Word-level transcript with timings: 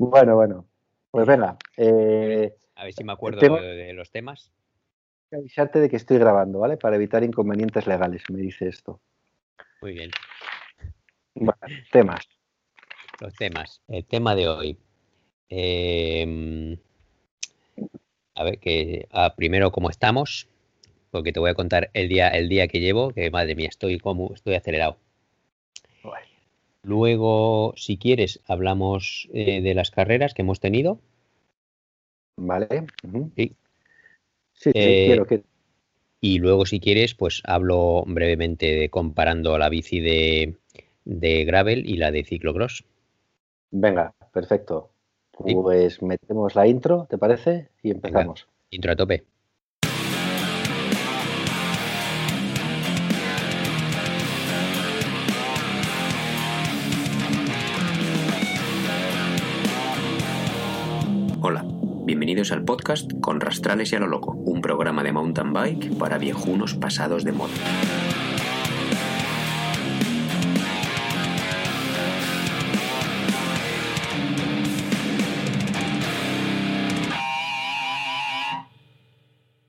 Bueno, 0.00 0.34
bueno. 0.34 0.66
Pues 1.10 1.26
venga. 1.26 1.58
Eh, 1.76 2.56
a 2.74 2.84
ver 2.84 2.94
si 2.94 3.04
me 3.04 3.12
acuerdo 3.12 3.38
de, 3.38 3.92
los 3.92 4.10
temas. 4.10 4.50
Avisarte 5.30 5.78
de 5.78 5.90
que 5.90 5.96
estoy 5.96 6.16
grabando, 6.16 6.60
¿vale? 6.60 6.78
Para 6.78 6.96
evitar 6.96 7.22
inconvenientes 7.22 7.86
legales, 7.86 8.22
me 8.30 8.40
dice 8.40 8.66
esto. 8.68 9.02
Muy 9.82 9.92
bien. 9.92 10.10
Bueno, 11.34 11.52
temas. 11.92 12.26
Los 13.20 13.34
temas. 13.34 13.82
El 13.88 14.06
tema 14.06 14.34
de 14.34 14.48
hoy. 14.48 14.78
Em, 15.50 16.78
a 18.36 18.44
ver, 18.44 18.58
que 18.58 19.06
ah, 19.10 19.34
primero 19.36 19.70
cómo 19.70 19.90
estamos, 19.90 20.48
porque 21.10 21.34
te 21.34 21.40
voy 21.40 21.50
a 21.50 21.54
contar 21.54 21.90
el 21.92 22.08
día, 22.08 22.28
el 22.28 22.48
día 22.48 22.68
que 22.68 22.80
llevo, 22.80 23.10
que 23.12 23.30
madre 23.30 23.54
mía, 23.54 23.68
estoy 23.68 23.98
como, 23.98 24.32
estoy 24.32 24.54
acelerado. 24.54 24.96
Luego, 26.82 27.74
si 27.76 27.98
quieres, 27.98 28.40
hablamos 28.46 29.28
eh, 29.32 29.60
de 29.60 29.74
las 29.74 29.90
carreras 29.90 30.34
que 30.34 30.42
hemos 30.42 30.60
tenido. 30.60 30.98
Vale. 32.36 32.86
Sí. 33.36 33.54
Sí, 34.52 34.70
eh, 34.74 35.04
quiero 35.06 35.26
que. 35.26 35.42
Y 36.20 36.38
luego, 36.38 36.66
si 36.66 36.80
quieres, 36.80 37.14
pues 37.14 37.42
hablo 37.44 38.04
brevemente 38.06 38.66
de 38.76 38.90
comparando 38.90 39.56
la 39.58 39.68
bici 39.68 40.00
de, 40.00 40.56
de 41.04 41.44
gravel 41.44 41.88
y 41.88 41.96
la 41.96 42.10
de 42.10 42.24
ciclocross. 42.24 42.84
Venga, 43.70 44.14
perfecto. 44.32 44.90
Pues 45.30 46.02
metemos 46.02 46.54
la 46.54 46.66
intro, 46.66 47.06
¿te 47.08 47.16
parece? 47.16 47.68
Y 47.82 47.90
empezamos. 47.90 48.46
intro 48.70 48.92
a 48.92 48.96
tope. 48.96 49.24
Bienvenidos 62.10 62.50
al 62.50 62.64
podcast 62.64 63.08
Con 63.20 63.40
Rastrales 63.40 63.92
y 63.92 63.94
a 63.94 64.00
lo 64.00 64.08
Loco, 64.08 64.32
un 64.32 64.60
programa 64.60 65.04
de 65.04 65.12
mountain 65.12 65.52
bike 65.52 65.96
para 65.96 66.18
viejunos 66.18 66.74
pasados 66.74 67.22
de 67.22 67.30
moda. 67.30 67.54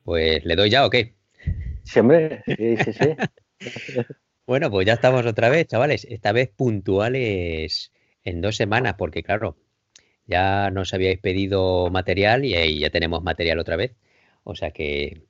Pues 0.04 0.44
le 0.44 0.56
doy 0.56 0.72
ya 0.72 0.88
o 0.88 0.90
qué? 0.90 1.14
Sí, 1.84 2.00
hombre, 2.00 2.42
sí, 2.48 2.76
sí, 2.78 2.94
sí. 2.94 3.16
bueno, 4.48 4.72
pues 4.72 4.88
ya 4.88 4.94
estamos 4.94 5.28
otra 5.28 5.50
vez, 5.50 5.68
chavales. 5.68 6.08
Esta 6.10 6.32
vez 6.32 6.50
puntuales 6.50 7.92
en 8.24 8.42
dos 8.42 8.56
semanas, 8.56 8.96
porque 8.98 9.22
claro, 9.22 9.58
ya 10.32 10.72
nos 10.72 10.94
habíais 10.94 11.20
pedido 11.20 11.90
material 11.90 12.46
y 12.46 12.56
ahí 12.56 12.80
ya 12.80 12.90
tenemos 12.90 13.22
material 13.22 13.60
otra 13.60 13.76
vez. 13.76 13.96
O 14.44 14.56
sea 14.56 14.72
que 14.72 15.24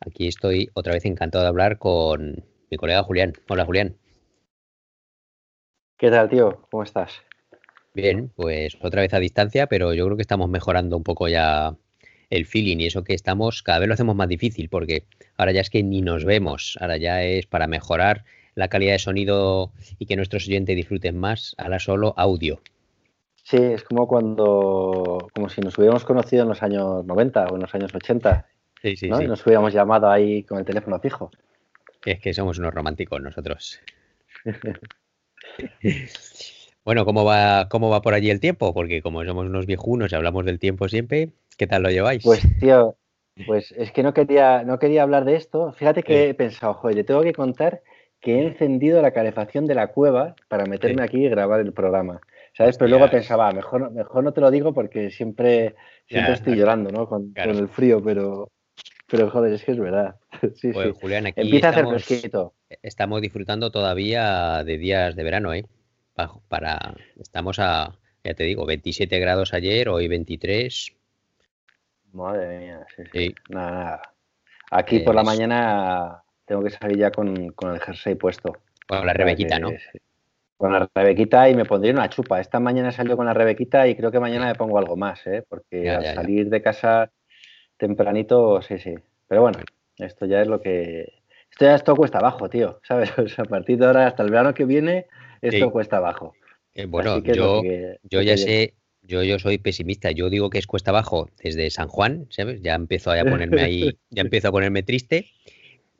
aquí 0.00 0.26
estoy 0.26 0.68
otra 0.74 0.92
vez 0.92 1.04
encantado 1.04 1.44
de 1.44 1.48
hablar 1.48 1.78
con 1.78 2.44
mi 2.70 2.76
colega 2.76 3.04
Julián. 3.04 3.34
Hola, 3.48 3.64
Julián. 3.64 3.96
¿Qué 5.96 6.10
tal, 6.10 6.28
tío? 6.28 6.62
¿Cómo 6.70 6.82
estás? 6.82 7.22
Bien, 7.94 8.30
pues 8.34 8.76
otra 8.82 9.02
vez 9.02 9.14
a 9.14 9.20
distancia, 9.20 9.68
pero 9.68 9.94
yo 9.94 10.04
creo 10.06 10.16
que 10.16 10.22
estamos 10.22 10.48
mejorando 10.48 10.96
un 10.96 11.04
poco 11.04 11.28
ya 11.28 11.76
el 12.30 12.44
feeling 12.44 12.78
y 12.78 12.86
eso 12.86 13.04
que 13.04 13.14
estamos, 13.14 13.62
cada 13.62 13.78
vez 13.78 13.88
lo 13.88 13.94
hacemos 13.94 14.14
más 14.14 14.28
difícil 14.28 14.68
porque 14.68 15.04
ahora 15.36 15.52
ya 15.52 15.62
es 15.62 15.70
que 15.70 15.82
ni 15.82 16.02
nos 16.02 16.24
vemos, 16.24 16.76
ahora 16.80 16.96
ya 16.98 17.22
es 17.22 17.46
para 17.46 17.66
mejorar 17.66 18.24
la 18.54 18.68
calidad 18.68 18.92
de 18.92 18.98
sonido 18.98 19.72
y 19.98 20.06
que 20.06 20.16
nuestros 20.16 20.46
oyentes 20.46 20.76
disfruten 20.76 21.16
más, 21.16 21.54
ahora 21.58 21.78
solo 21.78 22.12
audio. 22.16 22.60
Sí, 23.48 23.56
es 23.56 23.82
como 23.82 24.06
cuando, 24.06 25.28
como 25.34 25.48
si 25.48 25.60
nos 25.60 25.78
hubiéramos 25.78 26.04
conocido 26.04 26.42
en 26.42 26.50
los 26.50 26.62
años 26.62 27.04
90 27.04 27.46
o 27.46 27.54
en 27.54 27.62
los 27.62 27.74
años 27.74 27.94
80, 27.94 28.46
sí, 28.82 28.96
sí, 28.96 29.08
¿no? 29.08 29.22
Y 29.22 29.26
nos 29.26 29.44
hubiéramos 29.46 29.72
llamado 29.72 30.10
ahí 30.10 30.42
con 30.42 30.58
el 30.58 30.66
teléfono 30.66 31.00
fijo. 31.00 31.30
Es 32.04 32.20
que 32.20 32.34
somos 32.34 32.58
unos 32.58 32.74
románticos 32.74 33.22
nosotros. 33.22 33.80
bueno, 36.84 37.04
¿cómo 37.06 37.24
va, 37.24 37.68
¿cómo 37.70 37.88
va 37.88 38.02
por 38.02 38.12
allí 38.12 38.30
el 38.30 38.40
tiempo? 38.40 38.74
Porque 38.74 39.00
como 39.00 39.24
somos 39.24 39.46
unos 39.46 39.64
viejunos 39.64 40.12
y 40.12 40.14
hablamos 40.14 40.44
del 40.44 40.58
tiempo 40.58 40.88
siempre, 40.88 41.30
¿Qué 41.58 41.66
tal 41.66 41.82
lo 41.82 41.90
lleváis? 41.90 42.22
Pues, 42.22 42.40
tío, 42.60 42.96
pues 43.46 43.72
es 43.72 43.90
que 43.90 44.04
no 44.04 44.14
quería, 44.14 44.62
no 44.62 44.78
quería 44.78 45.02
hablar 45.02 45.24
de 45.24 45.34
esto. 45.34 45.72
Fíjate 45.72 46.04
que 46.04 46.30
he 46.30 46.34
pensado, 46.34 46.72
joder, 46.74 46.96
le 46.96 47.04
tengo 47.04 47.22
que 47.22 47.32
contar 47.32 47.82
que 48.20 48.36
he 48.36 48.46
encendido 48.46 49.02
la 49.02 49.10
calefacción 49.10 49.66
de 49.66 49.74
la 49.74 49.88
cueva 49.88 50.36
para 50.48 50.66
meterme 50.66 51.02
aquí 51.02 51.26
y 51.26 51.28
grabar 51.28 51.60
el 51.60 51.72
programa. 51.72 52.20
¿Sabes? 52.58 52.76
Pero 52.76 52.88
luego 52.88 53.08
pensaba, 53.08 53.52
mejor, 53.52 53.92
mejor 53.92 54.24
no 54.24 54.32
te 54.32 54.40
lo 54.40 54.50
digo 54.50 54.74
porque 54.74 55.10
siempre, 55.10 55.76
siempre 56.06 56.32
estoy 56.32 56.56
llorando, 56.56 56.90
¿no? 56.90 57.08
Con, 57.08 57.32
el 57.36 57.68
frío, 57.68 58.02
pero, 58.02 58.50
pero 59.06 59.30
joder, 59.30 59.52
es 59.52 59.64
que 59.64 59.70
es 59.70 59.78
verdad. 59.78 60.16
sí, 60.56 60.72
pues, 60.72 60.88
sí. 60.88 60.98
Julián, 61.00 61.26
aquí 61.26 61.40
Empieza 61.40 61.68
estamos, 61.68 61.92
a 61.92 61.96
hacer 61.96 62.06
fresquito. 62.06 62.54
Estamos 62.82 63.22
disfrutando 63.22 63.70
todavía 63.70 64.64
de 64.64 64.76
días 64.76 65.14
de 65.14 65.22
verano, 65.22 65.54
¿eh? 65.54 65.66
Para, 66.48 66.96
estamos 67.20 67.60
a, 67.60 67.96
ya 68.24 68.34
te 68.34 68.42
digo, 68.42 68.66
27 68.66 69.20
grados 69.20 69.54
ayer, 69.54 69.88
hoy 69.88 70.08
23, 70.08 70.96
Madre 72.10 72.58
mía, 72.58 72.86
sí, 72.96 73.02
sí. 73.12 73.34
Nada, 73.50 73.70
nada. 73.70 74.02
Aquí 74.72 74.98
por 74.98 75.14
la 75.14 75.22
mañana 75.22 76.24
tengo 76.44 76.64
que 76.64 76.70
salir 76.70 76.98
ya 76.98 77.12
con, 77.12 77.36
el 77.36 77.80
jersey 77.80 78.16
puesto. 78.16 78.52
Con 78.88 79.06
la 79.06 79.12
rebequita, 79.12 79.60
¿no? 79.60 79.70
Con 80.58 80.72
la 80.72 80.90
rebequita 80.94 81.48
y 81.48 81.54
me 81.54 81.64
pondría 81.64 81.94
una 81.94 82.10
chupa. 82.10 82.40
Esta 82.40 82.60
mañana 82.60 82.92
salió 82.92 83.16
con 83.16 83.24
la 83.24 83.32
rebequita 83.32 83.88
y 83.88 83.94
creo 83.94 84.10
que 84.10 84.20
mañana 84.20 84.46
me 84.46 84.54
pongo 84.54 84.78
algo 84.78 84.96
más, 84.96 85.26
¿eh? 85.26 85.44
Porque 85.48 85.88
al 85.88 86.04
salir 86.04 86.50
de 86.50 86.60
casa 86.60 87.10
tempranito, 87.78 88.60
sí, 88.60 88.78
sí. 88.78 88.94
Pero 89.28 89.42
bueno, 89.42 89.60
esto 89.96 90.26
ya 90.26 90.42
es 90.42 90.48
lo 90.48 90.60
que... 90.60 91.12
Esto 91.50 91.64
ya 91.64 91.74
esto 91.74 91.96
cuesta 91.96 92.18
abajo, 92.18 92.50
tío, 92.50 92.80
¿sabes? 92.86 93.10
a 93.38 93.44
partir 93.44 93.78
de 93.78 93.86
ahora 93.86 94.08
hasta 94.08 94.22
el 94.22 94.30
verano 94.30 94.52
que 94.52 94.64
viene, 94.66 95.06
esto 95.40 95.70
cuesta 95.70 95.96
abajo. 95.96 96.34
Eh, 96.74 96.86
bueno, 96.86 97.18
yo, 97.22 97.62
yo 98.02 98.20
ya 98.20 98.36
sé, 98.36 98.74
yo, 99.08 99.22
yo 99.22 99.38
soy 99.38 99.58
pesimista. 99.58 100.10
Yo 100.10 100.28
digo 100.28 100.50
que 100.50 100.58
es 100.58 100.66
cuesta 100.66 100.90
abajo 100.90 101.30
desde 101.42 101.70
San 101.70 101.88
Juan, 101.88 102.26
¿sabes? 102.30 102.60
Ya 102.62 102.74
empiezo 102.74 103.10
a 103.10 103.24
ponerme 103.24 103.62
ahí, 103.62 103.98
ya 104.10 104.22
empiezo 104.22 104.48
a 104.48 104.52
ponerme 104.52 104.82
triste. 104.82 105.26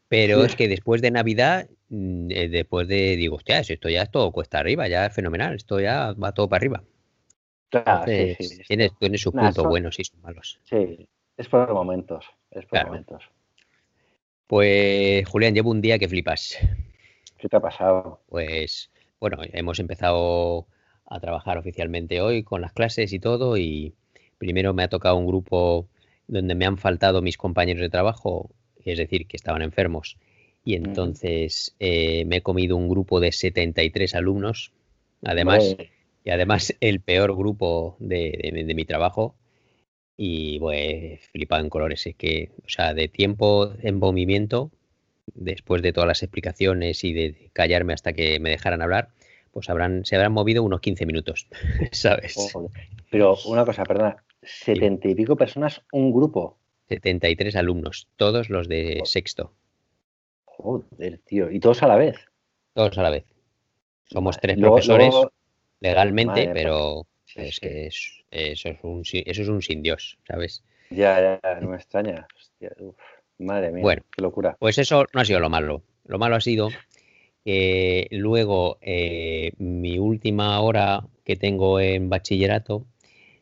Pero 0.08 0.44
es 0.44 0.56
que 0.56 0.68
después 0.68 1.02
de 1.02 1.10
Navidad, 1.10 1.68
después 1.88 2.86
de, 2.88 3.16
digo, 3.16 3.36
hostia, 3.36 3.60
esto 3.60 3.88
ya 3.88 4.02
es 4.02 4.10
todo 4.10 4.30
cuesta 4.32 4.58
arriba, 4.58 4.88
ya 4.88 5.06
es 5.06 5.14
fenomenal, 5.14 5.54
esto 5.54 5.80
ya 5.80 6.12
va 6.12 6.32
todo 6.32 6.48
para 6.48 6.58
arriba. 6.58 6.82
Claro, 7.70 8.04
sí, 8.06 8.34
sí, 8.38 8.62
tiene, 8.66 8.90
tiene 8.98 9.18
sus 9.18 9.32
puntos 9.32 9.64
buenos 9.64 9.98
y 9.98 10.04
sus 10.04 10.18
malos. 10.20 10.60
Sí, 10.64 11.06
es 11.36 11.48
por 11.48 11.72
momentos, 11.72 12.26
es 12.50 12.66
por 12.66 12.84
momentos. 12.86 13.30
Pues, 14.46 15.28
Julián, 15.28 15.54
llevo 15.54 15.70
un 15.70 15.82
día 15.82 15.98
que 15.98 16.08
flipas. 16.08 16.56
¿Qué 17.36 17.48
te 17.48 17.56
ha 17.56 17.60
pasado? 17.60 18.22
Pues, 18.28 18.90
bueno, 19.20 19.38
hemos 19.52 19.78
empezado 19.78 20.66
a 21.04 21.20
trabajar 21.20 21.58
oficialmente 21.58 22.20
hoy 22.20 22.42
con 22.42 22.60
las 22.60 22.72
clases 22.72 23.12
y 23.12 23.18
todo 23.18 23.56
y 23.56 23.94
primero 24.38 24.72
me 24.72 24.82
ha 24.82 24.88
tocado 24.88 25.16
un 25.16 25.26
grupo 25.26 25.88
donde 26.26 26.54
me 26.54 26.66
han 26.66 26.78
faltado 26.78 27.22
mis 27.22 27.36
compañeros 27.36 27.80
de 27.80 27.90
trabajo, 27.90 28.50
es 28.84 28.98
decir, 28.98 29.26
que 29.26 29.36
estaban 29.36 29.62
enfermos 29.62 30.16
y 30.68 30.74
entonces 30.74 31.74
eh, 31.80 32.26
me 32.26 32.36
he 32.36 32.42
comido 32.42 32.76
un 32.76 32.90
grupo 32.90 33.20
de 33.20 33.32
73 33.32 34.14
alumnos, 34.14 34.70
además, 35.24 35.76
y 36.24 36.30
además 36.30 36.76
el 36.82 37.00
peor 37.00 37.34
grupo 37.34 37.96
de, 38.00 38.74
mi 38.76 38.84
trabajo 38.84 39.34
y 40.14 40.58
pues 40.58 41.26
flipado 41.32 41.64
en 41.64 41.70
colores, 41.70 42.06
es 42.06 42.16
que, 42.16 42.50
o 42.66 42.68
sea, 42.68 42.92
de 42.92 43.08
tiempo 43.08 43.72
en 43.80 43.98
movimiento, 43.98 44.70
después 45.32 45.80
de 45.80 45.94
todas 45.94 46.06
las 46.06 46.22
explicaciones 46.22 47.02
y 47.02 47.14
de 47.14 47.48
callarme 47.54 47.94
hasta 47.94 48.12
que 48.12 48.38
me 48.38 48.50
dejaran 48.50 48.82
hablar, 48.82 49.08
pues 49.52 49.70
habrán, 49.70 50.04
se 50.04 50.16
habrán 50.16 50.32
movido 50.32 50.62
unos 50.62 50.82
15 50.82 51.06
minutos, 51.06 51.48
¿sabes? 51.92 52.36
Pero 53.08 53.38
una 53.46 53.64
cosa, 53.64 53.84
perdona, 53.84 54.22
setenta 54.42 55.08
y 55.08 55.14
pico 55.14 55.34
personas, 55.34 55.80
un 55.92 56.12
grupo. 56.12 56.58
73 56.90 57.56
alumnos, 57.56 58.06
todos 58.18 58.50
los 58.50 58.68
de 58.68 59.00
sexto. 59.06 59.54
Joder, 60.58 61.18
tío, 61.24 61.50
¿y 61.50 61.60
todos 61.60 61.82
a 61.82 61.88
la 61.88 61.96
vez? 61.96 62.16
Todos 62.74 62.98
a 62.98 63.02
la 63.02 63.10
vez. 63.10 63.24
Somos 64.06 64.38
tres 64.38 64.58
profesores 64.58 65.14
legalmente, 65.80 66.50
pero 66.52 67.06
es 67.34 67.60
que 67.60 67.86
eso, 67.86 68.10
es 68.30 68.78
un, 68.82 69.02
eso 69.02 69.42
es 69.42 69.48
un 69.48 69.62
sin 69.62 69.82
Dios, 69.82 70.18
¿sabes? 70.26 70.64
Ya, 70.90 71.40
ya, 71.42 71.60
no 71.60 71.68
me 71.68 71.76
extraña. 71.76 72.26
madre 73.38 73.70
mía, 73.70 73.82
bueno, 73.82 74.02
qué 74.10 74.22
locura. 74.22 74.56
Pues 74.58 74.78
eso 74.78 75.06
no 75.12 75.20
ha 75.20 75.24
sido 75.24 75.40
lo 75.40 75.48
malo. 75.48 75.82
Lo 76.04 76.18
malo 76.18 76.36
ha 76.36 76.40
sido 76.40 76.70
luego, 78.10 78.78
eh, 78.80 79.52
mi 79.58 79.98
última 79.98 80.60
hora 80.60 81.04
que 81.24 81.36
tengo 81.36 81.80
en 81.80 82.08
bachillerato 82.08 82.86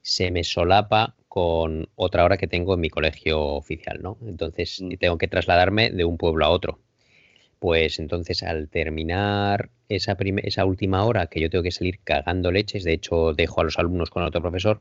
se 0.02 0.30
me 0.30 0.44
solapa 0.44 1.16
con 1.28 1.88
otra 1.96 2.24
hora 2.24 2.36
que 2.36 2.46
tengo 2.46 2.74
en 2.74 2.80
mi 2.80 2.88
colegio 2.88 3.42
oficial, 3.42 4.00
¿no? 4.02 4.16
Entonces 4.26 4.80
mm. 4.80 4.94
tengo 4.98 5.18
que 5.18 5.28
trasladarme 5.28 5.90
de 5.90 6.04
un 6.04 6.16
pueblo 6.16 6.44
a 6.44 6.50
otro. 6.50 6.78
Pues 7.66 7.98
entonces 7.98 8.44
al 8.44 8.68
terminar 8.68 9.70
esa, 9.88 10.16
esa 10.44 10.64
última 10.64 11.04
hora 11.04 11.26
que 11.26 11.40
yo 11.40 11.50
tengo 11.50 11.64
que 11.64 11.72
salir 11.72 11.98
cagando 11.98 12.52
leches, 12.52 12.84
de 12.84 12.92
hecho 12.92 13.32
dejo 13.32 13.60
a 13.60 13.64
los 13.64 13.76
alumnos 13.76 14.08
con 14.08 14.22
otro 14.22 14.40
profesor, 14.40 14.80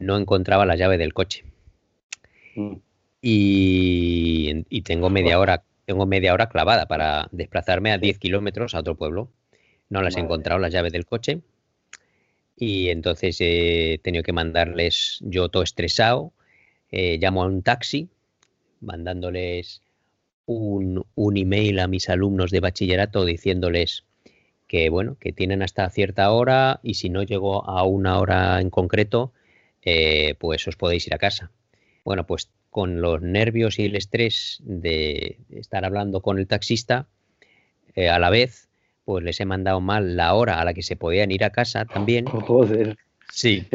no 0.00 0.18
encontraba 0.18 0.66
la 0.66 0.74
llave 0.74 0.98
del 0.98 1.14
coche. 1.14 1.44
Mm. 2.56 2.72
Y, 3.22 4.64
y, 4.68 4.82
tengo 4.82 5.10
media 5.10 5.38
hora, 5.38 5.62
tengo 5.84 6.06
media 6.06 6.34
hora 6.34 6.48
clavada 6.48 6.88
para 6.88 7.28
desplazarme 7.30 7.92
a 7.92 7.98
10 7.98 8.18
kilómetros 8.18 8.74
a 8.74 8.80
otro 8.80 8.96
pueblo. 8.96 9.30
No 9.90 10.02
las 10.02 10.16
he 10.16 10.20
encontrado 10.20 10.58
las 10.58 10.72
llaves 10.72 10.92
del 10.92 11.06
coche. 11.06 11.40
Y 12.56 12.88
entonces 12.88 13.36
he 13.38 14.00
tenido 14.02 14.24
que 14.24 14.32
mandarles, 14.32 15.20
yo 15.20 15.48
todo 15.50 15.62
estresado, 15.62 16.32
eh, 16.90 17.16
llamo 17.20 17.44
a 17.44 17.46
un 17.46 17.62
taxi, 17.62 18.08
mandándoles 18.80 19.83
un, 20.46 21.04
un 21.14 21.36
email 21.36 21.78
a 21.78 21.88
mis 21.88 22.08
alumnos 22.08 22.50
de 22.50 22.60
bachillerato 22.60 23.24
diciéndoles 23.24 24.04
que 24.66 24.88
bueno, 24.88 25.16
que 25.20 25.32
tienen 25.32 25.62
hasta 25.62 25.88
cierta 25.90 26.30
hora 26.30 26.80
y 26.82 26.94
si 26.94 27.10
no 27.10 27.22
llego 27.22 27.68
a 27.68 27.84
una 27.84 28.18
hora 28.18 28.60
en 28.60 28.70
concreto, 28.70 29.32
eh, 29.82 30.34
pues 30.38 30.66
os 30.66 30.76
podéis 30.76 31.06
ir 31.06 31.14
a 31.14 31.18
casa. 31.18 31.50
Bueno, 32.04 32.26
pues 32.26 32.50
con 32.70 33.00
los 33.00 33.22
nervios 33.22 33.78
y 33.78 33.84
el 33.84 33.94
estrés 33.94 34.60
de 34.64 35.38
estar 35.50 35.84
hablando 35.84 36.22
con 36.22 36.38
el 36.38 36.46
taxista, 36.46 37.06
eh, 37.94 38.08
a 38.08 38.18
la 38.18 38.30
vez, 38.30 38.68
pues 39.04 39.22
les 39.22 39.38
he 39.40 39.44
mandado 39.44 39.80
mal 39.80 40.16
la 40.16 40.34
hora 40.34 40.60
a 40.60 40.64
la 40.64 40.74
que 40.74 40.82
se 40.82 40.96
podían 40.96 41.30
ir 41.30 41.44
a 41.44 41.50
casa 41.50 41.84
también. 41.84 42.24
Joder. 42.26 42.96
Sí. 43.30 43.66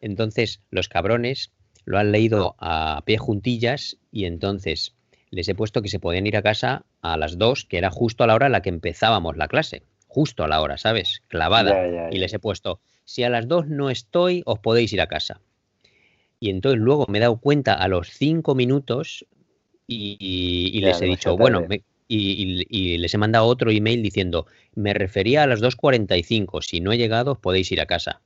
Entonces, 0.00 0.60
los 0.70 0.88
cabrones 0.88 1.52
lo 1.84 1.98
han 1.98 2.12
leído 2.12 2.54
a 2.58 3.02
pie 3.04 3.18
juntillas 3.18 3.98
y 4.10 4.24
entonces 4.24 4.94
les 5.32 5.48
he 5.48 5.56
puesto 5.56 5.82
que 5.82 5.88
se 5.88 5.98
podían 5.98 6.28
ir 6.28 6.36
a 6.36 6.42
casa 6.42 6.84
a 7.00 7.16
las 7.16 7.36
dos, 7.38 7.64
que 7.64 7.78
era 7.78 7.90
justo 7.90 8.22
a 8.22 8.28
la 8.28 8.36
hora 8.36 8.46
a 8.46 8.50
la 8.50 8.62
que 8.62 8.68
empezábamos 8.68 9.36
la 9.36 9.48
clase 9.48 9.82
justo 10.12 10.44
a 10.44 10.48
la 10.48 10.60
hora, 10.60 10.76
¿sabes? 10.76 11.22
Clavada. 11.28 12.10
Y 12.10 12.18
les 12.18 12.34
he 12.34 12.38
puesto, 12.38 12.80
si 13.04 13.22
a 13.22 13.30
las 13.30 13.48
dos 13.48 13.66
no 13.68 13.88
estoy, 13.88 14.42
os 14.44 14.58
podéis 14.58 14.92
ir 14.92 15.00
a 15.00 15.06
casa. 15.06 15.40
Y 16.38 16.50
entonces 16.50 16.80
luego 16.80 17.06
me 17.08 17.16
he 17.16 17.20
dado 17.20 17.38
cuenta 17.38 17.72
a 17.72 17.88
los 17.88 18.10
cinco 18.10 18.54
minutos 18.54 19.24
y, 19.86 20.80
les 20.82 21.00
he 21.00 21.06
dicho, 21.06 21.36
bueno, 21.36 21.66
y, 22.08 22.98
les 22.98 23.14
he 23.14 23.18
mandado 23.18 23.46
otro 23.46 23.70
email 23.70 24.02
diciendo, 24.02 24.46
me 24.74 24.92
refería 24.92 25.44
a 25.44 25.46
las 25.46 25.62
2.45, 25.62 26.62
si 26.62 26.80
no 26.80 26.92
he 26.92 26.98
llegado, 26.98 27.32
os 27.32 27.38
podéis 27.38 27.72
ir 27.72 27.80
a 27.80 27.86
casa. 27.86 28.20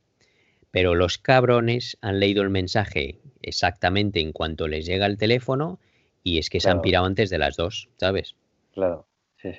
Pero 0.73 0.97
los 0.97 1.19
cabrones 1.19 1.99
han 2.01 2.19
leído 2.19 2.43
el 2.43 2.51
mensaje 2.51 3.21
exactamente 3.43 4.21
en 4.21 4.33
cuanto 4.33 4.67
les 4.67 4.87
llega 4.87 5.07
el 5.07 5.19
teléfono 5.19 5.79
y 6.27 6.39
es 6.39 6.51
que 6.51 6.59
se 6.59 6.69
han 6.69 6.83
pirado 6.83 7.07
antes 7.07 7.31
de 7.31 7.39
las 7.39 7.57
dos, 7.57 7.89
¿sabes? 7.99 8.35
Claro. 8.75 9.07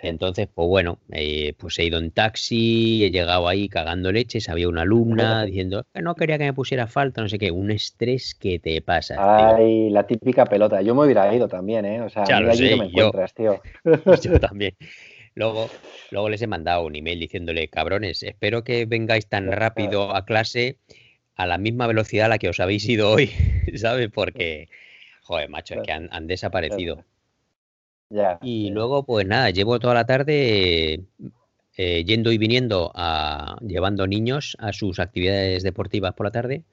Entonces, 0.03 0.49
pues 0.53 0.67
bueno, 0.67 0.99
eh, 1.13 1.53
pues 1.57 1.79
he 1.79 1.85
ido 1.85 1.97
en 1.97 2.11
taxi, 2.11 3.05
he 3.05 3.09
llegado 3.09 3.47
ahí 3.47 3.69
cagando 3.69 4.11
leches, 4.11 4.49
había 4.49 4.67
una 4.67 4.81
alumna 4.81 5.45
diciendo 5.45 5.85
que 5.93 6.01
no 6.01 6.15
quería 6.15 6.37
que 6.37 6.43
me 6.43 6.53
pusiera 6.53 6.87
falta, 6.87 7.21
no 7.21 7.29
sé 7.29 7.39
qué, 7.39 7.51
un 7.51 7.71
estrés 7.71 8.35
que 8.35 8.59
te 8.59 8.81
pasa. 8.81 9.15
Ay, 9.55 9.89
la 9.91 10.05
típica 10.05 10.45
pelota. 10.45 10.81
Yo 10.81 10.93
me 10.93 11.05
hubiera 11.05 11.33
ido 11.33 11.47
también, 11.47 11.85
¿eh? 11.85 12.01
O 12.01 12.09
sea, 12.09 12.25
ya 12.25 12.37
allí 12.37 12.67
sé, 12.67 12.75
me 12.75 12.87
encuentras, 12.87 13.33
tío. 13.33 13.61
Yo 14.21 14.39
también. 14.41 14.75
Luego, 15.35 15.69
luego 16.11 16.27
les 16.27 16.41
he 16.41 16.47
mandado 16.47 16.85
un 16.85 16.97
email 16.97 17.19
diciéndole, 17.19 17.69
cabrones, 17.69 18.23
espero 18.23 18.65
que 18.65 18.85
vengáis 18.85 19.27
tan 19.27 19.49
rápido 19.53 20.13
a 20.13 20.25
clase 20.25 20.79
a 21.35 21.45
la 21.45 21.57
misma 21.57 21.87
velocidad 21.87 22.25
a 22.25 22.29
la 22.29 22.39
que 22.39 22.49
os 22.49 22.59
habéis 22.59 22.89
ido 22.89 23.11
hoy, 23.11 23.31
¿sabes? 23.75 24.09
Porque, 24.11 24.67
joder, 25.27 25.50
macho, 25.50 25.75
es 25.75 25.81
que 25.81 25.91
han 25.91 26.27
desaparecido 26.27 27.03
y 28.41 28.69
luego, 28.69 29.03
pues 29.03 29.25
nada, 29.27 29.50
llevo 29.50 29.79
toda 29.79 29.94
la 29.94 30.06
tarde 30.06 31.01
eh, 31.77 32.03
yendo 32.06 32.31
y 32.31 32.38
viniendo, 32.38 32.91
a, 32.95 33.57
llevando 33.62 34.07
niños 34.07 34.56
a 34.59 34.71
sus 34.71 35.00
actividades 35.00 35.63
deportivas 35.63 36.13
por 36.13 36.25
la 36.25 36.31
tarde. 36.31 36.63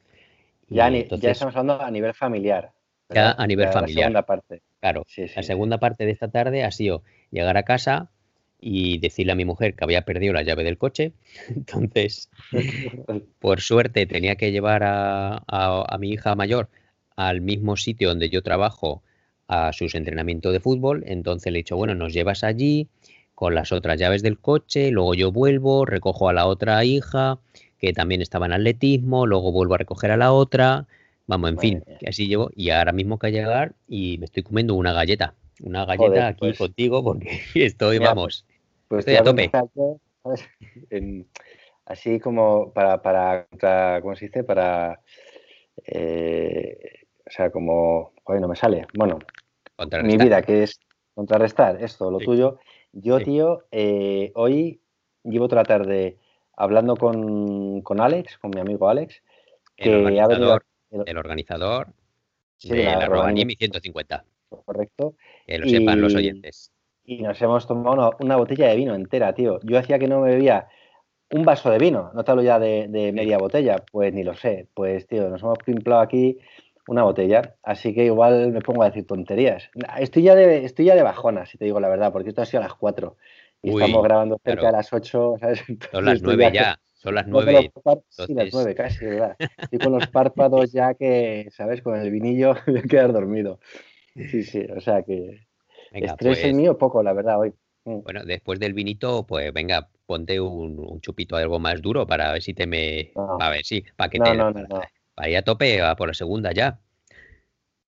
Ya, 0.69 0.89
ya 0.91 1.31
estamos 1.31 1.55
hablando 1.56 1.83
a 1.83 1.91
nivel 1.91 2.15
familiar. 2.15 2.73
Ya 3.11 3.33
a 3.33 3.47
nivel 3.47 3.69
familiar. 3.69 3.97
La 3.97 4.23
segunda 4.23 4.23
parte. 4.23 4.62
Claro, 4.81 5.06
la 5.37 5.43
segunda 5.43 5.79
parte 5.79 6.06
de 6.06 6.12
esta 6.12 6.29
tarde 6.29 6.65
ha 6.65 6.71
sido 6.71 7.03
llegar 7.31 7.56
a 7.56 7.65
casa 7.65 8.11
y 8.61 8.99
decirle 8.99 9.33
a 9.33 9.35
mi 9.35 9.45
mujer 9.45 9.75
que 9.75 9.85
había 9.85 10.03
perdido 10.03 10.33
la 10.33 10.43
llave 10.43 10.65
del 10.65 10.79
coche. 10.79 11.12
Entonces, 11.49 12.31
por 13.41 13.61
suerte, 13.61 14.06
tenía 14.06 14.37
que 14.37 14.53
llevar 14.53 14.83
a 14.85 15.97
mi 15.99 16.11
hija 16.12 16.35
mayor 16.35 16.69
al 17.17 17.41
mismo 17.41 17.77
sitio 17.77 18.09
donde 18.09 18.29
yo 18.29 18.43
trabajo 18.43 19.03
a 19.49 19.73
sus 19.73 19.95
entrenamientos 19.95 20.53
de 20.53 20.61
fútbol. 20.61 21.05
Entonces 21.07 21.53
le 21.53 21.59
he 21.59 21.63
dicho, 21.63 21.77
bueno, 21.77 21.95
nos 21.95 22.13
llevas 22.13 22.45
allí 22.45 22.89
con 23.35 23.55
las 23.55 23.73
otras 23.73 23.99
llaves 23.99 24.23
del 24.23 24.39
coche, 24.39 24.91
luego 24.91 25.15
yo 25.15 25.33
vuelvo, 25.33 25.85
recojo 25.85 26.29
a 26.29 26.33
la 26.33 26.47
otra 26.47 26.85
hija 26.85 27.39
que 27.79 27.93
también 27.93 28.23
estaba 28.23 28.47
en 28.47 28.53
atletismo, 28.53 29.27
luego 29.27 29.53
vuelvo 29.53 29.75
a 29.75 29.79
recoger 29.79 30.11
a 30.11 30.17
la 30.17 30.33
otra. 30.33 30.87
Vamos, 31.27 31.51
en 31.51 31.59
fin, 31.59 31.85
que 32.01 32.09
así 32.09 32.29
llevo. 32.29 32.51
Y 32.55 32.71
ahora 32.71 32.93
mismo 32.93 33.19
que 33.19 33.31
llegar 33.31 33.73
y 33.89 34.19
me 34.19 34.27
estoy 34.27 34.43
comiendo 34.43 34.75
una 34.75 34.93
galleta. 34.93 35.35
Una 35.63 35.85
galleta 35.85 36.29
aquí 36.29 36.39
pues 36.41 36.59
contigo 36.59 37.03
porque 37.03 37.41
estoy, 37.55 37.99
vamos, 37.99 38.47
pues 38.89 39.01
estoy 39.01 39.17
a 39.17 39.23
tope. 39.23 39.51
así 41.87 42.21
como 42.21 42.73
para, 42.73 43.03
para, 43.03 43.47
¿cómo 44.01 44.17
se 44.17 44.27
dice? 44.27 44.45
Para, 44.45 45.01
eh, 45.85 47.04
o 47.26 47.31
sea, 47.31 47.50
como, 47.50 48.12
hoy 48.25 48.41
no 48.41 48.49
me 48.49 48.56
sale. 48.56 48.87
Bueno, 48.94 49.19
mi 50.03 50.17
vida, 50.17 50.43
que 50.43 50.65
es 50.65 50.81
contrarrestar 51.15 51.82
esto, 51.82 52.11
lo 52.11 52.19
tuyo. 52.19 52.59
Yo, 52.93 53.19
tío, 53.21 53.65
eh, 53.73 54.31
hoy 54.35 54.81
llevo 55.25 55.49
toda 55.49 55.62
la 55.62 55.69
tarde 55.69 56.19
hablando 56.56 56.97
con, 56.97 57.81
con, 57.82 58.00
Alex, 58.00 58.38
con 58.38 58.50
mi 58.50 58.61
amigo 58.61 58.88
Alex, 58.88 59.23
que 59.76 59.91
el 59.91 60.06
organizador, 60.06 60.65
el, 60.91 61.19
organizador 61.19 61.88
de 62.62 62.85
la, 62.85 63.09
la 63.09 63.32
150. 63.32 64.25
Correcto. 64.49 65.17
Que 65.47 65.59
lo 65.59 65.69
sepan 65.69 66.00
los 66.00 66.15
oyentes. 66.15 66.70
Y 67.05 67.23
nos 67.23 67.41
hemos 67.43 67.67
tomado 67.67 68.17
una, 68.20 68.37
botella 68.37 68.69
de 68.69 68.77
vino 68.77 68.94
entera, 68.94 69.35
tío. 69.35 69.59
Yo 69.62 69.79
hacía 69.79 69.99
que 69.99 70.09
no 70.09 70.20
me 70.20 70.31
bebía 70.31 70.69
un 71.31 71.44
vaso 71.44 71.70
de 71.70 71.79
vino, 71.79 72.12
no 72.15 72.23
te 72.23 72.31
hablo 72.31 72.43
ya 72.43 72.59
de, 72.59 72.87
de 72.88 73.12
media 73.12 73.38
botella, 73.38 73.85
pues 73.91 74.15
ni 74.15 74.23
lo 74.23 74.35
sé. 74.35 74.69
Pues, 74.73 75.06
tío, 75.06 75.29
nos 75.29 75.43
hemos 75.43 75.59
pimplado 75.59 76.00
aquí 76.00 76.38
una 76.89 77.03
botella, 77.03 77.55
así 77.63 77.95
que 77.95 78.05
igual 78.05 78.53
me 78.53 78.61
pongo 78.61 78.83
a 78.83 78.87
decir 78.87 79.07
tonterías. 79.07 79.71
Estoy 79.99 80.25
ya 80.25 80.35
de, 80.35 80.65
estoy 80.65 80.87
ya 80.87 80.95
de 80.95 81.03
bajona, 81.03 81.47
si 81.47 81.59
te 81.59 81.65
digo 81.65 81.81
la 81.81 81.89
verdad, 81.89 82.13
porque 82.13 82.31
esto 82.31 82.43
ha 82.43 82.47
sido 82.47 82.63
a 82.63 82.67
las 82.67 82.75
4 82.75 83.17
y 83.63 83.71
estamos 83.71 84.03
grabando 84.03 84.39
cerca 84.45 84.67
de 84.67 84.73
las 84.73 84.93
8, 84.93 85.35
¿sabes? 85.41 85.65
son 85.91 86.05
las 86.05 86.23
9 86.23 86.51
ya, 86.53 86.79
son 86.93 87.15
las 87.15 87.27
9. 87.27 87.73
Sí, 88.09 88.35
las 88.35 88.53
9 88.53 88.75
casi, 88.75 89.07
¿verdad? 89.07 89.37
Estoy 89.59 89.79
con 89.79 89.93
los 89.93 90.07
párpados 90.09 90.73
ya 90.73 90.94
que, 90.94 91.49
¿sabes? 91.51 91.81
Con 91.82 91.99
el 91.99 92.11
vinillo 92.11 92.55
voy 92.67 92.79
a 92.79 92.82
quedar 92.82 93.13
dormido. 93.13 93.61
Sí, 94.15 94.43
sí, 94.43 94.65
o 94.77 94.81
sea 94.81 95.03
que 95.03 95.47
venga, 95.93 96.13
estrés 96.13 96.39
el 96.39 96.44
pues 96.44 96.55
mío 96.55 96.79
poco, 96.79 97.03
la 97.03 97.13
verdad, 97.13 97.41
hoy. 97.41 97.53
Mm. 97.85 98.03
Bueno, 98.03 98.25
después 98.25 98.61
del 98.61 98.75
vinito, 98.75 99.27
pues 99.27 99.53
venga, 99.53 99.89
ponte 100.06 100.41
un, 100.41 101.01
chupito 101.01 101.37
de 101.37 101.43
algo 101.43 101.58
más 101.58 101.81
duro 101.82 102.06
para 102.06 102.32
ver 102.32 102.43
si 102.43 102.55
te 102.55 102.67
me... 102.67 103.13
A 103.41 103.51
ver, 103.51 103.65
sí, 103.65 103.85
para 103.97 104.11
que 104.11 104.19
te... 104.19 104.35
No, 104.35 104.51
no, 104.51 104.63
no. 104.63 104.81
Ahí 105.17 105.35
a 105.35 105.43
tope, 105.43 105.81
a 105.81 105.94
por 105.97 106.09
la 106.09 106.15
segunda 106.15 106.53
ya. 106.53 106.79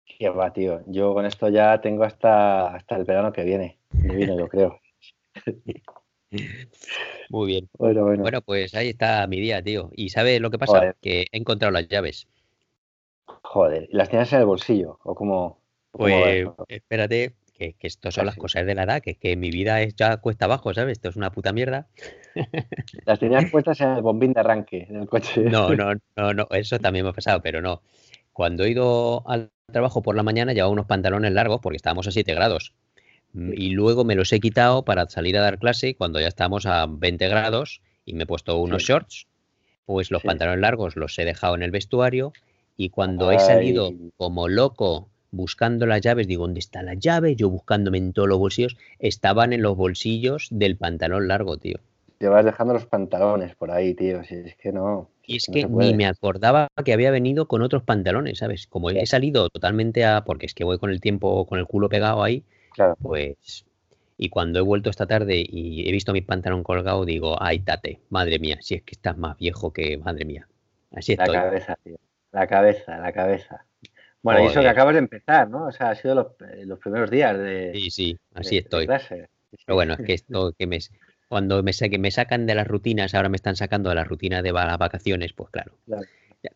Qué 0.04 0.28
va, 0.28 0.52
tío. 0.52 0.83
Yo 0.87 1.14
con 1.14 1.26
esto 1.26 1.49
ya 1.49 1.81
tengo 1.81 2.04
hasta, 2.04 2.75
hasta 2.75 2.97
el 2.97 3.04
verano 3.04 3.33
que 3.33 3.45
viene. 3.45 3.78
De 3.90 4.14
vino, 4.14 4.38
yo 4.38 4.49
creo. 4.49 4.81
Muy 7.31 7.47
bien. 7.47 7.69
Bueno, 7.78 8.04
bueno. 8.04 8.23
bueno, 8.23 8.43
pues 8.43 8.75
ahí 8.75 8.90
está 8.90 9.26
mi 9.26 9.40
día, 9.40 9.62
tío. 9.62 9.90
¿Y 9.95 10.11
sabes 10.11 10.40
lo 10.40 10.50
que 10.50 10.59
pasa? 10.59 10.95
Que 11.00 11.26
he 11.33 11.38
encontrado 11.38 11.73
las 11.73 11.88
llaves. 11.88 12.28
Joder, 13.43 13.88
¿y 13.90 13.97
las 13.97 14.09
tienes 14.09 14.33
en 14.33 14.40
el 14.40 14.47
bolsillo? 14.47 14.99
¿O 15.04 15.14
como 15.14 15.61
Pues 15.93 16.47
espérate, 16.69 17.35
que, 17.54 17.75
que 17.75 17.87
esto 17.87 18.11
son 18.11 18.26
las 18.26 18.37
cosas 18.37 18.66
de 18.66 18.75
la 18.75 18.82
edad, 18.82 19.00
que, 19.00 19.14
que 19.14 19.37
mi 19.37 19.50
vida 19.50 19.80
es 19.80 19.94
ya 19.94 20.16
cuesta 20.18 20.44
abajo, 20.44 20.75
¿sabes? 20.75 20.92
Esto 20.92 21.08
es 21.08 21.16
una 21.16 21.30
puta 21.30 21.52
mierda. 21.52 21.87
Las 23.06 23.18
tenías 23.18 23.50
puestas 23.50 23.80
en 23.80 23.90
el 23.90 24.02
bombín 24.02 24.32
de 24.32 24.40
arranque 24.40 24.87
del 24.90 25.08
coche. 25.08 25.42
No, 25.42 25.70
no, 25.75 25.94
no, 26.16 26.34
no, 26.34 26.49
eso 26.50 26.78
también 26.78 27.04
me 27.04 27.11
ha 27.11 27.14
pasado, 27.14 27.40
pero 27.40 27.62
no. 27.62 27.80
Cuando 28.32 28.64
he 28.64 28.70
ido 28.70 29.23
al 29.28 29.50
trabajo 29.73 30.02
por 30.02 30.16
la 30.16 30.25
mañana 30.25 30.52
llevaba 30.52 30.73
unos 30.73 30.87
pantalones 30.87 31.32
largos 31.32 31.61
porque 31.62 31.76
estábamos 31.76 32.08
a 32.08 32.11
7 32.11 32.34
grados. 32.34 32.75
Mm, 33.32 33.52
y 33.54 33.70
luego 33.70 34.04
me 34.04 34.16
los 34.16 34.32
he 34.32 34.40
quitado 34.40 34.84
para 34.84 35.08
salir 35.08 35.38
a 35.38 35.42
dar 35.42 35.58
clase 35.58 35.94
cuando 35.94 36.20
ya 36.20 36.28
estamos 36.28 36.66
a 36.66 36.87
20 36.88 37.28
grados 37.28 37.80
y 38.04 38.14
me 38.14 38.25
he 38.25 38.26
puesto 38.26 38.58
unos 38.58 38.82
shorts. 38.82 39.28
Pues 39.87 40.11
los 40.11 40.23
pantalones 40.23 40.61
largos 40.61 40.96
los 40.96 41.16
he 41.18 41.25
dejado 41.25 41.54
en 41.54 41.62
el 41.62 41.70
vestuario 41.70 42.32
y 42.76 42.88
cuando 42.88 43.30
he 43.30 43.38
salido 43.38 43.92
como 44.16 44.49
loco 44.49 45.11
buscando 45.35 45.87
las 45.87 46.00
llaves, 46.00 46.26
digo, 46.26 46.45
¿dónde 46.45 46.61
está 46.61 46.83
la 46.83 46.95
llave? 46.95 47.37
Yo 47.37 47.50
buscándome 47.50 47.99
en 47.99 48.12
todos 48.12 48.29
los 48.29 48.38
bolsillos, 48.38 48.76
estaban 48.99 49.53
en 49.53 49.62
los 49.62 49.76
bolsillos 49.76 50.49
del 50.50 50.76
pantalón 50.76 51.29
largo, 51.29 51.57
tío. 51.57 51.79
Te 52.19 52.29
vas 52.29 52.45
dejando 52.45 52.75
los 52.75 52.87
pantalones 52.87 53.55
por 53.55 53.71
ahí, 53.71 53.95
tío. 53.95 54.23
Si 54.25 54.37
es 54.37 54.57
que 54.57 54.73
no. 54.73 55.11
Y 55.26 55.37
es 55.37 55.47
que, 55.53 55.67
ni 55.67 55.95
me 55.95 56.07
acordaba 56.07 56.69
que 56.85 56.93
había 56.93 57.11
venido 57.11 57.49
con 57.49 57.62
otros 57.62 57.83
pantalones, 57.83 58.38
¿sabes? 58.38 58.67
Como 58.67 58.91
he 58.91 59.07
salido 59.07 59.49
totalmente 59.50 60.05
a. 60.05 60.25
Porque 60.25 60.47
es 60.47 60.55
que 60.55 60.64
voy 60.64 60.79
con 60.79 60.91
el 60.91 61.00
tiempo, 61.00 61.45
con 61.47 61.59
el 61.59 61.67
culo 61.67 61.88
pegado 61.88 62.23
ahí. 62.23 62.45
Claro. 62.73 62.97
Pues. 63.03 63.67
Y 64.17 64.29
cuando 64.29 64.61
he 64.61 64.62
vuelto 64.62 64.91
esta 64.91 65.07
tarde 65.07 65.45
y 65.47 65.88
he 65.88 65.93
visto 65.93 66.12
mi 66.12 66.21
pantalón 66.21 66.62
colgado, 66.62 67.05
digo, 67.05 67.37
ay, 67.43 67.59
tate, 67.59 68.00
madre 68.11 68.38
mía, 68.38 68.59
si 68.61 68.76
es 68.76 68.83
que 68.83 68.93
estás 68.93 69.19
más 69.19 69.37
viejo 69.37 69.73
que 69.73 69.99
madre 69.99 70.25
mía. 70.25 70.47
Así 70.95 71.17
La 71.17 71.26
cabeza, 71.26 71.76
tío. 71.83 71.97
La 72.31 72.47
cabeza, 72.47 72.99
la 72.99 73.12
cabeza. 73.12 73.64
Bueno, 74.25 74.43
y 74.43 74.47
eso 74.47 74.62
que 74.62 74.69
acabas 74.69 74.95
de 74.95 75.00
empezar, 75.00 75.50
¿no? 75.50 75.66
O 75.66 75.73
sea, 75.73 75.90
ha 75.90 75.95
sido 75.95 76.14
los, 76.14 76.26
los 76.64 76.78
primeros 76.78 77.11
días 77.11 77.37
de. 77.38 77.73
Sí, 77.75 77.90
sí, 77.90 78.19
así 78.33 78.57
estoy. 78.57 78.87
Pero 78.87 79.76
bueno, 79.76 79.93
es 79.93 80.00
que 80.00 80.14
esto 80.14 80.52
que 80.59 80.66
me, 80.66 80.78
cuando 81.28 81.62
me, 81.62 81.73
que 81.73 81.99
me 81.99 82.11
sacan 82.11 82.47
de 82.47 82.54
las 82.54 82.66
rutinas, 82.66 83.14
ahora 83.14 83.28
me 83.28 83.37
están 83.37 83.54
sacando 83.54 83.90
de 83.90 83.97
la 83.97 84.04
rutina 84.04 84.40
de 84.40 84.50
las 84.50 84.78
vacaciones, 84.78 85.35
pues 85.35 85.50
claro. 85.50 85.75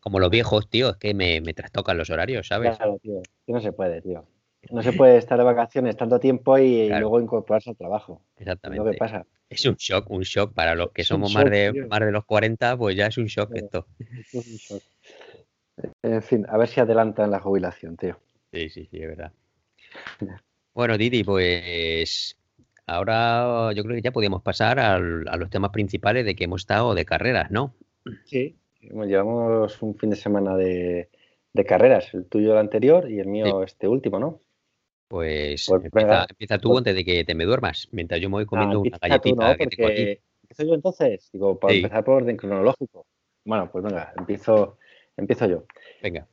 Como 0.01 0.19
los 0.19 0.31
viejos, 0.31 0.71
tío, 0.71 0.91
es 0.91 0.97
que 0.97 1.13
me, 1.13 1.43
me, 1.43 1.53
trastocan 1.53 1.99
los 1.99 2.09
horarios, 2.09 2.49
¿sabes? 2.49 2.75
Claro, 2.79 2.99
tío. 3.03 3.21
Que 3.47 3.53
no 3.53 3.61
se 3.61 3.73
puede, 3.73 4.01
tío. 4.01 4.25
No 4.71 4.83
se 4.83 4.95
puede 4.95 5.19
estar 5.19 5.37
de 5.37 5.45
vacaciones 5.45 5.97
tanto 5.97 6.19
tiempo 6.19 6.57
y, 6.59 6.89
luego 6.89 7.21
incorporarse 7.21 7.71
al 7.71 7.77
trabajo. 7.77 8.23
Exactamente. 8.39 8.81
Es 8.81 8.87
lo 8.87 8.93
que 8.93 8.99
pasa. 8.99 9.27
Es 9.51 9.65
un 9.67 9.77
shock, 9.77 10.11
un 10.11 10.23
shock 10.23 10.55
para 10.55 10.75
los 10.75 10.91
que 10.93 11.05
somos 11.05 11.33
más, 11.35 11.45
de, 11.51 11.87
más 11.89 12.01
de 12.01 12.13
los 12.13 12.25
40, 12.25 12.77
pues 12.79 12.97
ya 12.97 13.07
es 13.07 13.19
un 13.19 13.27
shock 13.27 13.51
esto. 13.55 13.87
Es 13.99 14.35
un 14.35 14.43
shock. 14.43 14.83
En 16.03 16.23
fin, 16.23 16.47
a 16.49 16.57
ver 16.57 16.69
si 16.69 16.81
adelantan 16.81 17.31
la 17.31 17.41
jubilación, 17.41 17.97
tío. 17.97 18.19
Sí, 18.53 18.69
sí, 18.69 18.89
sí, 18.91 18.99
es 19.01 19.09
verdad. 19.09 19.33
Bueno, 20.75 20.97
Didi, 20.97 21.25
pues 21.25 22.37
ahora 22.87 23.73
yo 23.73 23.83
creo 23.83 23.97
que 23.97 24.03
ya 24.03 24.13
podíamos 24.13 24.43
pasar 24.43 24.81
a 24.81 24.99
los 24.99 25.51
temas 25.51 25.71
principales 25.71 26.25
de 26.25 26.35
que 26.35 26.45
hemos 26.45 26.63
estado 26.63 26.95
de 26.95 27.05
carreras, 27.05 27.51
¿no? 27.51 27.75
Sí, 28.25 28.57
llevamos 28.81 29.83
un 29.83 29.95
fin 29.97 30.11
de 30.11 30.17
semana 30.17 30.57
de, 30.57 31.09
carreras, 31.67 32.15
el 32.15 32.27
tuyo 32.27 32.53
el 32.53 32.59
anterior 32.59 33.11
y 33.11 33.19
el 33.19 33.27
mío 33.27 33.63
este 33.63 33.89
último, 33.89 34.19
¿no? 34.19 34.41
Pues, 35.09 35.67
pues 35.67 35.85
empieza, 35.85 36.59
tú 36.59 36.69
pues 36.69 36.79
antes 36.79 36.95
de 36.95 37.05
que 37.05 37.25
te 37.25 37.35
me 37.35 37.45
duermas, 37.45 37.89
mientras 37.93 38.21
yo 38.21 38.29
me 38.29 38.35
voy 38.35 38.47
comiendo 38.47 38.81
una 38.81 38.99
galletita 39.01 39.57
que 39.57 39.67
tengo 39.67 39.89
aquí. 39.89 40.19
¿Empiezo 40.43 40.65
yo 40.65 40.75
entonces? 40.75 41.31
Digo, 41.33 41.59
para 41.59 41.75
empezar 41.75 42.05
por 42.05 42.23
orden 42.23 42.37
cronológico. 42.37 43.07
Bueno, 43.45 43.71
pues 43.71 43.85
venga, 43.85 44.13
empiezo, 44.17 44.79
empiezo 45.19 45.47
yo. 45.47 45.65
Venga. 46.03 46.27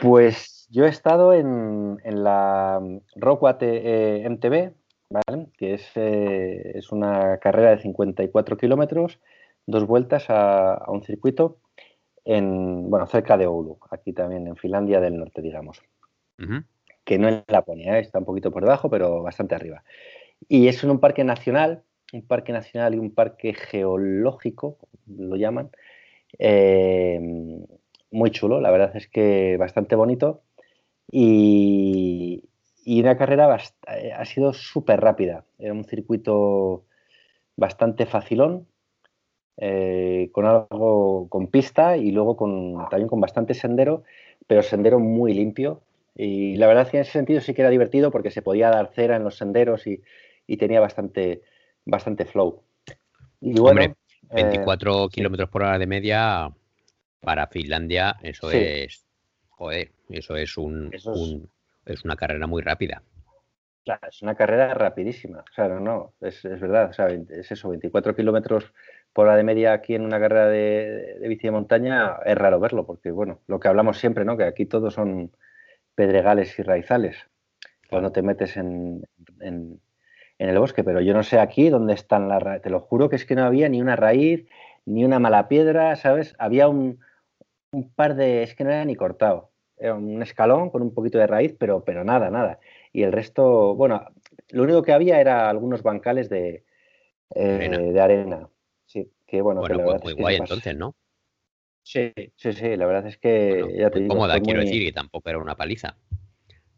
Pues 0.00 0.66
yo 0.70 0.84
he 0.84 0.88
estado 0.88 1.32
en, 1.32 1.98
la 2.04 2.80
Rockwat 3.14 3.62
eh, 3.62 4.26
MTB, 4.28 4.72
¿vale? 5.10 5.46
que 5.56 5.74
es, 5.74 5.90
eh, 5.94 6.72
es, 6.74 6.92
una 6.92 7.38
carrera 7.38 7.70
de 7.70 7.82
54 7.82 8.56
kilómetros, 8.56 9.20
dos 9.66 9.86
vueltas 9.86 10.26
a, 10.28 10.84
un 10.88 11.02
circuito 11.02 11.58
en, 12.24 12.90
bueno, 12.90 13.06
cerca 13.06 13.36
de 13.36 13.46
Oulu, 13.46 13.78
aquí 13.90 14.12
también 14.12 14.46
en 14.46 14.56
Finlandia 14.56 15.00
del 15.00 15.18
Norte, 15.18 15.42
digamos. 15.42 15.82
Que 17.04 17.18
no 17.18 17.28
es 17.28 17.44
Laponia, 17.46 17.98
¿eh? 17.98 18.00
está 18.00 18.18
un 18.18 18.24
poquito 18.24 18.50
por 18.50 18.64
debajo, 18.64 18.90
pero 18.90 19.22
bastante 19.22 19.54
arriba. 19.54 19.84
Y 20.48 20.66
es 20.66 20.82
en 20.82 20.90
un 20.90 20.98
parque 20.98 21.22
nacional, 21.22 21.84
un 22.12 22.26
parque 22.26 22.52
nacional 22.52 22.94
y 22.94 22.98
un 22.98 23.14
parque 23.14 23.54
geológico, 23.54 24.78
lo 25.06 25.36
llaman, 25.36 25.70
eh, 26.38 27.20
muy 28.12 28.30
chulo, 28.30 28.60
la 28.60 28.70
verdad 28.70 28.94
es 28.94 29.08
que 29.08 29.56
bastante 29.58 29.96
bonito. 29.96 30.42
Y, 31.10 32.44
y 32.84 33.00
una 33.00 33.16
carrera 33.16 33.58
eh, 33.88 34.12
ha 34.12 34.24
sido 34.24 34.52
súper 34.52 35.00
rápida. 35.00 35.44
Era 35.58 35.72
un 35.72 35.84
circuito 35.84 36.84
bastante 37.56 38.06
facilón, 38.06 38.66
eh, 39.58 40.30
con 40.32 40.46
algo 40.46 41.28
con 41.28 41.48
pista 41.48 41.96
y 41.96 42.10
luego 42.10 42.36
con, 42.36 42.88
también 42.88 43.08
con 43.08 43.20
bastante 43.20 43.54
sendero, 43.54 44.02
pero 44.46 44.62
sendero 44.62 44.98
muy 44.98 45.34
limpio. 45.34 45.82
Y 46.14 46.56
la 46.56 46.66
verdad 46.66 46.84
es 46.84 46.90
que 46.90 46.96
en 46.98 47.02
ese 47.02 47.12
sentido 47.12 47.40
sí 47.40 47.54
que 47.54 47.62
era 47.62 47.70
divertido 47.70 48.10
porque 48.10 48.30
se 48.30 48.42
podía 48.42 48.70
dar 48.70 48.92
cera 48.94 49.16
en 49.16 49.24
los 49.24 49.36
senderos 49.36 49.86
y, 49.86 50.02
tenía 50.58 50.80
bastante, 50.80 51.40
bastante 51.86 52.26
flow. 52.26 52.62
Y 53.40 53.58
Hombre, 53.58 53.94
24 54.30 55.04
eh, 55.04 55.08
kilómetros 55.10 55.48
por 55.48 55.62
hora 55.62 55.78
de 55.78 55.86
media 55.86 56.52
para 57.22 57.46
Finlandia, 57.46 58.16
eso 58.22 58.50
es, 58.50 59.06
joder, 59.48 59.92
eso 60.10 60.36
es 60.36 60.56
un, 60.58 60.90
es 61.86 62.04
una 62.04 62.16
carrera 62.16 62.46
muy 62.46 62.62
rápida. 62.62 63.02
Claro, 63.84 64.08
es 64.08 64.22
una 64.22 64.34
carrera 64.34 64.74
rapidísima. 64.74 65.38
O 65.38 65.54
sea, 65.54 65.68
no, 65.68 65.80
no, 65.80 66.14
es, 66.20 66.42
verdad. 66.42 66.90
O 66.90 66.92
sea, 66.92 67.06
es 67.06 67.50
eso, 67.50 67.68
24 67.70 68.14
kilómetros 68.14 68.72
por 69.12 69.26
hora 69.26 69.36
de 69.36 69.44
media 69.44 69.72
aquí 69.72 69.94
en 69.94 70.02
una 70.02 70.20
carrera 70.20 70.48
de, 70.48 71.18
bici 71.28 71.48
de 71.48 71.50
montaña 71.50 72.16
es 72.24 72.36
raro 72.36 72.60
verlo, 72.60 72.86
porque, 72.86 73.10
bueno, 73.10 73.40
lo 73.46 73.58
que 73.58 73.68
hablamos 73.68 73.98
siempre, 73.98 74.24
¿no? 74.24 74.36
Que 74.36 74.44
aquí 74.44 74.66
todos 74.66 74.94
son 74.94 75.32
pedregales 75.94 76.58
y 76.58 76.62
raizales 76.62 77.16
cuando 77.90 78.10
te 78.12 78.22
metes 78.22 78.56
en, 78.56 79.04
en, 79.40 79.80
el 80.38 80.58
bosque. 80.58 80.82
Pero 80.84 81.00
yo 81.00 81.12
no 81.12 81.22
sé 81.22 81.38
aquí 81.38 81.68
dónde 81.68 81.94
están 81.94 82.28
las 82.28 82.42
raíces. 82.42 82.62
Te 82.62 82.70
lo 82.70 82.80
juro 82.80 83.08
que 83.08 83.16
es 83.16 83.24
que 83.24 83.34
no 83.34 83.44
había 83.44 83.68
ni 83.68 83.80
una 83.80 83.96
raíz, 83.96 84.46
ni 84.86 85.04
una 85.04 85.18
mala 85.18 85.48
piedra, 85.48 85.96
¿sabes? 85.96 86.34
Había 86.38 86.68
un, 86.68 87.00
un 87.72 87.92
par 87.92 88.14
de. 88.14 88.42
Es 88.42 88.54
que 88.54 88.64
no 88.64 88.70
era 88.70 88.84
ni 88.84 88.96
cortado 88.96 89.52
un 89.90 90.22
escalón 90.22 90.70
con 90.70 90.82
un 90.82 90.94
poquito 90.94 91.18
de 91.18 91.26
raíz, 91.26 91.54
pero, 91.58 91.84
pero 91.84 92.04
nada, 92.04 92.30
nada. 92.30 92.60
Y 92.92 93.02
el 93.02 93.12
resto, 93.12 93.74
bueno, 93.74 94.06
lo 94.50 94.62
único 94.62 94.82
que 94.82 94.92
había 94.92 95.20
era 95.20 95.48
algunos 95.48 95.82
bancales 95.82 96.28
de, 96.28 96.64
arena. 97.34 97.80
Eh, 97.80 97.92
de 97.92 98.00
arena. 98.00 98.48
Sí, 98.86 99.10
que 99.26 99.42
bueno. 99.42 99.60
Bueno, 99.60 99.84
pues 99.84 100.02
muy 100.02 100.12
guay 100.12 100.36
entonces, 100.36 100.76
¿no? 100.76 100.94
Sí, 101.82 102.12
sí, 102.36 102.52
sí, 102.52 102.76
la 102.76 102.86
verdad 102.86 103.06
es 103.08 103.18
que 103.18 103.74
ya 103.76 103.90
te 103.90 103.98
digo, 103.98 104.14
cómoda, 104.14 104.38
quiero 104.40 104.60
decir, 104.60 104.84
que 104.84 104.92
tampoco 104.92 105.28
era 105.28 105.38
una 105.38 105.56
paliza 105.56 105.96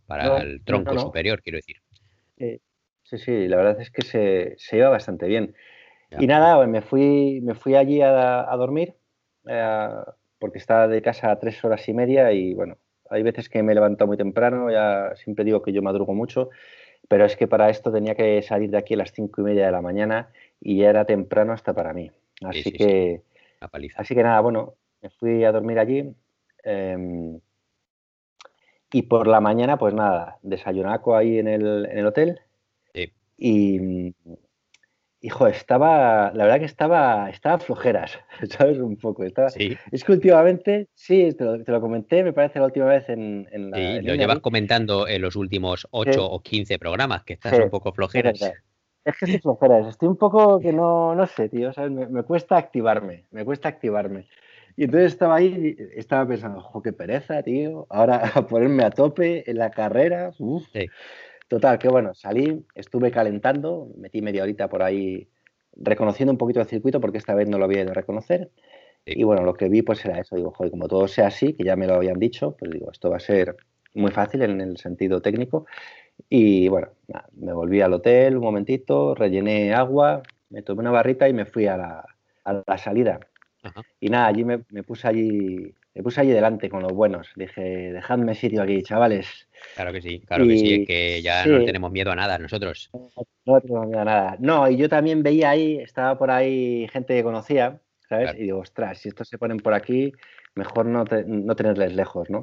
para 0.07 0.41
el 0.41 0.65
tronco 0.65 0.99
superior, 0.99 1.43
quiero 1.43 1.57
decir. 1.57 1.77
Sí, 2.39 3.19
sí, 3.19 3.49
la 3.49 3.59
verdad 3.59 3.81
es 3.83 3.91
que 3.91 4.03
se, 4.03 4.55
se 4.57 4.79
iba 4.79 4.89
bastante 4.89 5.27
bien. 5.27 5.55
Y 6.19 6.27
nada, 6.27 6.65
me 6.67 6.81
fui, 6.81 7.41
me 7.43 7.55
fui 7.55 7.75
allí 7.75 8.01
a, 8.01 8.47
dormir, 8.57 8.95
eh, 9.47 9.89
porque 10.45 10.59
estaba 10.59 10.89
de 10.89 11.01
casa 11.01 11.31
a 11.31 11.39
tres 11.39 11.65
horas 11.65 11.89
y 11.89 11.95
media 11.95 12.31
y 12.31 12.53
bueno, 12.53 12.77
hay 13.09 13.23
veces 13.23 13.49
que 13.49 13.63
me 13.63 13.73
he 13.73 13.75
levantado 13.75 14.09
muy 14.09 14.19
temprano, 14.19 14.71
ya 14.71 15.17
siempre 15.17 15.43
digo 15.43 15.63
que 15.63 15.73
yo 15.73 15.81
madrugo 15.81 16.13
mucho, 16.13 16.51
pero 17.09 17.25
es 17.25 17.35
que 17.35 17.49
para 17.49 17.71
esto 17.71 17.91
tenía 17.91 18.15
que 18.15 18.43
salir 18.43 18.69
de 18.69 18.77
aquí 18.77 18.93
a 18.93 18.99
las 18.99 19.11
cinco 19.15 19.41
y 19.41 19.45
media 19.45 19.65
de 19.65 19.73
la 19.73 19.81
mañana 19.81 20.29
y 20.61 20.77
ya 20.77 20.91
era 20.91 21.07
temprano 21.07 21.55
hasta 21.55 21.73
para 21.73 21.95
mí. 21.95 22.11
Así 22.43 22.73
que, 22.73 23.23
así 23.97 24.15
que 24.15 24.23
nada, 24.23 24.39
bueno, 24.41 24.75
me 25.01 25.09
fui 25.09 25.45
a 25.45 25.51
dormir 25.51 25.79
allí. 25.79 26.15
Em, 26.63 27.41
y 28.93 29.01
por 29.01 29.27
la 29.27 29.41
mañana, 29.41 29.79
pues 29.79 29.95
nada, 29.95 30.41
desayunaco 30.43 31.17
ahí 31.17 31.39
en 31.39 31.49
el, 31.49 31.87
en 31.87 31.97
el 31.97 32.07
hotel. 32.07 32.41
Y, 33.39 34.13
hijo, 35.25 35.47
estaba, 35.47 36.31
la 36.35 36.45
verdad 36.45 36.59
que 36.59 36.67
estaba, 36.67 37.31
estaba 37.31 37.59
flojeras, 37.59 38.19
¿sabes? 38.51 38.79
Un 38.79 38.97
poco. 38.97 39.25
Estaba, 39.25 39.49
Es 39.49 40.05
que 40.05 40.13
últimamente, 40.13 40.89
sí, 40.95 41.31
te 41.33 41.45
lo, 41.45 41.81
comenté, 41.81 42.23
me 42.23 42.35
parece 42.35 42.59
la 42.59 42.67
última 42.67 42.87
vez 42.87 43.09
en, 43.09 43.49
en 43.51 43.71
la. 43.71 43.77
Sí, 43.77 44.03
lo 44.03 44.15
llevas 44.15 44.41
comentando 44.41 45.09
en 45.09 45.23
los 45.23 45.35
últimos 45.35 45.89
8 45.91 46.25
o 46.25 46.43
15 46.43 46.79
programas, 46.79 47.25
que 47.25 47.33
estás 47.33 47.59
un 47.59 47.71
poco 47.71 47.93
flojeras. 47.93 48.41
Es 49.05 49.19
que 49.19 49.25
estoy 49.27 49.41
flojeras, 49.41 49.87
estoy 49.89 50.09
un 50.09 50.17
poco 50.17 50.61
que 50.61 50.73
no, 50.73 51.15
no 51.15 51.27
sé, 51.27 51.49
tío, 51.49 51.73
¿sabes? 51.73 51.91
Me, 51.91 52.23
cuesta 52.23 52.57
activarme, 52.57 53.25
me 53.31 53.45
cuesta 53.45 53.69
activarme. 53.69 54.29
Y 54.77 54.85
entonces 54.85 55.13
estaba 55.13 55.37
ahí, 55.37 55.77
estaba 55.95 56.27
pensando, 56.27 56.59
ojo, 56.59 56.83
qué 56.83 56.93
pereza, 56.93 57.43
tío, 57.43 57.87
ahora 57.91 58.23
a 58.35 58.47
ponerme 58.47 58.83
a 58.83 58.91
tope 58.91 59.49
en 59.51 59.59
la 59.59 59.71
carrera, 59.71 60.33
uf. 60.39 60.65
Sí. 60.73 60.87
Total, 61.49 61.79
que 61.79 61.89
bueno, 61.89 62.15
salí, 62.15 62.65
estuve 62.75 63.11
calentando, 63.11 63.91
metí 63.97 64.23
media 64.23 64.43
horita 64.43 64.69
por 64.69 64.83
ahí 64.83 65.29
reconociendo 65.77 66.33
un 66.33 66.39
poquito 66.39 66.61
el 66.61 66.67
circuito 66.67 67.01
porque 67.01 67.19
esta 67.19 67.35
vez 67.35 67.49
no 67.49 67.59
lo 67.59 67.65
había 67.65 67.83
ido 67.83 67.91
a 67.91 67.95
reconocer. 67.95 68.51
Y 69.07 69.23
bueno, 69.25 69.43
lo 69.43 69.55
que 69.55 69.69
vi 69.69 69.83
pues 69.83 70.05
era 70.05 70.19
eso, 70.19 70.37
digo, 70.37 70.51
joder, 70.51 70.71
como 70.71 70.89
todo 70.89 71.07
sea 71.09 71.27
así, 71.27 71.53
que 71.53 71.65
ya 71.65 71.77
me 71.77 71.87
lo 71.87 71.95
habían 71.95 72.19
dicho, 72.19 72.57
pues 72.59 72.71
digo, 72.71 72.91
esto 72.91 73.11
va 73.11 73.19
a 73.19 73.21
ser 73.21 73.57
muy 73.93 74.11
fácil 74.11 74.43
en 74.43 74.61
el 74.61 74.79
sentido 74.79 75.21
técnico. 75.21 75.67
Y 76.29 76.69
bueno, 76.69 76.89
me 77.33 77.53
volví 77.53 77.81
al 77.81 77.93
hotel 77.93 78.37
un 78.37 78.45
momentito, 78.45 79.15
rellené 79.15 79.75
agua, 79.75 80.23
me 80.49 80.63
tomé 80.63 80.81
una 80.81 80.91
barrita 80.91 81.29
y 81.29 81.35
me 81.35 81.45
fui 81.45 81.67
a 81.67 81.77
la, 81.77 82.05
a 82.45 82.63
la 82.67 82.79
salida. 82.79 83.21
Y 84.01 84.09
nada, 84.09 84.27
allí 84.27 84.45
me, 84.45 84.65
me, 84.71 84.83
puse 84.83 85.09
allí 85.09 85.75
me 85.95 86.03
puse 86.03 86.21
allí 86.21 86.33
delante 86.33 86.69
con 86.69 86.83
los 86.83 86.93
buenos. 86.93 87.29
Dije, 87.37 87.93
dejadme 87.93 88.35
sitio 88.35 88.63
aquí, 88.63 88.83
chavales. 88.83 89.49
Claro 89.77 89.93
que 89.93 90.03
sí, 90.03 90.21
claro 90.21 90.45
que 90.45 90.59
sí, 90.59 90.75
es 90.75 90.87
que 90.87 91.23
ya 91.23 91.47
no 91.47 91.65
tenemos 91.65 91.93
miedo 91.93 92.11
a 92.11 92.17
nada 92.17 92.37
nosotros. 92.39 92.91
No 93.45 93.61
tenemos 93.61 93.87
miedo 93.87 94.01
a 94.01 94.05
nada. 94.05 94.37
No, 94.41 94.69
y 94.69 94.77
yo 94.77 94.89
también 94.89 95.23
veía 95.23 95.51
ahí, 95.51 95.79
estaba 95.79 96.19
por 96.19 96.33
ahí 96.33 96.89
gente 96.89 97.15
que 97.15 97.23
conocía, 97.23 97.81
¿sabes? 98.09 98.35
Y 98.35 98.43
digo, 98.43 98.59
ostras, 98.59 98.99
si 98.99 99.09
estos 99.09 99.29
se 99.29 99.39
ponen 99.39 99.59
por 99.59 99.73
aquí, 99.73 100.13
mejor 100.57 100.87
no, 100.87 101.05
no 101.27 101.57
tenerles 101.57 101.95
lejos, 101.95 102.29
¿no? 102.29 102.43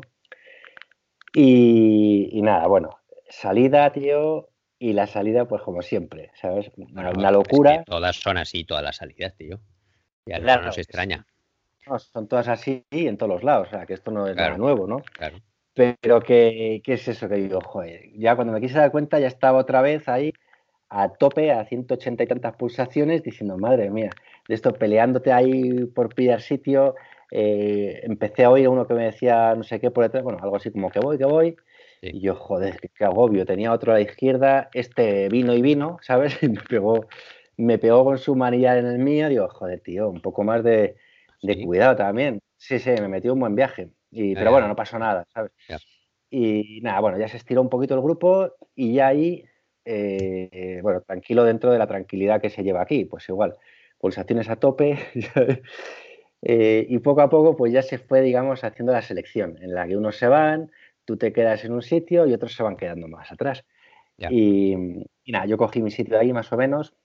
Y, 1.34 2.40
nada, 2.42 2.68
bueno, 2.68 3.00
salida, 3.30 3.92
tío, 3.92 4.50
y 4.80 4.94
la 4.94 5.08
salida, 5.08 5.46
pues 5.46 5.62
como 5.62 5.82
siempre, 5.82 6.32
¿sabes? 6.36 6.72
Una, 6.78 7.32
locura. 7.32 7.84
todas 7.84 8.16
son 8.16 8.38
así, 8.38 8.64
todas 8.64 8.84
las 8.84 8.98
salidas, 8.98 9.36
tío. 9.36 9.60
Ya 10.26 10.40
no 10.40 10.62
nos 10.62 10.78
extraña 10.78 11.26
son 12.00 12.28
todas 12.28 12.48
así 12.48 12.86
en 12.92 13.18
todos 13.18 13.32
los 13.32 13.44
lados, 13.44 13.68
o 13.68 13.72
sea, 13.72 13.86
que 13.86 13.94
esto 13.94 14.12
no 14.12 14.28
es 14.28 14.36
nada 14.36 14.58
nuevo, 14.58 14.88
¿no? 14.88 15.02
Claro. 15.14 15.38
Pero 15.74 16.22
que, 16.22 16.82
¿qué 16.84 16.94
es 16.94 17.08
eso 17.08 17.30
que 17.30 17.36
digo? 17.36 17.62
Joder, 17.62 18.12
ya 18.16 18.36
cuando 18.36 18.54
me 18.54 18.62
quise 18.62 18.78
dar 18.78 18.92
cuenta 18.92 19.20
ya 19.20 19.28
estaba 19.28 19.60
otra 19.60 19.82
vez 19.82 20.08
ahí 20.10 20.34
a 20.90 21.10
tope, 21.10 21.52
a 21.52 21.64
180 21.66 22.24
y 22.24 22.28
tantas 22.28 22.56
pulsaciones, 22.56 23.24
diciendo, 23.24 23.58
madre 23.58 23.90
mía, 23.90 24.10
de 24.48 24.56
esto 24.56 24.74
peleándote 24.74 25.32
ahí 25.32 25.86
por 25.86 26.14
pillar 26.14 26.42
sitio, 26.42 26.96
eh, 27.32 28.02
empecé 28.04 28.44
a 28.44 28.50
oír 28.50 28.68
uno 28.68 28.86
que 28.86 28.94
me 28.94 29.06
decía 29.06 29.56
no 29.56 29.64
sé 29.64 29.80
qué 29.80 29.90
por 29.90 30.04
detrás, 30.04 30.24
bueno, 30.24 30.40
algo 30.42 30.58
así 30.58 30.70
como 30.70 30.92
que 30.92 31.00
voy, 31.00 31.18
que 31.18 31.26
voy. 31.26 31.56
Y 32.02 32.20
yo, 32.20 32.36
joder, 32.36 32.80
qué, 32.94 33.06
agobio. 33.06 33.46
Tenía 33.46 33.72
otro 33.72 33.94
a 33.94 33.96
la 33.96 34.02
izquierda, 34.02 34.70
este 34.74 35.30
vino 35.30 35.54
y 35.54 35.62
vino, 35.62 35.98
¿sabes? 36.02 36.38
Y 36.44 36.50
me 36.50 36.62
pegó, 36.62 37.08
me 37.58 37.78
pegó 37.78 38.04
con 38.04 38.18
su 38.18 38.36
manillar 38.36 38.78
en 38.78 38.88
el 38.88 39.00
mío. 39.00 39.30
Digo, 39.30 39.48
joder, 39.48 39.80
tío, 39.80 40.10
un 40.10 40.20
poco 40.20 40.44
más 40.44 40.64
de, 40.64 40.98
cuidado 41.66 41.96
también. 41.96 42.40
Sí, 42.58 42.80
sí, 42.80 42.92
me 42.92 43.08
metió 43.08 43.34
un 43.34 43.40
buen 43.40 43.56
viaje. 43.56 43.90
Y, 44.12 44.36
pero 44.36 44.52
bueno, 44.52 44.68
no 44.68 44.76
pasó 44.76 45.00
nada, 45.00 45.26
¿sabes? 45.34 45.52
Y 46.30 46.80
nada, 46.82 47.00
bueno, 47.00 47.18
ya 47.18 47.28
se 47.28 47.38
estiró 47.38 47.62
un 47.62 47.70
poquito 47.70 47.94
el 47.96 48.02
grupo 48.02 48.54
y 48.76 48.94
ya 48.94 49.08
ahí, 49.08 49.46
eh, 49.86 50.80
bueno, 50.82 51.02
tranquilo 51.02 51.44
dentro 51.44 51.72
de 51.72 51.80
la 51.80 51.88
tranquilidad 51.88 52.42
que 52.42 52.50
se 52.50 52.64
lleva 52.64 52.82
aquí, 52.82 53.06
pues 53.06 53.28
igual, 53.30 53.56
pulsaciones 53.98 54.50
a 54.50 54.56
tope. 54.58 54.98
Eh, 56.44 56.88
y 56.90 56.98
poco 56.98 57.22
a 57.22 57.30
poco, 57.30 57.56
pues 57.56 57.72
ya 57.72 57.84
se 57.84 58.00
fue, 58.00 58.22
digamos, 58.22 58.64
haciendo 58.64 58.92
la 58.92 59.04
selección, 59.04 59.58
en 59.62 59.76
la 59.76 59.88
que 59.88 59.96
unos 59.96 60.18
se 60.18 60.28
van, 60.28 60.72
tú 61.06 61.16
te 61.16 61.32
quedas 61.34 61.64
en 61.66 61.72
un 61.72 61.84
sitio 61.84 62.26
y 62.26 62.34
otros 62.34 62.56
se 62.56 62.64
van 62.64 62.78
quedando 62.78 63.08
más 63.08 63.32
atrás. 63.32 63.64
Y, 64.18 64.76
nada, 65.28 65.46
yo 65.46 65.58
cogí 65.58 65.82
mi 65.82 65.92
sitio 65.92 66.20
ahí 66.20 66.34
más 66.34 66.52
o 66.52 66.58
menos, 66.58 66.96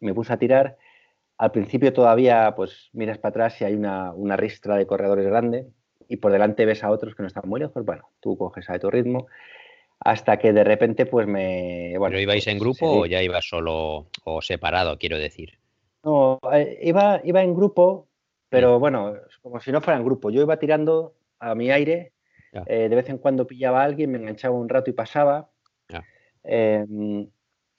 me 0.00 0.14
puse 0.14 0.32
a 0.32 0.38
tirar. 0.38 0.76
Al 1.38 1.50
principio 1.52 1.92
todavía, 1.92 2.54
pues 2.56 2.88
miras 2.92 3.18
para 3.18 3.30
atrás 3.30 3.60
y 3.60 3.64
hay 3.64 3.74
una, 3.74 4.12
una 4.12 4.36
ristra 4.36 4.76
de 4.76 4.86
corredores 4.86 5.26
grande 5.26 5.66
y 6.08 6.16
por 6.16 6.32
delante 6.32 6.64
ves 6.64 6.82
a 6.82 6.90
otros 6.90 7.14
que 7.14 7.22
no 7.22 7.26
están 7.26 7.48
muy 7.48 7.60
lejos. 7.60 7.84
Bueno, 7.84 8.08
tú 8.20 8.38
coges 8.38 8.68
a 8.70 8.78
tu 8.78 8.90
ritmo 8.90 9.26
hasta 10.00 10.38
que 10.38 10.52
de 10.52 10.64
repente 10.64 11.06
pues 11.06 11.26
me... 11.26 11.94
Bueno, 11.98 12.12
¿Pero 12.12 12.20
ibais 12.20 12.46
en 12.46 12.58
grupo 12.58 13.00
o 13.00 13.06
ya 13.06 13.22
ibas 13.22 13.48
solo 13.48 14.06
o 14.24 14.42
separado, 14.42 14.98
quiero 14.98 15.18
decir? 15.18 15.58
No, 16.04 16.38
eh, 16.52 16.78
iba, 16.82 17.20
iba 17.24 17.42
en 17.42 17.54
grupo, 17.54 18.06
pero 18.48 18.78
bueno, 18.78 19.14
como 19.42 19.60
si 19.60 19.72
no 19.72 19.80
fuera 19.80 19.98
en 19.98 20.04
grupo. 20.04 20.30
Yo 20.30 20.42
iba 20.42 20.58
tirando 20.58 21.14
a 21.38 21.54
mi 21.54 21.70
aire 21.70 22.12
eh, 22.66 22.88
de 22.88 22.96
vez 22.96 23.08
en 23.08 23.18
cuando 23.18 23.46
pillaba 23.46 23.82
a 23.82 23.84
alguien, 23.84 24.10
me 24.10 24.18
enganchaba 24.18 24.56
un 24.56 24.68
rato 24.68 24.90
y 24.90 24.94
pasaba. 24.94 25.50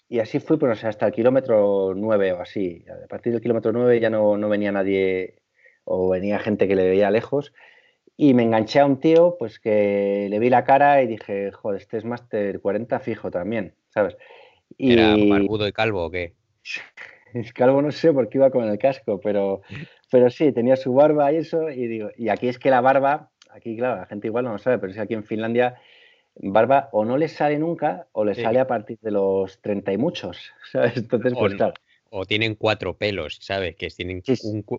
Y 0.09 0.19
así 0.19 0.39
fui, 0.39 0.57
pues 0.57 0.83
hasta 0.83 1.07
el 1.07 1.11
kilómetro 1.11 1.93
9 1.95 2.33
o 2.33 2.41
así. 2.41 2.85
A 3.03 3.07
partir 3.07 3.33
del 3.33 3.41
kilómetro 3.41 3.71
9 3.71 3.99
ya 3.99 4.09
no, 4.09 4.37
venía 4.49 4.71
nadie 4.71 5.35
o 5.83 6.09
venía 6.09 6.39
gente 6.39 6.67
que 6.67 6.75
le 6.75 6.87
veía 6.87 7.11
lejos. 7.11 7.53
Y 8.15 8.33
me 8.33 8.43
enganché 8.43 8.79
a 8.79 8.85
un 8.85 8.99
tío, 8.99 9.35
pues 9.37 9.59
que 9.59 10.27
le 10.29 10.39
vi 10.39 10.49
la 10.49 10.63
cara 10.63 11.01
y 11.03 11.07
dije, 11.07 11.51
joder, 11.51 11.81
este 11.81 11.97
es 11.97 12.05
Master 12.05 12.59
40 12.61 12.99
fijo 12.99 13.29
también, 13.29 13.75
¿sabes? 13.89 14.17
Y... 14.77 14.93
¿Era 14.93 15.15
barbudo 15.15 15.67
y 15.67 15.71
calvo 15.71 16.05
o 16.05 16.11
qué? 16.11 16.33
calvo 17.53 17.81
no 17.81 17.91
sé 17.91 18.11
porque 18.13 18.39
iba 18.39 18.49
con 18.49 18.67
el 18.67 18.79
casco, 18.79 19.19
pero, 19.19 19.61
pero 20.09 20.29
sí, 20.31 20.51
tenía 20.51 20.75
su 20.77 20.93
barba 20.93 21.31
y 21.31 21.37
eso. 21.37 21.69
Y 21.69 21.85
digo, 21.87 22.09
y 22.17 22.29
aquí 22.29 22.47
es 22.47 22.57
que 22.57 22.71
la 22.71 22.81
barba 22.81 23.29
Aquí, 23.57 23.75
claro, 23.75 23.97
la 23.97 24.05
gente 24.05 24.27
igual 24.27 24.45
no 24.45 24.51
lo 24.51 24.57
sabe, 24.59 24.77
pero 24.77 24.91
es 24.91 24.97
que 24.97 25.01
aquí 25.01 25.13
en 25.15 25.23
Finlandia 25.23 25.75
barba 26.39 26.89
o 26.91 27.05
no 27.05 27.17
le 27.17 27.27
sale 27.27 27.57
nunca 27.57 28.07
o 28.11 28.23
le 28.23 28.35
sale 28.35 28.59
a 28.59 28.67
partir 28.67 28.97
de 29.01 29.11
los 29.11 29.61
30 29.61 29.93
y 29.93 29.97
muchos, 29.97 30.51
¿sabes? 30.71 30.97
Entonces, 30.97 31.33
pues 31.33 31.55
claro. 31.55 31.73
O 32.09 32.25
tienen 32.25 32.55
cuatro 32.55 32.97
pelos, 32.97 33.37
¿sabes? 33.41 33.75
Que 33.75 33.89
tienen 33.89 34.23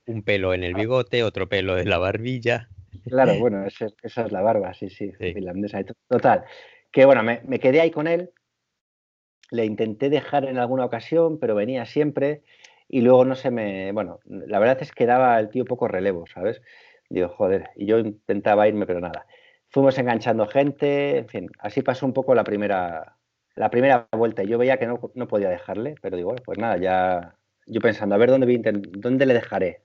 un, 0.06 0.22
pelo 0.22 0.54
en 0.54 0.64
el 0.64 0.74
bigote, 0.74 1.22
otro 1.22 1.48
pelo 1.48 1.78
en 1.78 1.90
la 1.90 1.98
barbilla. 1.98 2.68
Claro, 3.06 3.34
bueno, 3.38 3.66
esa, 3.66 3.88
es 4.02 4.32
la 4.32 4.40
barba, 4.40 4.72
sí, 4.72 4.88
sí, 4.88 5.12
finlandesa. 5.12 5.84
Total, 6.08 6.44
que 6.90 7.04
bueno, 7.04 7.22
me, 7.22 7.42
me, 7.44 7.60
quedé 7.60 7.82
ahí 7.82 7.90
con 7.90 8.06
él, 8.06 8.30
le 9.50 9.66
intenté 9.66 10.08
dejar 10.08 10.46
en 10.46 10.58
alguna 10.58 10.86
ocasión, 10.86 11.38
pero 11.38 11.54
venía 11.54 11.84
siempre 11.84 12.42
y 12.88 13.02
luego 13.02 13.24
no 13.24 13.34
se 13.34 13.50
me... 13.50 13.92
Bueno, 13.92 14.20
la 14.24 14.58
verdad 14.58 14.78
es 14.80 14.92
que 14.92 15.06
daba 15.06 15.38
el 15.38 15.50
tío 15.50 15.64
poco 15.64 15.88
relevo, 15.88 16.24
¿sabes? 16.32 16.62
Digo, 17.10 17.28
joder, 17.28 17.70
y 17.76 17.86
yo 17.86 17.98
intentaba 17.98 18.68
irme, 18.68 18.86
pero 18.86 19.00
nada. 19.00 19.26
Fuimos 19.70 19.98
enganchando 19.98 20.46
gente, 20.46 21.18
en 21.18 21.28
fin, 21.28 21.50
así 21.58 21.82
pasó 21.82 22.06
un 22.06 22.14
poco 22.14 22.34
la 22.34 22.44
primera, 22.44 23.18
la 23.54 23.70
primera 23.70 24.08
vuelta. 24.12 24.42
Yo 24.42 24.56
veía 24.58 24.78
que 24.78 24.86
no, 24.86 24.98
podía 25.28 25.50
dejarle, 25.50 25.96
pero 26.00 26.16
digo, 26.16 26.34
pues 26.36 26.58
nada, 26.58 26.78
ya 26.78 27.34
yo 27.66 27.80
pensando, 27.80 28.14
a 28.14 28.18
ver 28.18 28.30
dónde, 28.30 28.46
voy, 28.46 28.62
dónde 28.62 29.26
le 29.26 29.34
dejaré. 29.34 29.82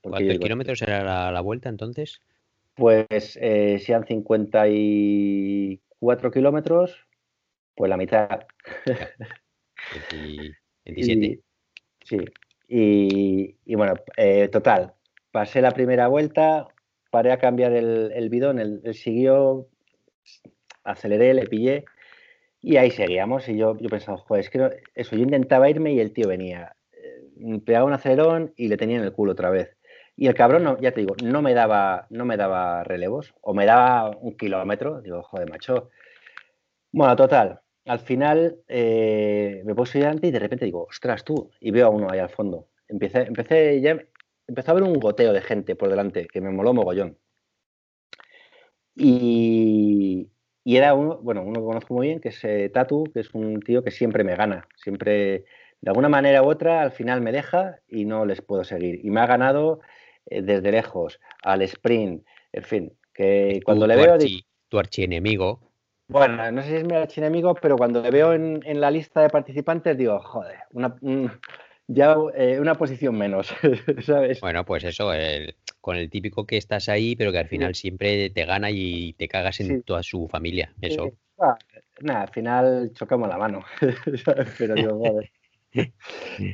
¿Cuántos 0.00 0.38
kilómetros 0.38 0.82
era 0.82 1.30
la, 1.30 1.40
vuelta 1.40 1.68
entonces? 1.68 2.20
Pues 2.74 3.38
eh, 3.40 3.78
sean 3.78 4.04
54 4.04 6.32
kilómetros, 6.32 7.06
pues 7.76 7.88
la 7.88 7.96
mitad. 7.96 8.40
27. 10.84 11.40
sí, 12.04 12.18
y, 12.74 13.74
bueno, 13.74 13.94
eh, 14.16 14.48
total, 14.48 14.94
pasé 15.30 15.60
la 15.60 15.72
primera 15.72 16.08
vuelta, 16.08 16.68
paré 17.12 17.30
a 17.30 17.38
cambiar 17.38 17.74
el, 17.74 18.28
bidón, 18.30 18.58
él, 18.58 18.80
siguió, 18.94 19.68
aceleré, 20.82 21.34
le 21.34 21.46
pillé 21.46 21.84
y 22.62 22.78
ahí 22.78 22.90
seguíamos. 22.90 23.46
Y 23.50 23.58
yo, 23.58 23.76
yo 23.78 23.90
pensaba, 23.90 24.16
joder, 24.16 24.40
es 24.40 24.50
que 24.50 24.70
eso, 24.94 25.14
yo 25.14 25.22
intentaba 25.22 25.68
irme 25.68 25.92
y 25.92 26.00
el 26.00 26.14
tío 26.14 26.26
venía, 26.26 26.74
eh, 26.92 27.60
pegaba 27.66 27.84
un 27.84 27.92
acelerón 27.92 28.54
y 28.56 28.68
le 28.68 28.78
tenía 28.78 28.96
en 28.96 29.04
el 29.04 29.12
culo 29.12 29.32
otra 29.32 29.50
vez. 29.50 29.76
Y 30.16 30.26
el 30.26 30.34
cabrón, 30.34 30.64
no, 30.64 30.80
ya 30.80 30.92
te 30.92 31.00
digo, 31.00 31.14
no 31.22 31.42
me 31.42 31.52
daba, 31.52 32.06
no 32.08 32.24
me 32.24 32.38
daba 32.38 32.82
relevos 32.82 33.34
o 33.42 33.52
me 33.52 33.66
daba 33.66 34.16
un 34.16 34.34
kilómetro. 34.34 35.02
Digo, 35.02 35.22
joder, 35.22 35.50
macho. 35.50 35.90
Bueno, 36.92 37.14
total. 37.14 37.60
Al 37.84 37.98
final 37.98 38.56
eh, 38.68 39.60
me 39.66 39.74
puse 39.74 39.98
delante 39.98 40.28
y 40.28 40.30
de 40.30 40.38
repente 40.38 40.64
digo, 40.64 40.86
ostras, 40.88 41.24
tú. 41.24 41.50
Y 41.60 41.72
veo 41.72 41.88
a 41.88 41.90
uno 41.90 42.08
ahí 42.10 42.20
al 42.20 42.30
fondo. 42.30 42.68
Empecé, 42.88 43.22
empecé 43.22 43.80
ya, 43.82 43.98
empezó 44.52 44.70
a 44.70 44.72
haber 44.72 44.84
un 44.84 45.00
goteo 45.00 45.32
de 45.32 45.40
gente 45.40 45.74
por 45.74 45.88
delante 45.88 46.26
que 46.26 46.42
me 46.42 46.50
moló 46.50 46.74
mogollón. 46.74 47.16
Y, 48.94 50.28
era 50.64 50.92
uno, 50.94 51.18
bueno, 51.22 51.42
uno 51.42 51.60
que 51.60 51.66
conozco 51.66 51.94
muy 51.94 52.08
bien, 52.08 52.20
que 52.20 52.28
es 52.28 52.44
eh, 52.44 52.68
Tatu, 52.68 53.04
que 53.12 53.20
es 53.20 53.32
un 53.34 53.60
tío 53.60 53.82
que 53.82 53.90
siempre 53.90 54.24
me 54.24 54.36
gana, 54.36 54.68
siempre, 54.76 55.44
de 55.80 55.90
alguna 55.90 56.10
manera 56.10 56.42
u 56.42 56.50
otra, 56.50 56.82
al 56.82 56.92
final 56.92 57.22
me 57.22 57.32
deja 57.32 57.80
y 57.88 58.04
no 58.04 58.26
les 58.26 58.42
puedo 58.42 58.62
seguir. 58.62 59.00
Y 59.02 59.10
me 59.10 59.22
ha 59.22 59.26
ganado 59.26 59.80
eh, 60.26 60.42
desde 60.42 60.70
lejos, 60.70 61.18
al 61.42 61.62
sprint, 61.62 62.24
en 62.52 62.62
fin, 62.62 62.92
que 63.14 63.60
cuando 63.64 63.86
le 63.86 63.96
veo... 63.96 64.18
tu 64.68 64.78
archienemigo. 64.78 65.72
Bueno, 66.08 66.52
no 66.52 66.62
sé 66.62 66.68
si 66.68 66.74
es 66.76 66.84
mi 66.84 66.94
archienemigo, 66.94 67.54
pero 67.54 67.78
cuando 67.78 68.02
le 68.02 68.10
veo 68.10 68.34
en, 68.34 68.60
la 68.80 68.90
lista 68.90 69.22
de 69.22 69.30
participantes 69.30 69.96
digo, 69.96 70.20
joder, 70.20 70.58
una, 70.72 70.94
ya 71.92 72.16
eh, 72.34 72.58
una 72.60 72.74
posición 72.74 73.16
menos, 73.16 73.54
¿sabes? 74.04 74.40
Bueno, 74.40 74.64
pues 74.64 74.84
eso, 74.84 75.10
con 75.80 75.96
el 75.96 76.10
típico 76.10 76.46
que 76.46 76.56
estás 76.56 76.88
ahí, 76.88 77.16
pero 77.16 77.32
que 77.32 77.38
al 77.38 77.48
final 77.48 77.74
siempre 77.74 78.30
te 78.30 78.44
gana 78.44 78.70
y 78.70 79.14
te 79.14 79.28
cagas 79.28 79.60
en 79.60 79.82
toda 79.82 80.02
su 80.02 80.28
familia. 80.28 80.72
Eso. 80.80 81.12
Ah, 81.38 81.56
nada, 82.00 82.22
al 82.22 82.30
final 82.30 82.92
chocamos 82.94 83.28
la 83.28 83.38
mano, 83.38 83.64
Pero 84.58 84.74
digo, 84.74 84.98
joder. 84.98 85.30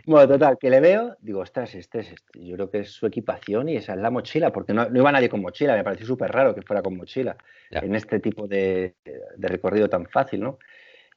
Bueno, 0.06 0.28
total, 0.28 0.58
que 0.58 0.70
le 0.70 0.80
veo, 0.80 1.16
digo, 1.20 1.40
ostras, 1.40 1.74
este 1.74 2.00
es 2.00 2.12
este. 2.12 2.44
Yo 2.44 2.54
creo 2.54 2.70
que 2.70 2.78
es 2.80 2.90
su 2.90 3.06
equipación 3.06 3.68
y 3.68 3.76
esa 3.76 3.94
es 3.94 3.98
la 3.98 4.10
mochila, 4.10 4.52
porque 4.52 4.72
no, 4.72 4.86
iba 4.94 5.12
nadie 5.12 5.28
con 5.28 5.42
mochila, 5.42 5.74
me 5.74 5.84
pareció 5.84 6.06
súper 6.06 6.30
raro 6.30 6.54
que 6.54 6.62
fuera 6.62 6.82
con 6.82 6.96
mochila 6.96 7.36
en 7.70 7.94
este 7.94 8.20
tipo 8.20 8.46
de, 8.46 8.94
de, 9.04 9.48
recorrido 9.48 9.88
tan 9.88 10.06
fácil, 10.06 10.40
¿no? 10.40 10.58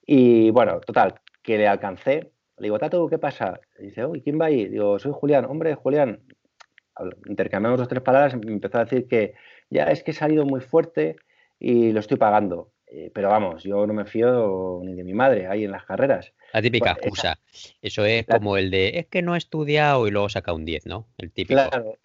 Y 0.05 0.49
bueno, 0.49 0.79
total, 0.81 1.15
que 1.43 1.57
le 1.57 1.67
alcancé, 1.67 2.31
le 2.61 2.67
digo, 2.67 2.77
Tato, 2.77 3.07
¿qué 3.07 3.17
pasa? 3.17 3.59
Y 3.79 3.85
dice, 3.85 4.05
uy, 4.05 4.21
¿quién 4.21 4.39
va 4.39 4.45
ahí? 4.45 4.67
Digo, 4.67 4.99
soy 4.99 5.11
Julián. 5.15 5.45
Hombre, 5.45 5.73
Julián. 5.73 6.19
Intercambiamos 7.25 7.79
dos 7.79 7.87
tres 7.87 8.03
palabras 8.03 8.35
y 8.35 8.37
me 8.45 8.51
empezó 8.51 8.77
a 8.77 8.83
decir 8.83 9.07
que 9.07 9.33
ya 9.71 9.85
es 9.85 10.03
que 10.03 10.11
he 10.11 10.13
salido 10.13 10.45
muy 10.45 10.61
fuerte 10.61 11.15
y 11.59 11.91
lo 11.91 11.99
estoy 11.99 12.17
pagando. 12.17 12.71
Eh, 12.85 13.09
pero 13.11 13.29
vamos, 13.29 13.63
yo 13.63 13.87
no 13.87 13.93
me 13.93 14.05
fío 14.05 14.79
ni 14.83 14.93
de 14.93 15.03
mi 15.03 15.13
madre 15.13 15.47
ahí 15.47 15.63
en 15.63 15.71
las 15.71 15.85
carreras. 15.85 16.33
La 16.53 16.61
típica 16.61 16.93
pues, 16.93 17.07
excusa. 17.07 17.39
Eso 17.81 18.05
es 18.05 18.27
como 18.27 18.57
el 18.57 18.69
de, 18.69 18.99
es 18.99 19.07
que 19.07 19.23
no 19.23 19.33
he 19.33 19.39
estudiado 19.39 20.07
y 20.07 20.11
luego 20.11 20.29
saca 20.29 20.53
un 20.53 20.63
10, 20.63 20.85
¿no? 20.85 21.07
El 21.17 21.31
típico. 21.31 21.59
Claro, 21.67 21.97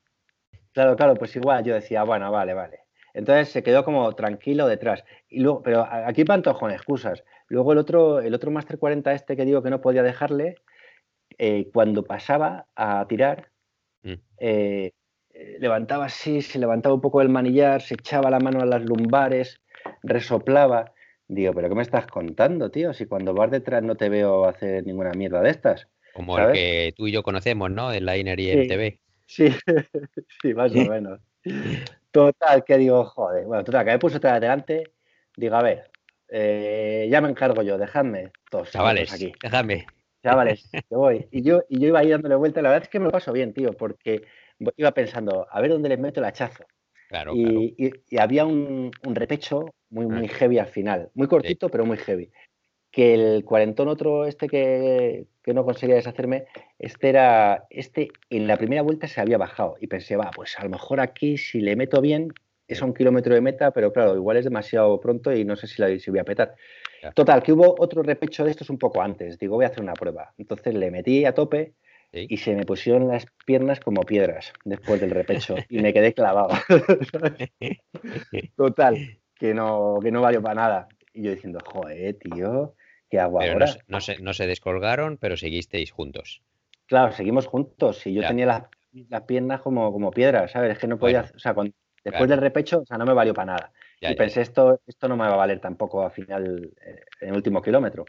claro, 0.72 0.96
claro, 0.96 1.14
pues 1.16 1.36
igual 1.36 1.64
yo 1.64 1.74
decía, 1.74 2.02
bueno, 2.04 2.32
vale, 2.32 2.54
vale. 2.54 2.86
Entonces 3.12 3.50
se 3.50 3.62
quedó 3.62 3.84
como 3.84 4.14
tranquilo 4.14 4.66
detrás. 4.66 5.04
Y 5.28 5.40
luego, 5.40 5.62
pero 5.62 5.86
aquí 5.90 6.24
panto 6.24 6.56
con 6.56 6.70
excusas. 6.70 7.24
Luego 7.48 7.72
el 7.72 7.78
otro, 7.78 8.20
el 8.20 8.34
otro 8.34 8.50
Master 8.50 8.78
40 8.78 9.12
este 9.12 9.36
que 9.36 9.44
digo 9.44 9.62
que 9.62 9.70
no 9.70 9.80
podía 9.80 10.02
dejarle, 10.02 10.56
eh, 11.38 11.68
cuando 11.72 12.04
pasaba 12.04 12.66
a 12.74 13.06
tirar, 13.06 13.50
mm. 14.02 14.14
eh, 14.38 14.92
levantaba 15.58 16.06
así, 16.06 16.42
se 16.42 16.58
levantaba 16.58 16.94
un 16.94 17.00
poco 17.00 17.20
el 17.20 17.28
manillar, 17.28 17.82
se 17.82 17.94
echaba 17.94 18.30
la 18.30 18.40
mano 18.40 18.60
a 18.60 18.66
las 18.66 18.82
lumbares, 18.82 19.60
resoplaba. 20.02 20.92
Digo, 21.28 21.52
¿pero 21.52 21.68
qué 21.68 21.74
me 21.74 21.82
estás 21.82 22.06
contando, 22.06 22.70
tío? 22.70 22.92
Si 22.92 23.06
cuando 23.06 23.34
vas 23.34 23.50
detrás 23.50 23.82
no 23.82 23.96
te 23.96 24.08
veo 24.08 24.46
hacer 24.46 24.86
ninguna 24.86 25.12
mierda 25.12 25.40
de 25.40 25.50
estas. 25.50 25.88
Como 26.14 26.38
el 26.38 26.52
que 26.52 26.94
tú 26.96 27.06
y 27.06 27.12
yo 27.12 27.22
conocemos, 27.22 27.70
¿no? 27.70 27.92
El 27.92 28.06
Liner 28.06 28.38
y 28.40 28.50
el 28.50 28.68
TV. 28.68 29.00
Sí, 29.26 29.48
sí, 30.42 30.54
más 30.54 30.72
o 30.72 30.74
menos. 30.90 31.20
Total, 32.10 32.64
que 32.64 32.78
digo, 32.78 33.04
joder. 33.04 33.44
Bueno, 33.44 33.64
total, 33.64 33.84
que 33.84 33.90
me 33.90 33.98
puse 33.98 34.16
otra 34.16 34.36
adelante. 34.36 34.84
Digo, 35.36 35.56
a 35.56 35.62
ver, 35.62 35.90
eh, 36.28 37.08
ya 37.10 37.20
me 37.20 37.28
encargo 37.28 37.62
yo, 37.62 37.78
dejadme. 37.78 38.32
Todos 38.50 38.70
Chavales, 38.70 39.12
aquí. 39.12 39.32
dejadme. 39.42 39.86
Chavales, 40.22 40.68
yo 40.90 40.98
voy. 40.98 41.26
Y 41.30 41.42
yo, 41.42 41.62
y 41.68 41.78
yo 41.80 41.88
iba 41.88 42.00
ahí 42.00 42.10
dándole 42.10 42.34
vuelta. 42.34 42.62
La 42.62 42.70
verdad 42.70 42.84
es 42.84 42.88
que 42.88 42.98
me 42.98 43.06
lo 43.06 43.12
paso 43.12 43.32
bien, 43.32 43.52
tío, 43.52 43.72
porque 43.72 44.22
iba 44.76 44.90
pensando, 44.92 45.46
a 45.50 45.60
ver 45.60 45.70
dónde 45.70 45.88
les 45.88 45.98
meto 45.98 46.20
el 46.20 46.26
hachazo. 46.26 46.64
Claro, 47.08 47.32
y, 47.34 47.74
y- 47.78 47.92
y 48.10 48.18
había 48.18 48.44
un, 48.44 48.90
un 49.04 49.14
repecho 49.14 49.74
muy, 49.90 50.06
muy 50.06 50.26
heavy 50.26 50.58
al 50.58 50.66
final, 50.66 51.10
muy 51.14 51.28
cortito, 51.28 51.68
pero 51.68 51.86
muy 51.86 51.98
heavy. 51.98 52.30
Que 52.90 53.14
el 53.14 53.44
cuarentón 53.44 53.86
otro, 53.88 54.24
este 54.26 54.48
que, 54.48 55.26
que 55.42 55.54
no 55.54 55.64
conseguía 55.64 55.94
deshacerme, 55.96 56.46
este 56.78 57.10
era, 57.10 57.66
este 57.70 58.08
en 58.30 58.48
la 58.48 58.56
primera 58.56 58.82
vuelta 58.82 59.06
se 59.06 59.20
había 59.20 59.38
bajado 59.38 59.76
y 59.80 59.86
pensé, 59.86 60.16
va, 60.16 60.30
pues 60.34 60.58
a 60.58 60.64
lo 60.64 60.70
mejor 60.70 60.98
aquí 60.98 61.36
si 61.36 61.60
le 61.60 61.76
meto 61.76 62.00
bien 62.00 62.32
es 62.68 62.82
a 62.82 62.84
un 62.84 62.94
kilómetro 62.94 63.34
de 63.34 63.40
meta, 63.40 63.70
pero 63.70 63.92
claro, 63.92 64.14
igual 64.16 64.36
es 64.38 64.44
demasiado 64.44 64.98
pronto 65.00 65.32
y 65.32 65.44
no 65.44 65.56
sé 65.56 65.66
si, 65.66 65.80
la, 65.80 65.96
si 65.98 66.10
voy 66.10 66.20
a 66.20 66.24
petar. 66.24 66.54
Total, 67.14 67.42
que 67.42 67.52
hubo 67.52 67.74
otro 67.78 68.02
repecho 68.02 68.44
de 68.44 68.50
estos 68.50 68.68
un 68.70 68.78
poco 68.78 69.00
antes. 69.00 69.38
Digo, 69.38 69.54
voy 69.56 69.64
a 69.64 69.68
hacer 69.68 69.82
una 69.82 69.92
prueba. 69.94 70.32
Entonces 70.38 70.74
le 70.74 70.90
metí 70.90 71.24
a 71.24 71.32
tope 71.34 71.74
Sí. 72.12 72.26
y 72.30 72.36
se 72.38 72.54
me 72.54 72.64
pusieron 72.64 73.08
las 73.08 73.26
piernas 73.44 73.80
como 73.80 74.02
piedras 74.02 74.52
después 74.64 75.00
del 75.00 75.10
repecho 75.10 75.56
y 75.68 75.80
me 75.80 75.92
quedé 75.92 76.14
clavado. 76.14 76.50
Total, 78.56 79.18
que 79.38 79.54
no, 79.54 79.98
que 80.02 80.10
no 80.10 80.20
valió 80.22 80.42
para 80.42 80.54
nada. 80.54 80.88
Y 81.12 81.22
yo 81.22 81.30
diciendo, 81.30 81.58
joder, 81.64 82.14
tío, 82.18 82.74
¿qué 83.10 83.18
hago 83.20 83.38
Pero 83.38 83.52
ahora? 83.52 83.66
no, 83.66 83.72
se- 83.72 83.80
no 83.88 84.00
se, 84.00 84.18
no 84.20 84.32
se 84.34 84.46
descolgaron, 84.46 85.16
pero 85.18 85.36
seguisteis 85.36 85.90
juntos. 85.90 86.42
Claro, 86.86 87.12
seguimos 87.12 87.46
juntos 87.46 88.06
y 88.06 88.14
yo 88.14 88.26
tenía 88.26 88.46
las, 88.46 88.62
las 89.08 89.22
piernas 89.22 89.60
como, 89.60 89.92
como 89.92 90.10
piedras, 90.10 90.52
¿sabes? 90.52 90.72
Es 90.72 90.78
que 90.78 90.86
no 90.86 90.98
podía, 90.98 91.22
Bueno, 91.22 91.34
o 91.36 91.38
sea, 91.38 91.54
cuando- 91.54 91.74
después 92.06 92.26
claro. 92.26 92.40
del 92.40 92.40
repecho, 92.40 92.80
o 92.80 92.86
sea, 92.86 92.98
no 92.98 93.04
me 93.04 93.12
valió 93.12 93.34
para 93.34 93.52
nada. 93.52 93.72
Ya, 94.00 94.10
y 94.10 94.12
ya, 94.12 94.18
pensé, 94.18 94.40
esto, 94.42 94.80
esto 94.86 95.08
no 95.08 95.16
me 95.16 95.26
va 95.26 95.34
a 95.34 95.36
valer 95.36 95.60
tampoco 95.60 96.04
al 96.04 96.12
final, 96.12 96.70
eh, 96.84 97.00
en 97.20 97.28
el 97.30 97.34
último 97.34 97.60
kilómetro, 97.62 98.04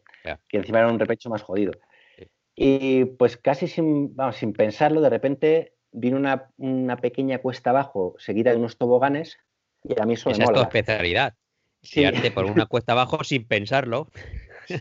que 0.48 0.58
encima 0.58 0.80
era 0.80 0.90
un 0.90 1.00
repecho 1.00 1.30
más 1.30 1.42
jodido. 1.42 1.72
Sí. 2.16 2.28
Y 2.56 3.06
pues 3.06 3.38
casi 3.38 3.68
sin, 3.68 4.16
vamos, 4.16 4.36
sin 4.36 4.54
pensarlo, 4.54 5.02
de 5.02 5.10
repente 5.10 5.74
vino 5.92 6.18
una, 6.18 6.50
una 6.58 6.98
pequeña 6.98 7.40
cuesta 7.40 7.72
abajo 7.72 8.16
seguida 8.20 8.52
de 8.52 8.58
unos 8.58 8.78
toboganes 8.78 9.40
y 9.84 10.00
a 10.00 10.06
mí 10.06 10.14
eso 10.14 10.30
Esa 10.30 10.40
me 10.40 10.46
es 10.46 10.52
tu 10.52 10.62
especialidad. 10.62 11.34
Sí. 11.82 12.02
Tirarte 12.02 12.32
por 12.32 12.46
una 12.46 12.66
cuesta 12.68 12.92
abajo 12.92 13.24
sin 13.24 13.48
pensarlo. 13.48 14.10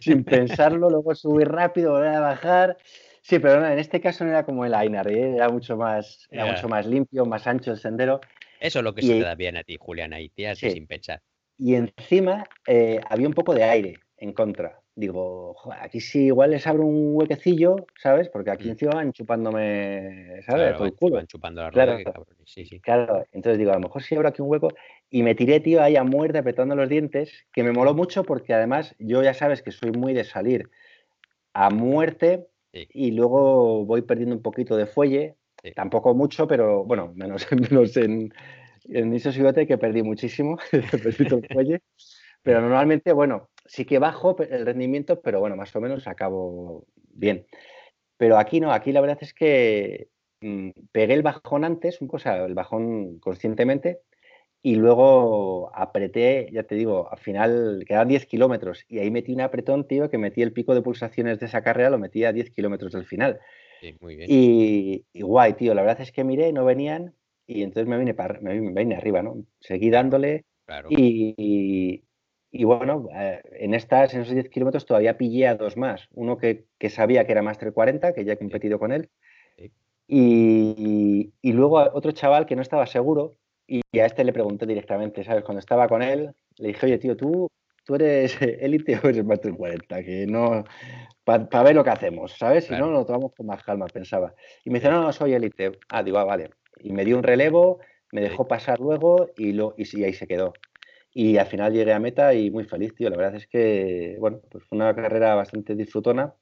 sin 0.01 0.25
pensarlo, 0.25 0.91
luego 0.91 1.15
subir 1.15 1.49
rápido, 1.49 1.93
volver 1.93 2.15
a 2.15 2.21
bajar. 2.21 2.77
Sí, 3.23 3.41
pero 3.41 3.61
no, 3.61 3.67
en 3.67 3.79
este 3.79 4.01
caso 4.01 4.25
no 4.25 4.31
era 4.31 4.45
como 4.45 4.65
el 4.65 4.75
Ainar, 4.75 5.11
¿eh? 5.11 5.35
era 5.35 5.49
mucho 5.49 5.77
más, 5.77 6.29
era 6.31 6.47
mucho 6.47 6.69
más 6.69 6.87
limpio, 6.87 7.25
más 7.25 7.47
ancho 7.49 7.73
el 7.73 7.79
sendero. 7.79 8.21
Eso 8.61 8.79
es 8.81 8.85
lo 8.85 8.95
que 8.95 9.03
Y- 9.03 9.07
se 9.09 9.15
te 9.15 9.21
da 9.21 9.35
bien 9.35 9.57
a 9.57 9.65
ti, 9.65 9.77
Julián, 9.79 10.13
ahí 10.13 10.29
tirarte 10.31 10.69
Sí. 10.69 10.71
sin 10.71 10.87
pensar. 10.87 11.21
Y 11.59 11.75
encima 11.75 12.45
eh, 12.67 13.01
había 13.09 13.27
un 13.29 13.35
poco 13.35 13.55
de 13.55 13.65
aire 13.65 13.95
en 14.19 14.33
contra. 14.33 14.81
Digo, 14.95 15.55
"Joder, 15.55 15.79
aquí 15.83 16.01
sí 16.01 16.27
igual 16.27 16.51
les 16.53 16.67
abro 16.67 16.85
un 16.87 17.15
huequecillo, 17.17 17.87
¿sabes? 18.03 18.29
Porque 18.31 18.51
aquí 18.51 18.69
Mm. 18.69 18.71
encima 18.71 18.95
van 18.95 19.13
chupándome, 19.13 20.41
¿sabes? 20.47 20.63
Claro, 20.63 20.79
Por 20.79 20.87
el 20.89 20.95
culo. 20.95 21.17
van 21.17 21.27
chupando 21.27 21.63
la 21.63 21.71
Claro. 21.71 21.93
rueda, 21.95 22.13
cabrones. 22.13 22.43
Sí, 22.47 22.65
sí. 22.67 22.81
Claro, 22.81 23.25
entonces 23.33 23.59
digo, 23.59 23.73
a 23.73 23.75
lo 23.75 23.81
mejor 23.81 24.03
sí 24.03 24.15
abro 24.15 24.29
aquí 24.29 24.41
un 24.43 24.51
hueco. 24.51 24.69
Y 25.11 25.23
me 25.23 25.35
tiré, 25.35 25.61
tío, 25.61 25.83
ahí 25.83 25.97
a 25.97 26.05
muerte, 26.05 26.39
apretando 26.39 26.75
los 26.77 26.89
dientes, 26.89 27.47
que 27.53 27.63
me 27.63 27.73
moló 27.73 27.95
mucho 27.95 28.23
porque 28.25 28.55
además 28.55 28.95
yo 28.99 29.23
ya 29.23 29.35
sabes 29.35 29.63
que 29.63 29.71
soy 29.71 29.93
muy 29.93 30.15
de 30.15 30.25
salir 30.25 30.71
a 31.55 31.71
muerte 31.71 32.49
Sí. 32.73 32.87
y 32.93 33.13
luego 33.13 33.85
voy 33.87 34.03
perdiendo 34.03 34.35
un 34.37 34.43
poquito 34.43 34.77
de 34.77 34.87
fuelle. 34.87 35.37
Tampoco 35.75 36.15
mucho, 36.15 36.47
pero 36.47 36.85
bueno, 36.85 37.13
menos, 37.15 37.47
menos 37.71 37.97
en, 37.97 38.33
en 38.85 39.15
Isos 39.15 39.37
Bigote, 39.37 39.67
que 39.67 39.79
perdí 39.79 40.03
muchísimo, 40.03 40.59
el 40.73 41.47
fuelle. 41.53 41.81
Pero 42.43 42.61
normalmente, 42.61 43.13
bueno, 43.13 43.51
sí 43.65 43.85
que 43.85 43.99
bajo 43.99 44.37
el 44.39 44.65
rendimiento, 44.65 45.21
pero 45.21 45.41
bueno, 45.41 45.57
más 45.57 45.75
o 45.75 45.81
menos 45.81 46.07
acabo 46.07 46.87
bien. 47.13 47.47
Pero 48.17 48.39
aquí 48.39 48.61
no, 48.61 48.73
aquí 48.73 48.93
la 48.93 49.01
verdad 49.01 49.19
es 49.21 49.35
que 49.35 50.09
mm, 50.41 50.71
pegué 50.93 51.15
el 51.15 51.23
bajón 51.23 51.65
antes, 51.65 52.01
un 52.01 52.09
cosa, 52.09 52.45
el 52.45 52.55
bajón 52.55 53.19
conscientemente, 53.19 54.01
y 54.63 54.77
luego 54.77 55.71
apreté, 55.75 56.49
ya 56.53 56.65
te 56.65 56.75
digo, 56.75 57.09
al 57.11 57.19
final 57.19 57.85
quedaban 57.87 58.09
10 58.09 58.27
kilómetros, 58.27 58.85
y 58.89 58.99
ahí 58.99 59.11
metí 59.11 59.33
un 59.33 59.41
apretón, 59.41 59.87
tío, 59.87 60.11
que 60.11 60.19
metí 60.19 60.43
el 60.43 60.53
pico 60.53 60.75
de 60.75 60.83
pulsaciones 60.83 61.39
de 61.39 61.47
esa 61.47 61.63
carrera, 61.63 61.91
lo 61.91 61.99
metí 61.99 62.25
a 62.25 62.33
10 62.33 62.51
kilómetros 62.51 62.93
del 62.93 63.05
final. 63.05 63.41
Sí, 63.81 63.95
muy 64.01 64.17
bien. 64.17 64.29
Y, 64.31 65.05
y 65.13 65.23
guay, 65.23 65.55
tío, 65.55 65.75
la 65.75 65.83
verdad 65.83 66.01
es 66.01 66.13
que 66.13 66.25
miré, 66.25 66.53
no 66.53 66.65
venían, 66.65 67.15
y 67.47 67.63
entonces 67.63 67.89
me 67.89 67.99
vine, 67.99 68.15
para, 68.15 68.41
me 68.41 68.59
vine- 68.59 68.97
arriba, 68.97 69.23
¿no? 69.23 69.45
Seguí 69.61 69.91
dándole, 69.91 70.45
Claro. 70.67 70.89
y, 70.91 71.35
y- 71.37 72.03
y 72.51 72.65
bueno, 72.65 73.09
eh, 73.15 73.41
en 73.53 73.75
estas, 73.75 74.15
en 74.15 74.23
esos 74.23 74.35
10 74.35 74.49
kilómetros 74.49 74.87
todavía 74.87 75.19
pillé 75.19 75.47
a 75.47 75.57
dos 75.57 75.77
más. 75.77 76.09
Uno 76.13 76.39
que, 76.39 76.65
que 76.79 76.89
sabía 76.91 77.27
que 77.27 77.33
era 77.33 77.43
Master 77.43 77.73
40, 77.73 78.15
que 78.15 78.25
ya 78.25 78.33
he 78.33 78.39
competido 78.39 78.79
con 78.79 78.93
él. 78.93 79.11
Sí. 79.59 79.71
Y, 80.09 81.33
y 81.43 81.53
luego 81.53 81.79
otro 81.93 82.13
chaval 82.13 82.47
que 82.47 82.57
no 82.57 82.63
estaba 82.63 82.87
seguro. 82.87 83.37
Y 83.67 83.83
a 83.99 84.07
este 84.07 84.25
le 84.25 84.33
pregunté 84.33 84.65
directamente, 84.65 85.25
¿sabes? 85.25 85.45
Cuando 85.45 85.59
estaba 85.59 85.89
con 85.89 86.01
él, 86.03 86.31
le 86.59 86.69
dije, 86.69 86.87
oye, 86.87 86.99
tío, 86.99 87.17
¿tú, 87.17 87.49
tú 87.87 87.95
eres 87.95 88.37
élite 88.61 88.99
o 89.03 89.09
eres 89.09 89.25
Master 89.25 89.53
40? 89.55 90.03
Que 90.03 90.27
no. 90.27 90.65
Para 91.25 91.63
ver 91.63 91.75
lo 91.75 91.83
que 91.83 91.91
hacemos, 91.91 92.33
¿sabes? 92.39 92.65
Si 92.65 92.69
Claro. 92.69 92.87
no, 92.87 92.93
lo 92.93 93.07
tomamos 93.07 93.33
con 93.35 93.47
más 93.47 93.63
calma, 93.65 93.87
pensaba. 93.87 94.35
Y 94.65 94.71
me 94.71 94.79
dice, 94.79 94.91
no, 94.91 95.03
no, 95.03 95.13
soy 95.13 95.33
élite. 95.35 95.73
Ah, 95.89 96.03
digo, 96.03 96.19
ah, 96.19 96.25
vale. 96.25 96.51
Y 96.79 96.93
me 96.93 97.05
dio 97.05 97.17
un 97.17 97.23
relevo, 97.25 97.81
me 98.13 98.21
dejó 98.21 98.47
pasar 98.47 98.79
luego 98.79 99.31
y, 99.37 99.53
lo, 99.53 99.75
y 99.77 100.05
ahí 100.05 100.13
se 100.13 100.27
quedó. 100.29 100.53
Y 101.13 101.39
al 101.39 101.47
final 101.47 101.73
llegué 101.73 101.93
a 101.95 101.99
meta 101.99 102.35
y 102.35 102.51
muy 102.51 102.65
feliz, 102.65 102.95
tío. 102.95 103.09
La 103.11 103.17
verdad 103.17 103.35
es 103.37 103.47
que, 103.49 104.17
bueno, 104.21 104.41
pues 104.51 104.65
fue 104.65 104.77
una 104.77 104.95
carrera 104.95 105.35
bastante 105.35 105.75
disfrutona 105.75 106.35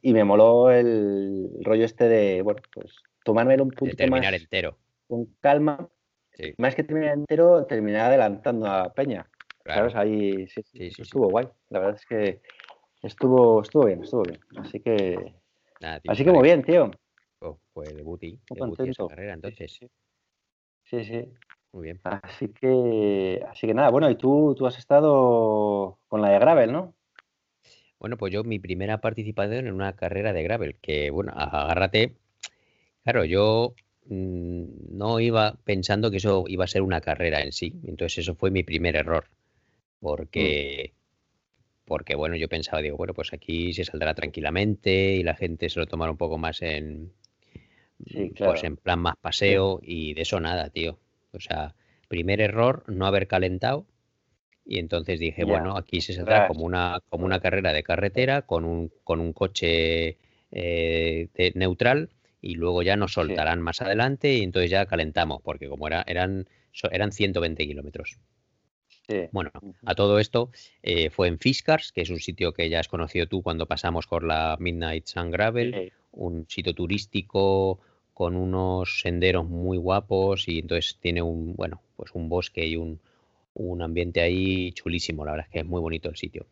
y 0.00 0.12
me 0.12 0.24
moló 0.24 0.70
el 0.70 1.48
rollo 1.62 1.84
este 1.84 2.08
de, 2.08 2.42
bueno, 2.42 2.60
pues 2.72 2.94
tomármelo 3.24 3.64
un 3.64 3.70
De 3.70 3.76
poquito 3.76 3.96
terminar 3.96 4.32
más 4.32 4.40
entero. 4.42 4.78
con 5.06 5.26
calma. 5.40 5.88
Sí, 6.32 6.54
Más 6.56 6.74
que 6.76 6.84
terminar 6.84 7.14
entero, 7.14 7.66
terminar 7.66 8.06
adelantando 8.06 8.66
a 8.66 8.94
Peña. 8.94 9.28
Claro. 9.68 9.90
¿Sabes? 9.90 9.94
Ahí 9.96 10.48
sí, 10.48 10.62
sí, 10.62 10.90
Sí, 10.90 11.02
estuvo 11.02 11.28
guay. 11.28 11.46
La 11.68 11.78
verdad 11.80 11.96
es 11.96 12.06
que 12.06 12.40
estuvo, 13.02 13.62
estuvo 13.62 13.84
bien, 13.84 14.02
estuvo 14.02 14.22
bien. 14.22 14.40
Así 14.56 14.80
que, 14.80 15.34
Nada, 15.80 16.00
tío, 16.00 16.12
así 16.12 16.24
que 16.24 16.32
muy 16.32 16.42
bien, 16.42 16.64
tío. 16.64 16.90
Oh, 17.40 17.58
pues 17.72 17.90
esa 17.90 18.58
contento. 18.58 19.08
carrera, 19.08 19.34
entonces. 19.34 19.72
sí, 19.72 19.86
sí. 19.86 19.90
Sí, 20.84 21.04
sí. 21.04 21.32
Muy 21.72 21.84
bien. 21.84 22.00
Así 22.02 22.48
que, 22.48 23.44
así 23.50 23.66
que 23.66 23.74
nada, 23.74 23.90
bueno, 23.90 24.08
y 24.10 24.16
tú, 24.16 24.54
tú 24.56 24.66
has 24.66 24.78
estado 24.78 25.98
con 26.08 26.22
la 26.22 26.30
de 26.30 26.38
Gravel, 26.38 26.72
¿no? 26.72 26.94
Bueno, 27.98 28.16
pues 28.16 28.32
yo 28.32 28.44
mi 28.44 28.58
primera 28.58 29.00
participación 29.00 29.66
en 29.66 29.74
una 29.74 29.94
carrera 29.96 30.32
de 30.32 30.44
gravel, 30.44 30.76
que 30.76 31.10
bueno, 31.10 31.32
agárrate. 31.34 32.14
Claro, 33.02 33.24
yo 33.24 33.74
mm, 34.06 34.96
no 34.96 35.18
iba 35.20 35.56
pensando 35.64 36.10
que 36.10 36.18
eso 36.18 36.44
iba 36.46 36.64
a 36.64 36.68
ser 36.68 36.82
una 36.82 37.00
carrera 37.00 37.40
en 37.42 37.52
sí. 37.52 37.74
Entonces 37.84 38.18
eso 38.18 38.34
fue 38.36 38.50
mi 38.50 38.62
primer 38.62 38.94
error. 38.96 39.24
Porque, 40.00 40.94
porque 41.86 42.16
bueno, 42.16 42.36
yo 42.36 42.48
pensaba, 42.48 42.82
digo, 42.82 42.96
bueno, 42.96 43.14
pues 43.14 43.32
aquí 43.32 43.72
se 43.74 43.84
saldrá 43.84 44.14
tranquilamente 44.14 45.16
y 45.16 45.22
la 45.22 45.34
gente 45.36 45.68
se 45.70 45.80
lo 45.80 45.86
tomará 45.86 46.12
un 46.12 46.18
poco 46.18 46.38
más 46.38 46.62
en, 46.62 47.12
Sí, 48.06 48.30
mm, 48.30 48.34
claro. 48.34 48.52
pues 48.52 48.64
en 48.64 48.76
plan 48.76 49.00
más 49.00 49.16
paseo 49.20 49.80
y 49.82 50.14
de 50.14 50.22
eso 50.22 50.40
nada, 50.40 50.70
tío. 50.70 50.98
O 51.32 51.40
sea, 51.40 51.74
primer 52.08 52.40
error, 52.40 52.84
no 52.88 53.06
haber 53.06 53.28
calentado. 53.28 53.86
Y 54.64 54.78
entonces 54.78 55.20
dije, 55.20 55.44
bueno, 55.44 55.76
aquí 55.76 56.00
se 56.00 56.14
saldrá 56.14 56.42
como 56.42 56.64
una, 56.64 57.00
como 57.08 57.24
una 57.26 57.40
carrera 57.40 57.72
de 57.72 57.82
carretera 57.82 58.42
con 58.42 58.64
un, 58.64 58.92
con 59.04 59.20
un 59.20 59.32
coche 59.32 60.18
eh, 60.52 61.28
de- 61.34 61.52
neutral 61.56 62.10
y 62.40 62.54
luego 62.56 62.82
ya 62.82 62.96
nos 62.96 63.12
soltarán 63.14 63.60
más 63.62 63.80
adelante 63.82 64.34
y 64.34 64.42
entonces 64.42 64.70
ya 64.70 64.86
calentamos, 64.86 65.42
porque 65.42 65.68
como 65.68 65.86
era, 65.88 66.04
eran, 66.06 66.48
eran 66.92 67.12
120 67.12 67.66
kilómetros. 67.66 68.18
Sí. 69.08 69.22
Bueno, 69.32 69.50
a 69.86 69.94
todo 69.94 70.18
esto 70.18 70.50
eh, 70.82 71.08
fue 71.10 71.28
en 71.28 71.38
Fiskars, 71.38 71.92
que 71.92 72.02
es 72.02 72.10
un 72.10 72.20
sitio 72.20 72.52
que 72.52 72.68
ya 72.68 72.80
has 72.80 72.88
conocido 72.88 73.26
tú 73.26 73.42
cuando 73.42 73.66
pasamos 73.66 74.06
por 74.06 74.22
la 74.22 74.56
Midnight 74.60 75.06
Sun 75.06 75.30
Gravel, 75.30 75.72
Sí. 75.74 75.92
un 76.12 76.46
sitio 76.48 76.74
turístico 76.74 77.80
con 78.12 78.36
unos 78.36 79.00
senderos 79.00 79.46
muy 79.48 79.78
guapos 79.78 80.46
y 80.48 80.58
entonces 80.58 80.98
tiene 81.00 81.22
un, 81.22 81.54
bueno, 81.54 81.80
pues 81.96 82.10
un 82.14 82.28
bosque 82.28 82.66
y 82.66 82.76
un, 82.76 83.00
un 83.54 83.80
ambiente 83.80 84.20
ahí 84.20 84.72
chulísimo, 84.72 85.24
la 85.24 85.32
verdad 85.32 85.46
es 85.48 85.52
que 85.52 85.58
es 85.60 85.66
muy 85.66 85.80
bonito 85.80 86.08
el 86.10 86.16
sitio. 86.16 86.46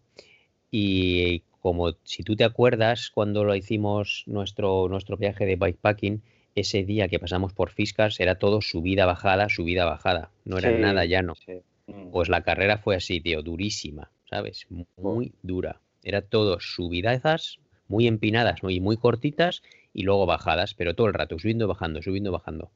Y 0.70 1.40
como 1.60 1.92
si 2.04 2.22
tú 2.22 2.36
te 2.36 2.44
acuerdas 2.44 3.10
cuando 3.10 3.44
lo 3.44 3.54
hicimos 3.54 4.24
nuestro, 4.26 4.88
nuestro 4.88 5.16
viaje 5.16 5.44
de 5.44 5.56
bikepacking, 5.56 6.22
ese 6.54 6.84
día 6.84 7.08
que 7.08 7.18
pasamos 7.18 7.52
por 7.52 7.70
Fiskars 7.70 8.18
era 8.20 8.38
todo 8.38 8.62
subida, 8.62 9.04
bajada, 9.04 9.48
subida, 9.48 9.84
bajada, 9.84 10.30
no 10.44 10.58
era 10.58 10.70
Sí, 10.70 10.80
nada 10.80 11.04
llano. 11.04 11.34
sí. 11.34 11.60
Mm. 11.86 12.10
Pues 12.10 12.28
la 12.28 12.42
carrera 12.42 12.78
fue 12.78 12.96
así, 12.96 13.20
tío, 13.20 13.42
durísima, 13.42 14.10
¿sabes? 14.28 14.66
Mu- 14.70 14.86
Muy 14.96 15.32
dura. 15.42 15.80
Era 16.02 16.22
todo 16.22 16.58
subidazas, 16.60 17.58
muy 17.88 18.06
empinadas 18.06 18.62
¿no? 18.62 18.70
y 18.70 18.80
muy 18.80 18.96
cortitas 18.96 19.62
y 19.92 20.02
luego 20.02 20.26
bajadas, 20.26 20.74
pero 20.74 20.94
todo 20.94 21.06
el 21.06 21.14
rato, 21.14 21.38
subiendo, 21.38 21.66
bajando, 21.68 22.02
subiendo, 22.02 22.32
bajando. 22.32 22.70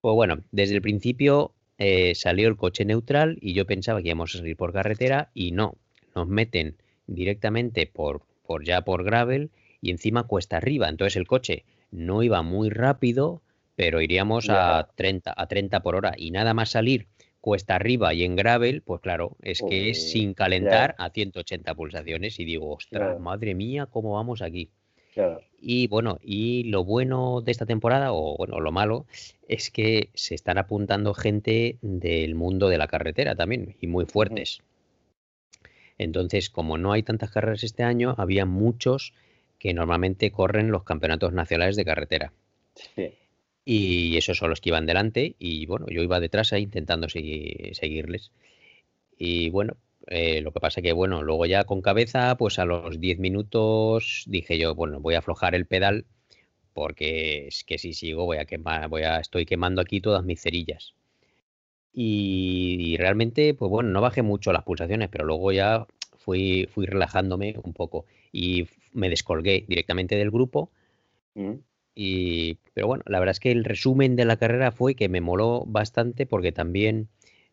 Pues 0.00 0.14
bueno, 0.14 0.42
desde 0.52 0.74
el 0.76 0.82
principio 0.82 1.52
eh, 1.78 2.14
salió 2.14 2.48
el 2.48 2.56
coche 2.56 2.84
neutral 2.84 3.38
y 3.40 3.54
yo 3.54 3.66
pensaba 3.66 4.00
que 4.02 4.08
íbamos 4.08 4.34
a 4.34 4.38
salir 4.38 4.56
por 4.56 4.72
carretera 4.72 5.30
y 5.34 5.52
no, 5.52 5.76
nos 6.14 6.28
meten 6.28 6.76
directamente 7.06 7.86
por, 7.86 8.22
por 8.46 8.64
ya 8.64 8.82
por 8.82 9.04
gravel 9.04 9.50
y 9.80 9.90
encima 9.90 10.24
cuesta 10.24 10.56
arriba. 10.58 10.88
Entonces 10.88 11.16
el 11.16 11.26
coche 11.26 11.64
no 11.90 12.22
iba 12.22 12.42
muy 12.42 12.70
rápido, 12.70 13.40
pero 13.76 14.00
iríamos 14.00 14.48
a 14.50 14.88
30, 14.94 15.34
a 15.36 15.46
30 15.46 15.80
por 15.80 15.96
hora 15.96 16.14
y 16.16 16.30
nada 16.30 16.54
más 16.54 16.70
salir 16.70 17.06
cuesta 17.44 17.74
arriba 17.74 18.14
y 18.14 18.24
en 18.24 18.36
gravel, 18.36 18.80
pues 18.80 19.02
claro, 19.02 19.36
es 19.42 19.60
que 19.60 19.90
es 19.90 20.12
sin 20.12 20.32
calentar 20.32 20.94
a 20.96 21.10
180 21.10 21.74
pulsaciones 21.74 22.40
y 22.40 22.46
digo, 22.46 22.72
ostras, 22.72 23.20
madre 23.20 23.54
mía, 23.54 23.84
¿cómo 23.84 24.14
vamos 24.14 24.40
aquí? 24.40 24.70
Y 25.60 25.86
bueno, 25.88 26.18
y 26.22 26.62
lo 26.64 26.84
bueno 26.84 27.42
de 27.42 27.52
esta 27.52 27.66
temporada, 27.66 28.14
o 28.14 28.38
bueno, 28.38 28.60
lo 28.60 28.72
malo, 28.72 29.04
es 29.46 29.70
que 29.70 30.08
se 30.14 30.34
están 30.34 30.56
apuntando 30.56 31.12
gente 31.12 31.76
del 31.82 32.34
mundo 32.34 32.70
de 32.70 32.78
la 32.78 32.88
carretera 32.88 33.34
también, 33.34 33.76
y 33.78 33.88
muy 33.88 34.06
fuertes. 34.06 34.62
Entonces, 35.98 36.48
como 36.48 36.78
no 36.78 36.92
hay 36.92 37.02
tantas 37.02 37.30
carreras 37.30 37.62
este 37.62 37.82
año, 37.82 38.14
había 38.16 38.46
muchos 38.46 39.12
que 39.58 39.74
normalmente 39.74 40.30
corren 40.30 40.70
los 40.70 40.84
campeonatos 40.84 41.34
nacionales 41.34 41.76
de 41.76 41.84
carretera. 41.84 42.32
Sí. 42.74 43.12
Y 43.64 44.16
esos 44.16 44.36
son 44.36 44.50
los 44.50 44.60
que 44.60 44.70
iban 44.70 44.86
delante 44.86 45.36
y 45.38 45.66
bueno, 45.66 45.86
yo 45.88 46.02
iba 46.02 46.20
detrás 46.20 46.52
ahí 46.52 46.64
intentando 46.64 47.08
seguirles. 47.08 48.30
Y 49.18 49.50
bueno, 49.50 49.76
eh, 50.06 50.42
lo 50.42 50.52
que 50.52 50.60
pasa 50.60 50.82
que 50.82 50.92
bueno, 50.92 51.22
luego 51.22 51.46
ya 51.46 51.64
con 51.64 51.80
cabeza, 51.80 52.36
pues 52.36 52.58
a 52.58 52.66
los 52.66 53.00
10 53.00 53.18
minutos 53.18 54.24
dije 54.26 54.58
yo, 54.58 54.74
bueno, 54.74 55.00
voy 55.00 55.14
a 55.14 55.20
aflojar 55.20 55.54
el 55.54 55.66
pedal 55.66 56.04
porque 56.74 57.46
es 57.46 57.64
que 57.64 57.78
si 57.78 57.94
sigo 57.94 58.26
voy 58.26 58.38
a 58.38 58.44
quemar, 58.44 58.88
voy 58.88 59.02
a, 59.02 59.18
estoy 59.20 59.46
quemando 59.46 59.80
aquí 59.80 60.00
todas 60.00 60.24
mis 60.24 60.42
cerillas. 60.42 60.94
Y, 61.96 62.96
realmente, 62.98 63.54
pues 63.54 63.70
bueno, 63.70 63.90
no 63.90 64.00
bajé 64.00 64.22
mucho 64.22 64.52
las 64.52 64.64
pulsaciones, 64.64 65.08
pero 65.10 65.24
luego 65.24 65.52
ya 65.52 65.86
fui, 66.18 66.68
fui 66.74 66.86
relajándome 66.86 67.54
un 67.62 67.72
poco 67.72 68.04
y 68.32 68.66
me 68.92 69.08
descolgué 69.08 69.64
directamente 69.68 70.16
del 70.16 70.32
grupo. 70.32 70.70
Mm. 71.34 71.54
Y, 71.94 72.58
pero 72.72 72.88
bueno, 72.88 73.04
la 73.06 73.20
verdad 73.20 73.32
es 73.32 73.40
que 73.40 73.52
el 73.52 73.64
resumen 73.64 74.16
de 74.16 74.24
la 74.24 74.36
carrera 74.36 74.72
fue 74.72 74.94
que 74.94 75.08
me 75.08 75.20
moló 75.20 75.64
bastante 75.66 76.26
porque 76.26 76.50
también 76.50 77.08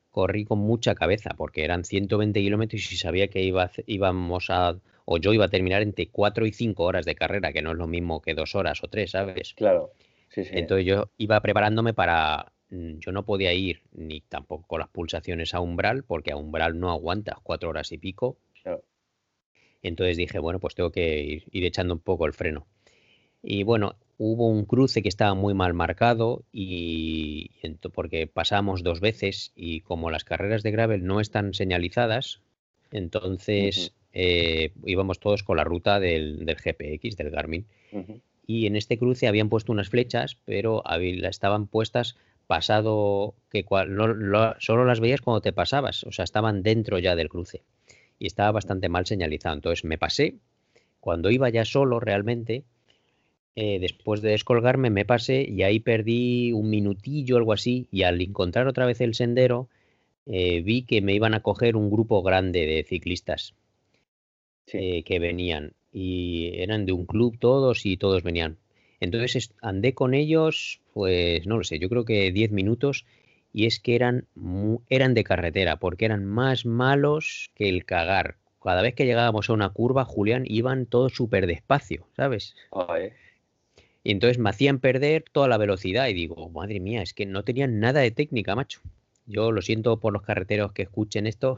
corrí 0.10 0.46
con 0.46 0.60
mucha 0.60 0.94
cabeza, 0.94 1.32
porque 1.38 1.64
eran 1.64 1.86
120 1.86 2.40
kilómetros 2.42 2.92
y 2.92 2.98
sabía 2.98 3.30
que 3.30 3.42
iba, 3.42 3.72
íbamos 3.86 4.50
a, 4.50 4.78
o 5.06 5.18
yo 5.18 5.34
iba 5.34 5.46
a 5.46 5.50
terminar 5.50 5.82
entre 5.82 6.08
4 6.08 6.46
y 6.46 6.52
5 6.52 6.84
horas 6.84 7.06
de 7.06 7.16
carrera, 7.16 7.54
que 7.54 7.62
no 7.62 7.72
es 7.72 7.78
lo 7.78 7.88
mismo 7.88 8.22
que 8.22 8.34
dos 8.34 8.56
horas 8.56 8.84
o 8.84 8.88
tres, 8.88 9.12
¿sabes? 9.12 9.54
Claro. 9.56 9.92
Sí, 10.30 10.44
sí. 10.44 10.52
Entonces 10.54 10.86
yo 10.86 11.10
iba 11.18 11.40
preparándome 11.42 11.94
para, 11.94 12.52
mm, 12.70 13.00
yo 13.00 13.12
no 13.12 13.26
podía 13.26 13.54
ir 13.54 13.82
ni 13.94 14.22
tampoco 14.22 14.78
las 14.78 14.90
pulsaciones 14.90 15.54
a 15.54 15.60
umbral, 15.62 16.04
porque 16.04 16.32
a 16.32 16.38
umbral 16.38 16.80
no 16.80 16.92
aguantas 16.92 17.38
cuatro 17.42 17.70
horas 17.70 17.92
y 17.92 17.98
pico. 17.98 18.38
Claro. 18.64 18.84
Entonces 19.82 20.18
dije, 20.18 20.40
bueno, 20.40 20.60
pues 20.60 20.76
tengo 20.76 20.92
que 20.92 21.22
ir, 21.22 21.44
ir 21.52 21.66
echando 21.66 21.94
un 21.94 22.00
poco 22.00 22.26
el 22.26 22.34
freno. 22.34 22.68
Y 23.44 23.64
bueno, 23.64 23.96
hubo 24.18 24.48
un 24.48 24.66
cruce 24.66 25.02
que 25.02 25.10
estaba 25.10 25.34
muy 25.34 25.54
mal 25.54 25.74
marcado 25.74 26.44
y, 26.54 27.52
porque 27.94 28.28
pasamos 28.28 28.84
dos 28.84 29.00
veces 29.00 29.52
y 29.56 29.82
como 29.82 30.12
las 30.12 30.24
carreras 30.24 30.64
de 30.64 30.72
gravel 30.72 31.06
no 31.06 31.20
están 31.20 31.54
señalizadas, 31.54 32.42
entonces 32.92 33.94
eh, 34.14 34.72
íbamos 34.86 35.20
todos 35.20 35.44
con 35.44 35.58
la 35.58 35.64
ruta 35.64 36.00
del, 36.00 36.46
GPX, 36.46 37.18
del 37.18 37.32
Garmin. 37.32 37.66
Y 38.46 38.68
en 38.68 38.76
este 38.76 38.98
cruce 38.98 39.28
habían 39.28 39.50
puesto 39.50 39.72
unas 39.72 39.90
flechas, 39.90 40.38
pero 40.46 40.84
estaban 41.24 41.68
puestas 41.68 42.16
pasado 42.48 43.34
que 43.50 43.66
solo 44.60 44.86
las 44.86 45.00
veías 45.00 45.22
cuando 45.22 45.42
te 45.42 45.54
pasabas, 45.54 46.04
o 46.04 46.12
sea, 46.12 46.24
estaban 46.24 46.64
dentro 46.64 47.00
ya 47.00 47.16
del 47.16 47.30
cruce 47.30 47.64
y 48.20 48.28
estaba 48.28 48.52
bastante 48.52 48.90
mal 48.90 49.06
señalizado. 49.06 49.56
Entonces 49.56 49.86
me 49.86 49.98
pasé, 49.98 50.36
cuando 51.00 51.32
iba 51.32 51.50
ya 51.50 51.66
solo 51.66 52.00
realmente, 52.00 52.66
eh, 53.56 53.80
después 53.80 54.22
de 54.22 54.32
descolgarme 54.32 54.90
me 54.90 55.06
pasé 55.06 55.46
y 55.48 55.64
ahí 55.64 55.80
perdí 55.80 56.54
un 56.54 56.70
minutillo, 56.70 57.38
algo 57.38 57.54
así, 57.54 57.88
y 57.92 58.04
al 58.04 58.22
encontrar 58.22 58.68
otra 58.68 58.86
vez 58.86 59.02
el 59.02 59.14
sendero, 59.14 59.68
eh, 60.26 60.62
vi 60.62 60.84
que 60.84 61.02
me 61.02 61.14
iban 61.14 61.34
a 61.34 61.42
coger 61.42 61.76
un 61.76 61.90
grupo 61.90 62.22
grande 62.22 62.66
de 62.66 62.84
ciclistas 62.84 63.54
eh, 64.72 65.04
que 65.04 65.20
venían 65.20 65.74
y 65.92 66.52
eran 66.62 66.86
de 66.86 66.94
un 66.94 67.06
club 67.06 67.38
todos 67.40 67.86
y 67.86 67.98
todos 67.98 68.24
venían. 68.24 68.58
Entonces 69.02 69.54
andé 69.62 69.94
con 69.94 70.14
ellos, 70.14 70.80
pues 70.94 71.46
no 71.46 71.58
lo 71.58 71.64
sé, 71.64 71.80
yo 71.80 71.90
creo 71.90 72.06
que 72.06 72.32
10 72.32 72.52
minutos 72.52 73.06
y 73.52 73.66
es 73.66 73.80
que 73.80 73.96
eran, 73.96 74.28
eran 74.90 75.14
de 75.14 75.26
carretera 75.26 75.78
porque 75.78 76.06
eran 76.06 76.24
más 76.24 76.66
malos 76.66 77.52
que 77.56 77.68
el 77.68 77.84
cagar. 77.84 78.38
Cada 78.64 78.82
vez 78.84 78.94
que 78.94 79.06
llegábamos 79.06 79.50
a 79.50 79.54
una 79.54 79.70
curva, 79.70 80.06
Julián, 80.06 80.44
iban 80.46 80.86
todos 80.86 81.14
súper 81.14 81.48
despacio, 81.48 82.08
¿sabes? 82.16 82.56
Y 84.04 84.12
entonces 84.12 84.40
me 84.40 84.50
hacían 84.50 84.80
perder 84.80 85.26
toda 85.32 85.48
la 85.48 85.58
velocidad 85.58 86.08
y 86.08 86.14
digo, 86.14 86.50
madre 86.50 86.80
mía, 86.80 87.02
es 87.02 87.14
que 87.14 87.26
no 87.26 87.44
tenían 87.44 87.80
nada 87.80 88.02
de 88.02 88.12
técnica, 88.12 88.56
macho. 88.56 88.82
Yo 89.28 89.52
lo 89.52 89.62
siento 89.62 90.00
por 90.00 90.14
los 90.14 90.24
carreteros 90.24 90.74
que 90.74 90.84
escuchen 90.84 91.28
esto. 91.28 91.58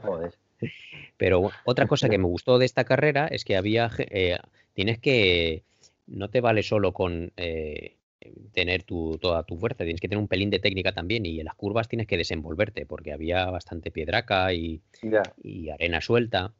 Pero 1.16 1.50
otra 1.64 1.86
cosa 1.86 2.08
que 2.08 2.18
me 2.18 2.26
gustó 2.26 2.58
de 2.58 2.66
esta 2.66 2.84
carrera 2.84 3.26
es 3.28 3.44
que 3.44 3.56
había, 3.56 3.90
eh, 3.98 4.38
tienes 4.74 4.98
que, 4.98 5.62
no 6.06 6.28
te 6.28 6.40
vale 6.40 6.62
solo 6.62 6.92
con 6.92 7.32
eh, 7.36 7.96
tener 8.52 8.82
tu, 8.82 9.18
toda 9.18 9.42
tu 9.44 9.56
fuerza, 9.56 9.84
tienes 9.84 10.00
que 10.00 10.08
tener 10.08 10.20
un 10.20 10.28
pelín 10.28 10.50
de 10.50 10.58
técnica 10.58 10.92
también 10.92 11.24
y 11.26 11.38
en 11.38 11.46
las 11.46 11.54
curvas 11.54 11.88
tienes 11.88 12.06
que 12.06 12.16
desenvolverte 12.16 12.86
porque 12.86 13.12
había 13.12 13.46
bastante 13.46 13.90
piedraca 13.90 14.52
y, 14.52 14.80
y 15.42 15.70
arena 15.70 16.00
suelta 16.00 16.52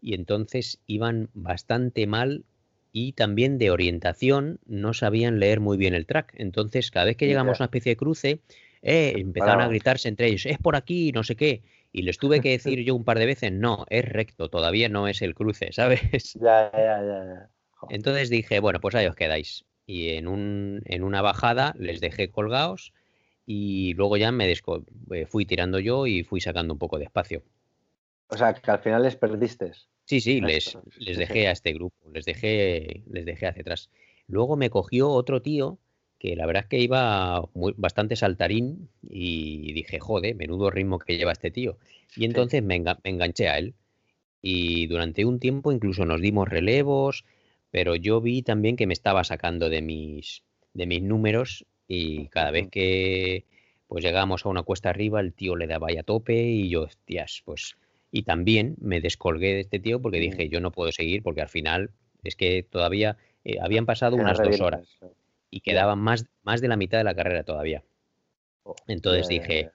y 0.00 0.14
entonces 0.14 0.80
iban 0.86 1.28
bastante 1.34 2.06
mal 2.06 2.44
y 2.92 3.12
también 3.12 3.58
de 3.58 3.70
orientación 3.70 4.60
no 4.66 4.94
sabían 4.94 5.38
leer 5.38 5.60
muy 5.60 5.76
bien 5.76 5.94
el 5.94 6.06
track. 6.06 6.34
Entonces, 6.36 6.90
cada 6.90 7.06
vez 7.06 7.16
que 7.16 7.26
llegamos 7.26 7.60
a 7.60 7.64
una 7.64 7.66
especie 7.66 7.92
de 7.92 7.96
cruce, 7.96 8.40
eh, 8.82 9.14
empezaron 9.16 9.60
a 9.62 9.68
gritarse 9.68 10.08
entre 10.08 10.28
ellos, 10.28 10.46
es 10.46 10.58
por 10.58 10.76
aquí, 10.76 11.12
no 11.12 11.22
sé 11.22 11.36
qué. 11.36 11.62
Y 11.92 12.02
les 12.02 12.18
tuve 12.18 12.40
que 12.40 12.50
decir 12.50 12.84
yo 12.84 12.94
un 12.94 13.04
par 13.04 13.18
de 13.18 13.26
veces, 13.26 13.52
no, 13.52 13.86
es 13.88 14.04
recto, 14.04 14.50
todavía 14.50 14.88
no 14.88 15.08
es 15.08 15.22
el 15.22 15.34
cruce, 15.34 15.72
¿sabes? 15.72 16.34
Ya, 16.34 16.70
ya, 16.72 17.02
ya. 17.02 17.50
Entonces 17.90 18.30
dije, 18.30 18.60
bueno, 18.60 18.80
pues 18.80 18.94
ahí 18.94 19.06
os 19.06 19.14
quedáis. 19.14 19.64
Y 19.86 20.10
en, 20.10 20.28
un, 20.28 20.82
en 20.84 21.02
una 21.02 21.22
bajada 21.22 21.74
les 21.78 22.00
dejé 22.00 22.30
colgados 22.30 22.92
y 23.46 23.94
luego 23.94 24.18
ya 24.18 24.30
me 24.30 24.50
eh, 24.52 25.26
fui 25.26 25.46
tirando 25.46 25.78
yo 25.78 26.06
y 26.06 26.22
fui 26.22 26.40
sacando 26.40 26.74
un 26.74 26.78
poco 26.78 26.98
de 26.98 27.04
espacio. 27.04 27.42
O 28.28 28.36
sea, 28.36 28.52
que 28.52 28.70
al 28.70 28.80
final 28.80 29.02
les 29.02 29.16
perdiste. 29.16 29.72
Sí, 30.08 30.22
sí, 30.22 30.40
les, 30.40 30.78
les 30.96 31.18
dejé 31.18 31.48
a 31.48 31.50
este 31.50 31.74
grupo, 31.74 32.10
les 32.14 32.24
dejé, 32.24 33.02
les 33.10 33.26
dejé 33.26 33.46
hacia 33.46 33.60
atrás. 33.60 33.90
Luego 34.26 34.56
me 34.56 34.70
cogió 34.70 35.10
otro 35.10 35.42
tío 35.42 35.78
que 36.18 36.34
la 36.34 36.46
verdad 36.46 36.62
es 36.62 36.68
que 36.70 36.78
iba 36.78 37.46
muy, 37.52 37.74
bastante 37.76 38.16
saltarín 38.16 38.88
y 39.02 39.70
dije, 39.74 40.00
joder, 40.00 40.34
menudo 40.34 40.70
ritmo 40.70 40.98
que 40.98 41.18
lleva 41.18 41.32
este 41.32 41.50
tío. 41.50 41.76
Y 42.16 42.24
entonces 42.24 42.62
me, 42.62 42.82
enganché 43.04 43.48
a 43.48 43.58
él. 43.58 43.74
Y 44.40 44.86
durante 44.86 45.26
un 45.26 45.40
tiempo 45.40 45.72
incluso 45.72 46.06
nos 46.06 46.22
dimos 46.22 46.48
relevos, 46.48 47.26
pero 47.70 47.94
yo 47.94 48.22
vi 48.22 48.40
también 48.40 48.76
que 48.76 48.86
me 48.86 48.94
estaba 48.94 49.24
sacando 49.24 49.68
de 49.68 49.82
mis, 49.82 50.42
de 50.72 50.86
mis 50.86 51.02
números 51.02 51.66
y 51.86 52.28
cada 52.28 52.50
vez 52.50 52.70
que 52.70 53.44
pues 53.88 54.02
llegábamos 54.02 54.46
a 54.46 54.48
una 54.48 54.62
cuesta 54.62 54.88
arriba, 54.88 55.20
el 55.20 55.34
tío 55.34 55.54
le 55.54 55.66
daba 55.66 55.92
ya 55.92 56.00
a 56.00 56.04
tope 56.04 56.44
y 56.44 56.70
yo, 56.70 56.84
hostias, 56.84 57.42
pues 57.44 57.76
y 58.10 58.22
también 58.22 58.76
me 58.80 59.00
descolgué 59.00 59.54
de 59.54 59.60
este 59.60 59.78
tío 59.78 60.00
porque 60.00 60.18
dije, 60.18 60.48
yo 60.48 60.60
no 60.60 60.72
puedo 60.72 60.92
seguir 60.92 61.22
porque 61.22 61.42
al 61.42 61.48
final 61.48 61.90
es 62.24 62.36
que 62.36 62.62
todavía 62.62 63.16
eh, 63.44 63.58
habían 63.60 63.86
pasado 63.86 64.16
unas 64.16 64.38
dos 64.38 64.60
horas 64.60 64.98
y 65.50 65.60
quedaban 65.60 65.98
más, 65.98 66.26
más 66.42 66.60
de 66.60 66.68
la 66.68 66.76
mitad 66.76 66.98
de 66.98 67.04
la 67.04 67.14
carrera 67.14 67.44
todavía. 67.44 67.82
Entonces 68.86 69.28
dije, 69.28 69.70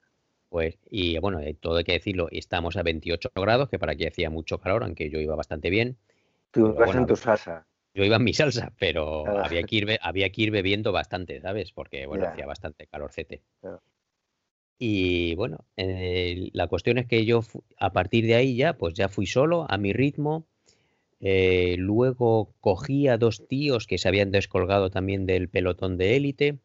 pues, 0.48 0.78
y 0.88 1.18
bueno, 1.18 1.40
eh, 1.40 1.56
todo 1.58 1.78
hay 1.78 1.84
que 1.84 1.92
decirlo, 1.92 2.28
estamos 2.30 2.76
a 2.76 2.82
28 2.82 3.32
grados, 3.34 3.68
que 3.68 3.78
para 3.78 3.92
aquí 3.92 4.06
hacía 4.06 4.30
mucho 4.30 4.58
calor, 4.58 4.84
aunque 4.84 5.10
yo 5.10 5.18
iba 5.18 5.34
bastante 5.34 5.70
bien. 5.70 5.96
Tú 6.52 6.74
ibas 6.76 6.94
en 6.94 7.06
tu 7.06 7.16
salsa. 7.16 7.66
Yo 7.92 8.04
iba 8.04 8.16
en 8.16 8.24
mi 8.24 8.34
salsa, 8.34 8.72
pero 8.78 9.26
ah. 9.26 9.42
había, 9.44 9.62
que 9.64 9.76
ir, 9.76 9.98
había 10.00 10.30
que 10.30 10.42
ir 10.42 10.50
bebiendo 10.50 10.92
bastante, 10.92 11.40
¿sabes? 11.40 11.72
Porque, 11.72 12.06
bueno, 12.06 12.26
hacía 12.26 12.46
bastante 12.46 12.86
calorcete. 12.86 13.42
Y 14.78 15.34
bueno, 15.36 15.64
eh, 15.76 16.50
la 16.52 16.66
cuestión 16.66 16.98
es 16.98 17.06
que 17.06 17.24
yo 17.24 17.42
a 17.78 17.92
partir 17.92 18.26
de 18.26 18.34
ahí 18.34 18.56
ya, 18.56 18.76
pues 18.76 18.94
ya 18.94 19.08
fui 19.08 19.26
solo 19.26 19.66
a 19.68 19.78
mi 19.78 19.92
ritmo. 19.92 20.46
Eh, 21.20 21.76
luego 21.78 22.52
cogí 22.60 23.08
a 23.08 23.16
dos 23.16 23.46
tíos 23.46 23.86
que 23.86 23.98
se 23.98 24.08
habían 24.08 24.30
descolgado 24.30 24.90
también 24.90 25.26
del 25.26 25.48
pelotón 25.48 25.96
de 25.96 26.16
élite. 26.16 26.58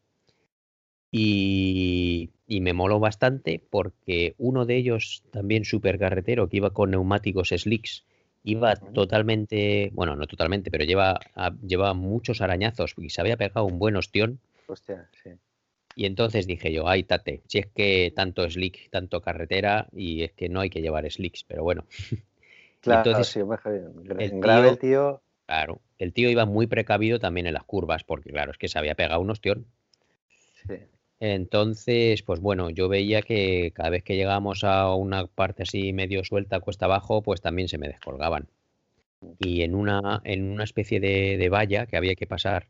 Y, 1.11 2.31
me 2.47 2.73
moló 2.73 2.99
bastante 2.99 3.63
porque 3.69 4.35
uno 4.37 4.65
de 4.65 4.75
ellos, 4.75 5.23
también 5.31 5.65
super 5.65 5.97
carretero, 5.97 6.49
que 6.49 6.57
iba 6.57 6.71
con 6.71 6.91
neumáticos 6.91 7.49
slicks, 7.49 8.05
iba 8.43 8.75
totalmente, 8.75 9.91
bueno, 9.93 10.15
no 10.15 10.27
totalmente, 10.27 10.71
pero 10.71 10.83
lleva, 10.83 11.19
lleva 11.65 11.93
muchos 11.93 12.41
arañazos 12.41 12.95
y 12.97 13.09
se 13.09 13.21
había 13.21 13.37
pegado 13.37 13.65
un 13.65 13.79
buen 13.79 13.95
ostión. 13.95 14.39
Hostia, 14.67 15.09
sí. 15.23 15.31
Y 15.95 16.05
entonces 16.05 16.47
dije 16.47 16.71
yo, 16.71 16.87
ay, 16.87 17.03
tate, 17.03 17.41
si 17.47 17.59
es 17.59 17.67
que 17.67 18.13
tanto 18.15 18.49
slick, 18.49 18.89
tanto 18.89 19.21
carretera, 19.21 19.87
y 19.91 20.23
es 20.23 20.31
que 20.33 20.49
no 20.49 20.61
hay 20.61 20.69
que 20.69 20.81
llevar 20.81 21.09
slicks, 21.09 21.43
pero 21.43 21.63
bueno. 21.63 21.85
Claro, 22.81 23.09
entonces, 23.09 23.27
sí, 23.33 23.41
el 23.41 24.39
grave 24.39 24.69
el 24.69 24.79
tío. 24.79 25.21
Claro, 25.45 25.81
el 25.97 26.13
tío 26.13 26.29
iba 26.29 26.45
muy 26.45 26.65
precavido 26.65 27.19
también 27.19 27.45
en 27.45 27.53
las 27.53 27.65
curvas, 27.65 28.05
porque 28.05 28.29
claro, 28.29 28.51
es 28.51 28.57
que 28.57 28.69
se 28.69 28.79
había 28.79 28.95
pegado 28.95 29.19
un 29.19 29.29
ostión. 29.31 29.65
Sí. 30.65 30.75
Entonces, 31.19 32.23
pues 32.23 32.39
bueno, 32.39 32.69
yo 32.69 32.87
veía 32.87 33.21
que 33.21 33.71
cada 33.73 33.89
vez 33.89 34.03
que 34.03 34.15
llegábamos 34.15 34.63
a 34.63 34.93
una 34.95 35.27
parte 35.27 35.63
así 35.63 35.91
medio 35.91 36.23
suelta, 36.23 36.61
cuesta 36.61 36.85
abajo, 36.85 37.21
pues 37.21 37.41
también 37.41 37.67
se 37.67 37.77
me 37.77 37.89
descolgaban. 37.89 38.47
Y 39.37 39.63
en 39.63 39.75
una, 39.75 40.21
en 40.23 40.49
una 40.49 40.63
especie 40.63 41.01
de, 41.01 41.49
valla 41.49 41.85
que 41.87 41.97
había 41.97 42.15
que 42.15 42.25
pasar, 42.25 42.67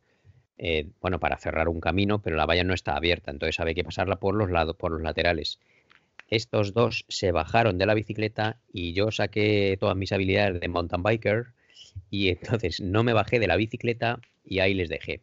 eh, 0.61 0.89
bueno, 0.99 1.19
para 1.21 1.37
cerrar 1.37 1.69
un 1.69 1.79
camino, 1.79 2.21
pero 2.21 2.35
la 2.35 2.45
valla 2.45 2.65
no 2.65 2.73
está 2.73 2.97
abierta, 2.97 3.31
entonces 3.31 3.59
había 3.61 3.73
que 3.73 3.85
pasarla 3.85 4.17
por 4.17 4.35
los 4.35 4.51
lados, 4.51 4.75
por 4.75 4.91
los 4.91 5.01
laterales. 5.01 5.57
Estos 6.27 6.73
dos 6.73 7.05
se 7.07 7.31
bajaron 7.31 7.77
de 7.77 7.85
la 7.85 7.93
bicicleta 7.93 8.57
y 8.71 8.91
yo 8.91 9.09
saqué 9.09 9.77
todas 9.79 9.95
mis 9.95 10.11
habilidades 10.11 10.59
de 10.59 10.67
mountain 10.67 11.01
biker 11.01 11.47
y 12.09 12.27
entonces 12.29 12.81
no 12.81 13.03
me 13.03 13.13
bajé 13.13 13.39
de 13.39 13.47
la 13.47 13.55
bicicleta 13.55 14.19
y 14.43 14.59
ahí 14.59 14.73
les 14.73 14.89
dejé. 14.89 15.21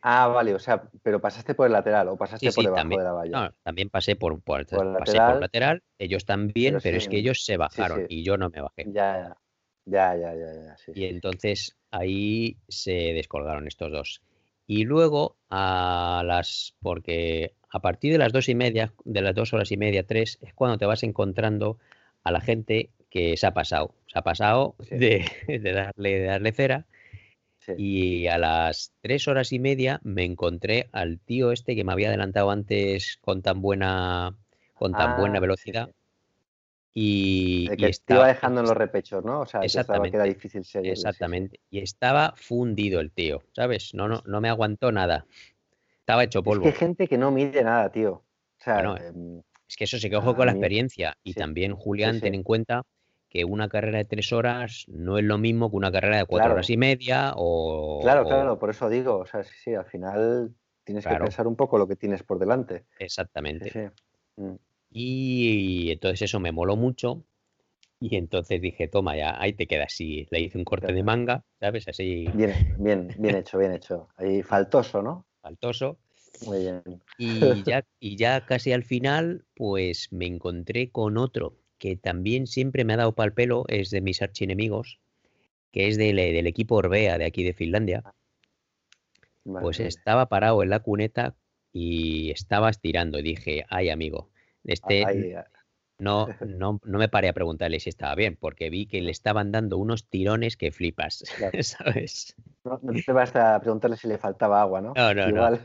Ah, 0.00 0.28
vale, 0.28 0.54
o 0.54 0.60
sea, 0.60 0.84
pero 1.02 1.20
pasaste 1.20 1.54
por 1.54 1.66
el 1.66 1.72
lateral 1.72 2.08
o 2.08 2.16
pasaste 2.16 2.52
por 2.52 2.64
debajo 2.64 2.88
de 2.88 3.04
la 3.04 3.12
valla. 3.12 3.40
No, 3.40 3.52
también 3.64 3.90
pasé 3.90 4.14
por, 4.14 4.40
por, 4.40 4.64
por 4.66 4.98
pasé 4.98 5.14
lateral, 5.14 5.32
por 5.32 5.40
lateral, 5.40 5.82
ellos 5.98 6.24
también, 6.24 6.78
pero, 6.80 6.96
es 6.96 7.08
que 7.08 7.18
ellos 7.18 7.44
se 7.44 7.56
bajaron 7.56 8.06
y 8.08 8.22
yo 8.22 8.36
no 8.36 8.48
me 8.48 8.60
bajé. 8.60 8.84
Ya, 8.86 9.18
ya, 9.18 9.36
ya, 9.84 10.16
ya, 10.16 10.34
ya. 10.34 10.76
y 10.94 11.04
entonces 11.06 11.76
ahí 11.90 12.56
se 12.68 12.92
descolgaron 13.12 13.66
estos 13.66 13.90
dos. 13.90 14.22
Y 14.66 14.84
luego 14.84 15.36
a 15.50 16.22
las, 16.24 16.74
porque 16.80 17.54
a 17.70 17.80
partir 17.80 18.12
de 18.12 18.18
las 18.18 18.32
dos 18.32 18.48
y 18.48 18.54
media, 18.54 18.92
de 19.04 19.22
las 19.22 19.34
dos 19.34 19.52
horas 19.52 19.72
y 19.72 19.76
media, 19.76 20.06
tres, 20.06 20.38
es 20.40 20.54
cuando 20.54 20.78
te 20.78 20.86
vas 20.86 21.02
encontrando 21.02 21.78
a 22.22 22.30
la 22.30 22.40
gente 22.40 22.90
que 23.10 23.36
se 23.36 23.46
ha 23.46 23.54
pasado. 23.54 23.94
Se 24.06 24.18
ha 24.18 24.22
pasado 24.22 24.76
de, 24.90 25.24
de, 25.48 25.72
darle, 25.72 26.18
de 26.20 26.26
darle 26.26 26.52
cera 26.52 26.86
y 27.76 28.26
a 28.26 28.38
las 28.38 28.92
tres 29.00 29.28
horas 29.28 29.52
y 29.52 29.58
media 29.58 30.00
me 30.02 30.24
encontré 30.24 30.88
al 30.92 31.20
tío 31.20 31.52
este 31.52 31.74
que 31.76 31.84
me 31.84 31.92
había 31.92 32.08
adelantado 32.08 32.50
antes 32.50 33.18
con 33.20 33.42
tan 33.42 33.60
buena, 33.60 34.36
con 34.74 34.92
tan 34.92 35.16
buena 35.16 35.38
ah, 35.38 35.40
velocidad. 35.40 35.90
Y, 36.94 37.68
que 37.76 37.86
estaba 37.86 38.26
dejando 38.26 38.60
en 38.60 38.66
los 38.66 38.76
repechos, 38.76 39.24
¿no? 39.24 39.40
O 39.40 39.46
sea, 39.46 39.60
exactamente, 39.60 40.18
que 40.18 40.24
difícil 40.24 40.64
seguir. 40.64 40.92
Exactamente. 40.92 41.60
Y 41.70 41.80
estaba 41.80 42.34
fundido 42.36 43.00
el 43.00 43.10
tío, 43.10 43.42
¿sabes? 43.52 43.94
No, 43.94 44.08
no, 44.08 44.22
no 44.26 44.40
me 44.40 44.50
aguantó 44.50 44.92
nada. 44.92 45.26
Estaba 46.00 46.24
hecho 46.24 46.42
polvo. 46.42 46.66
Es 46.66 46.74
que 46.74 46.84
hay 46.84 46.88
gente 46.88 47.08
que 47.08 47.16
no 47.16 47.30
mide 47.30 47.62
nada, 47.64 47.90
tío. 47.90 48.12
O 48.12 48.64
sea, 48.64 48.80
em, 48.80 49.42
es 49.68 49.76
que 49.76 49.84
eso 49.84 49.98
se 49.98 50.10
quejó 50.10 50.36
con 50.36 50.46
la 50.46 50.52
experiencia. 50.52 51.16
Y 51.22 51.32
también, 51.32 51.74
Julián, 51.74 52.20
ten 52.20 52.34
en 52.34 52.42
cuenta 52.42 52.82
que 53.30 53.46
una 53.46 53.70
carrera 53.70 53.96
de 53.96 54.04
tres 54.04 54.30
horas 54.30 54.84
no 54.88 55.16
es 55.16 55.24
lo 55.24 55.38
mismo 55.38 55.70
que 55.70 55.76
una 55.76 55.90
carrera 55.90 56.18
de 56.18 56.26
cuatro 56.26 56.52
horas 56.52 56.68
y 56.68 56.76
media 56.76 57.32
o... 57.34 58.00
Claro, 58.02 58.26
claro, 58.26 58.58
por 58.58 58.68
eso 58.68 58.90
digo, 58.90 59.16
o 59.16 59.26
sea, 59.26 59.42
sí, 59.42 59.54
sí, 59.64 59.74
al 59.74 59.86
final 59.86 60.54
tienes 60.84 61.06
que 61.06 61.16
pensar 61.16 61.46
un 61.46 61.56
poco 61.56 61.78
lo 61.78 61.88
que 61.88 61.96
tienes 61.96 62.22
por 62.22 62.38
delante. 62.38 62.84
Exactamente. 62.98 63.90
Mm. 64.36 64.56
Y 64.92 65.90
entonces 65.90 66.22
eso 66.22 66.40
me 66.40 66.52
moló 66.52 66.76
mucho 66.76 67.24
y 68.02 68.16
entonces 68.16 68.60
dije, 68.60 68.88
toma, 68.88 69.16
ya, 69.16 69.40
ahí 69.40 69.52
te 69.52 69.68
quedas. 69.68 70.00
Y 70.00 70.26
le 70.30 70.40
hice 70.40 70.58
un 70.58 70.64
corte 70.64 70.92
de 70.92 71.02
manga, 71.04 71.44
¿sabes? 71.60 71.86
Así. 71.86 72.26
Bien, 72.34 72.74
bien, 72.78 73.14
bien 73.16 73.36
hecho, 73.36 73.58
bien 73.58 73.72
hecho. 73.72 74.08
Ahí 74.16 74.42
faltoso, 74.42 75.02
¿no? 75.02 75.24
Faltoso. 75.40 75.98
Muy 76.44 76.58
bien. 76.58 76.82
Y 77.16 77.62
ya, 77.62 77.84
y 78.00 78.16
ya 78.16 78.44
casi 78.44 78.72
al 78.72 78.82
final, 78.82 79.44
pues 79.54 80.08
me 80.10 80.26
encontré 80.26 80.90
con 80.90 81.16
otro 81.16 81.56
que 81.78 81.96
también 81.96 82.48
siempre 82.48 82.84
me 82.84 82.94
ha 82.94 82.96
dado 82.96 83.14
pal 83.14 83.34
pelo, 83.34 83.64
es 83.68 83.90
de 83.90 84.00
mis 84.00 84.20
archienemigos, 84.20 84.98
que 85.70 85.86
es 85.86 85.96
del, 85.96 86.16
del 86.16 86.46
equipo 86.48 86.76
Orbea 86.76 87.18
de 87.18 87.24
aquí 87.24 87.44
de 87.44 87.54
Finlandia. 87.54 88.02
Pues 89.44 89.78
estaba 89.78 90.28
parado 90.28 90.62
en 90.64 90.70
la 90.70 90.80
cuneta 90.80 91.36
y 91.72 92.30
estaba 92.30 92.68
estirando. 92.70 93.20
Y 93.20 93.22
dije, 93.22 93.64
ay 93.68 93.90
amigo, 93.90 94.31
este 94.64 95.44
no, 96.02 96.26
no, 96.40 96.80
no 96.84 96.98
me 96.98 97.08
paré 97.08 97.28
a 97.28 97.32
preguntarle 97.32 97.80
si 97.80 97.88
estaba 97.88 98.14
bien, 98.14 98.36
porque 98.38 98.70
vi 98.70 98.86
que 98.86 99.00
le 99.00 99.10
estaban 99.10 99.52
dando 99.52 99.78
unos 99.78 100.08
tirones 100.08 100.56
que 100.56 100.72
flipas, 100.72 101.24
¿sabes? 101.62 102.34
No, 102.64 102.80
te 102.80 103.12
vas 103.12 103.34
a 103.36 103.60
preguntarle 103.60 103.96
si 103.96 104.08
le 104.08 104.18
faltaba 104.18 104.60
agua, 104.60 104.80
¿no? 104.80 104.92
No, 104.96 105.14
no, 105.14 105.30
no. 105.30 105.58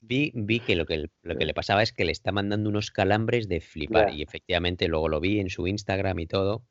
Vi, 0.00 0.30
vi 0.34 0.60
que, 0.60 0.76
lo 0.76 0.86
que 0.86 1.10
lo 1.22 1.36
que 1.36 1.44
le 1.44 1.54
pasaba 1.54 1.82
es 1.82 1.92
que 1.92 2.04
le 2.04 2.12
está 2.12 2.32
mandando 2.32 2.70
unos 2.70 2.90
calambres 2.90 3.48
de 3.48 3.60
flipar. 3.60 4.10
Y 4.14 4.22
efectivamente 4.22 4.88
luego 4.88 5.08
lo 5.08 5.20
vi 5.20 5.40
en 5.40 5.50
su 5.50 5.66
Instagram 5.66 6.18
y 6.20 6.26
todo. 6.26 6.62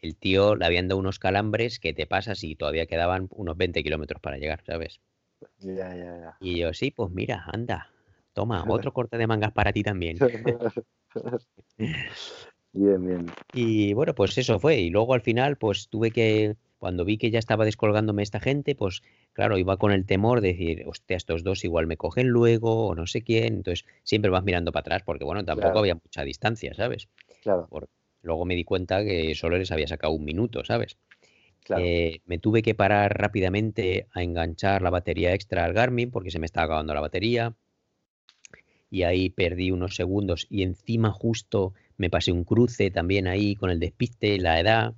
El 0.00 0.16
tío 0.16 0.54
le 0.54 0.66
habían 0.66 0.86
dado 0.86 1.00
unos 1.00 1.18
calambres 1.18 1.80
que 1.80 1.92
te 1.92 2.06
pasas 2.06 2.44
y 2.44 2.54
todavía 2.54 2.86
quedaban 2.86 3.28
unos 3.30 3.56
20 3.56 3.82
kilómetros 3.82 4.20
para 4.20 4.36
llegar, 4.36 4.62
¿sabes? 4.64 5.00
Ya, 5.58 5.94
ya, 5.96 6.18
ya. 6.18 6.36
Y 6.40 6.58
yo, 6.58 6.72
sí, 6.72 6.90
pues 6.92 7.10
mira, 7.10 7.44
anda, 7.52 7.90
toma, 8.32 8.64
otro 8.68 8.92
corte 8.92 9.18
de 9.18 9.26
mangas 9.26 9.52
para 9.52 9.72
ti 9.72 9.82
también. 9.82 10.18
bien, 12.72 13.06
bien. 13.06 13.26
Y 13.52 13.92
bueno, 13.94 14.14
pues 14.14 14.36
eso 14.38 14.58
fue. 14.58 14.78
Y 14.78 14.90
luego 14.90 15.14
al 15.14 15.20
final, 15.20 15.56
pues 15.56 15.88
tuve 15.88 16.10
que, 16.10 16.56
cuando 16.78 17.04
vi 17.04 17.18
que 17.18 17.30
ya 17.30 17.38
estaba 17.38 17.64
descolgándome 17.64 18.22
esta 18.22 18.40
gente, 18.40 18.74
pues 18.74 19.02
claro, 19.32 19.58
iba 19.58 19.76
con 19.76 19.92
el 19.92 20.06
temor 20.06 20.40
de 20.40 20.48
decir, 20.48 20.84
hostia, 20.86 21.16
estos 21.16 21.44
dos 21.44 21.64
igual 21.64 21.86
me 21.86 21.96
cogen 21.96 22.28
luego 22.28 22.86
o 22.88 22.94
no 22.94 23.06
sé 23.06 23.22
quién. 23.22 23.54
Entonces 23.54 23.86
siempre 24.02 24.30
vas 24.30 24.44
mirando 24.44 24.72
para 24.72 24.80
atrás 24.80 25.02
porque, 25.04 25.24
bueno, 25.24 25.44
tampoco 25.44 25.78
había 25.78 25.94
mucha 25.94 26.22
distancia, 26.24 26.74
¿sabes? 26.74 27.08
Claro. 27.42 27.68
luego 28.22 28.44
me 28.44 28.54
di 28.54 28.64
cuenta 28.64 29.04
que 29.04 29.34
solo 29.34 29.58
les 29.58 29.70
había 29.70 29.86
sacado 29.86 30.12
un 30.12 30.24
minuto, 30.24 30.64
¿sabes? 30.64 30.96
Eh, 31.76 32.20
me 32.24 32.38
tuve 32.38 32.62
que 32.62 32.74
parar 32.74 33.18
rápidamente 33.18 34.06
a 34.12 34.22
enganchar 34.22 34.82
la 34.82 34.90
batería 34.90 35.34
extra 35.34 35.64
al 35.64 35.74
Garmin 35.74 36.10
porque 36.10 36.30
se 36.30 36.38
me 36.38 36.46
estaba 36.46 36.64
acabando 36.64 36.94
la 36.94 37.00
batería. 37.00 37.54
Y 38.90 39.02
ahí 39.02 39.30
perdí 39.30 39.70
unos 39.70 39.96
segundos 39.96 40.46
y 40.48 40.62
encima 40.62 41.10
justo 41.10 41.74
me 41.96 42.10
pasé 42.10 42.32
un 42.32 42.44
cruce 42.44 42.90
también 42.90 43.26
ahí 43.26 43.54
con 43.54 43.70
el 43.70 43.80
despiste, 43.80 44.38
la 44.38 44.58
edad 44.60 44.94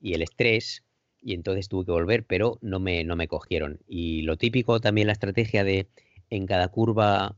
y 0.00 0.14
el 0.14 0.22
estrés 0.22 0.84
y 1.22 1.32
entonces 1.32 1.68
tuve 1.68 1.86
que 1.86 1.92
volver, 1.92 2.24
pero 2.26 2.58
no 2.60 2.78
me, 2.80 3.02
no 3.02 3.16
me 3.16 3.28
cogieron. 3.28 3.80
Y 3.88 4.22
lo 4.22 4.36
típico 4.36 4.78
también 4.80 5.06
la 5.06 5.14
estrategia 5.14 5.64
de 5.64 5.88
en 6.28 6.46
cada 6.46 6.68
curva 6.68 7.34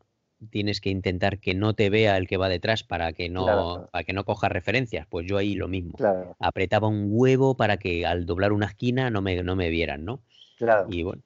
tienes 0.50 0.80
que 0.80 0.90
intentar 0.90 1.38
que 1.38 1.54
no 1.54 1.74
te 1.74 1.88
vea 1.88 2.16
el 2.16 2.26
que 2.26 2.36
va 2.36 2.48
detrás 2.48 2.82
para 2.82 3.12
que 3.12 3.28
no, 3.28 3.88
para 3.90 4.04
que 4.04 4.12
no 4.12 4.24
coja 4.24 4.48
referencias. 4.48 5.06
Pues 5.06 5.26
yo 5.26 5.38
ahí 5.38 5.54
lo 5.54 5.68
mismo. 5.68 5.96
Apretaba 6.40 6.88
un 6.88 7.06
huevo 7.10 7.56
para 7.56 7.76
que 7.76 8.04
al 8.04 8.26
doblar 8.26 8.52
una 8.52 8.66
esquina 8.66 9.10
no 9.10 9.22
me, 9.22 9.42
no 9.42 9.56
me 9.56 9.70
vieran, 9.70 10.04
¿no? 10.04 10.20
Claro. 10.58 10.88
Y 10.90 11.02
bueno, 11.04 11.22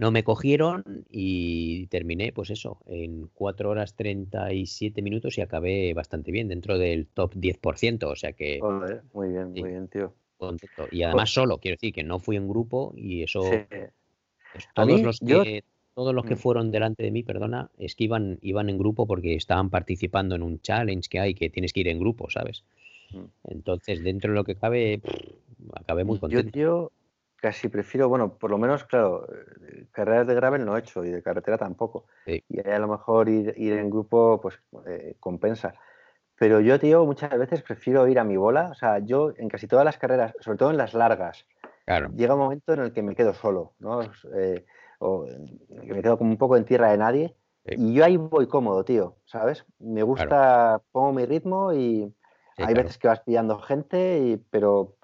no 0.00 0.10
me 0.10 0.24
cogieron 0.24 1.04
y 1.10 1.86
terminé, 1.88 2.32
pues 2.32 2.48
eso, 2.48 2.78
en 2.86 3.28
4 3.34 3.68
horas 3.68 3.94
37 3.96 5.02
minutos 5.02 5.36
y 5.36 5.42
acabé 5.42 5.92
bastante 5.92 6.32
bien, 6.32 6.48
dentro 6.48 6.78
del 6.78 7.06
top 7.06 7.34
10%. 7.34 8.04
O 8.04 8.16
sea 8.16 8.32
que. 8.32 8.60
muy 9.12 9.28
bien, 9.28 9.52
muy 9.52 9.68
bien, 9.68 9.88
tío. 9.88 10.14
Y 10.90 11.02
además 11.02 11.34
solo, 11.34 11.58
quiero 11.58 11.74
decir 11.74 11.92
que 11.92 12.02
no 12.02 12.18
fui 12.18 12.36
en 12.36 12.48
grupo 12.48 12.94
y 12.96 13.22
eso. 13.22 13.42
todos, 14.74 15.02
los 15.02 15.20
que, 15.20 15.64
todos 15.94 16.14
los 16.14 16.24
que 16.24 16.34
mm. 16.34 16.38
fueron 16.38 16.70
delante 16.70 17.02
de 17.02 17.10
mí, 17.10 17.22
perdona, 17.22 17.70
es 17.76 17.94
que 17.94 18.04
iban, 18.04 18.38
iban 18.40 18.70
en 18.70 18.78
grupo 18.78 19.06
porque 19.06 19.34
estaban 19.34 19.68
participando 19.68 20.34
en 20.34 20.42
un 20.42 20.62
challenge 20.62 21.10
que 21.10 21.20
hay 21.20 21.34
que 21.34 21.50
tienes 21.50 21.74
que 21.74 21.80
ir 21.80 21.88
en 21.88 22.00
grupo, 22.00 22.30
¿sabes? 22.30 22.64
Mm. 23.10 23.50
Entonces, 23.50 24.02
dentro 24.02 24.30
de 24.30 24.36
lo 24.36 24.44
que 24.44 24.54
cabe, 24.54 25.02
acabé 25.74 26.04
muy 26.04 26.18
contento. 26.18 26.58
Yo, 26.58 26.90
casi 27.40 27.68
prefiero, 27.68 28.08
bueno, 28.08 28.34
por 28.34 28.50
lo 28.50 28.58
menos, 28.58 28.84
claro, 28.84 29.26
eh, 29.32 29.86
carreras 29.90 30.26
de 30.26 30.34
gravel 30.34 30.64
no 30.64 30.76
he 30.76 30.80
hecho 30.80 31.04
y 31.04 31.10
de 31.10 31.22
carretera 31.22 31.58
tampoco. 31.58 32.06
Y 32.26 32.60
a 32.60 32.78
lo 32.78 32.88
mejor 32.88 33.28
ir, 33.28 33.54
en 33.56 33.90
grupo, 33.90 34.40
pues 34.40 34.60
eh, 34.86 35.16
compensa. 35.20 35.74
Pero 36.36 36.60
yo, 36.60 36.78
tío, 36.78 37.04
muchas 37.04 37.36
veces 37.38 37.62
prefiero 37.62 38.06
ir 38.08 38.18
a 38.18 38.24
mi 38.24 38.36
bola. 38.36 38.70
O 38.70 38.74
sea, 38.74 38.98
yo 38.98 39.32
en 39.36 39.48
casi 39.48 39.66
todas 39.66 39.84
las 39.84 39.98
carreras, 39.98 40.34
sobre 40.40 40.58
todo 40.58 40.70
en 40.70 40.76
las 40.76 40.94
largas, 40.94 41.46
llega 42.16 42.34
un 42.34 42.40
momento 42.40 42.72
en 42.72 42.80
el 42.80 42.92
que 42.92 43.02
me 43.02 43.14
quedo 43.14 43.34
solo, 43.34 43.74
¿no? 43.78 44.00
Eh, 44.34 44.64
o 45.00 45.26
que 45.26 45.94
me 45.94 46.02
quedo 46.02 46.18
como 46.18 46.30
un 46.30 46.38
poco 46.38 46.56
en 46.56 46.64
tierra 46.64 46.90
de 46.90 46.98
nadie. 46.98 47.34
Y 47.64 47.92
yo 47.92 48.04
ahí 48.04 48.16
voy 48.16 48.46
cómodo, 48.46 48.84
tío, 48.84 49.16
¿sabes? 49.26 49.64
Me 49.78 50.02
gusta, 50.02 50.80
pongo 50.92 51.12
mi 51.12 51.26
ritmo 51.26 51.72
y 51.72 52.12
hay 52.56 52.74
veces 52.74 52.98
que 52.98 53.08
vas 53.08 53.20
pillando 53.20 53.58
gente, 53.58 54.18
y, 54.18 54.36
pero, 54.50 54.96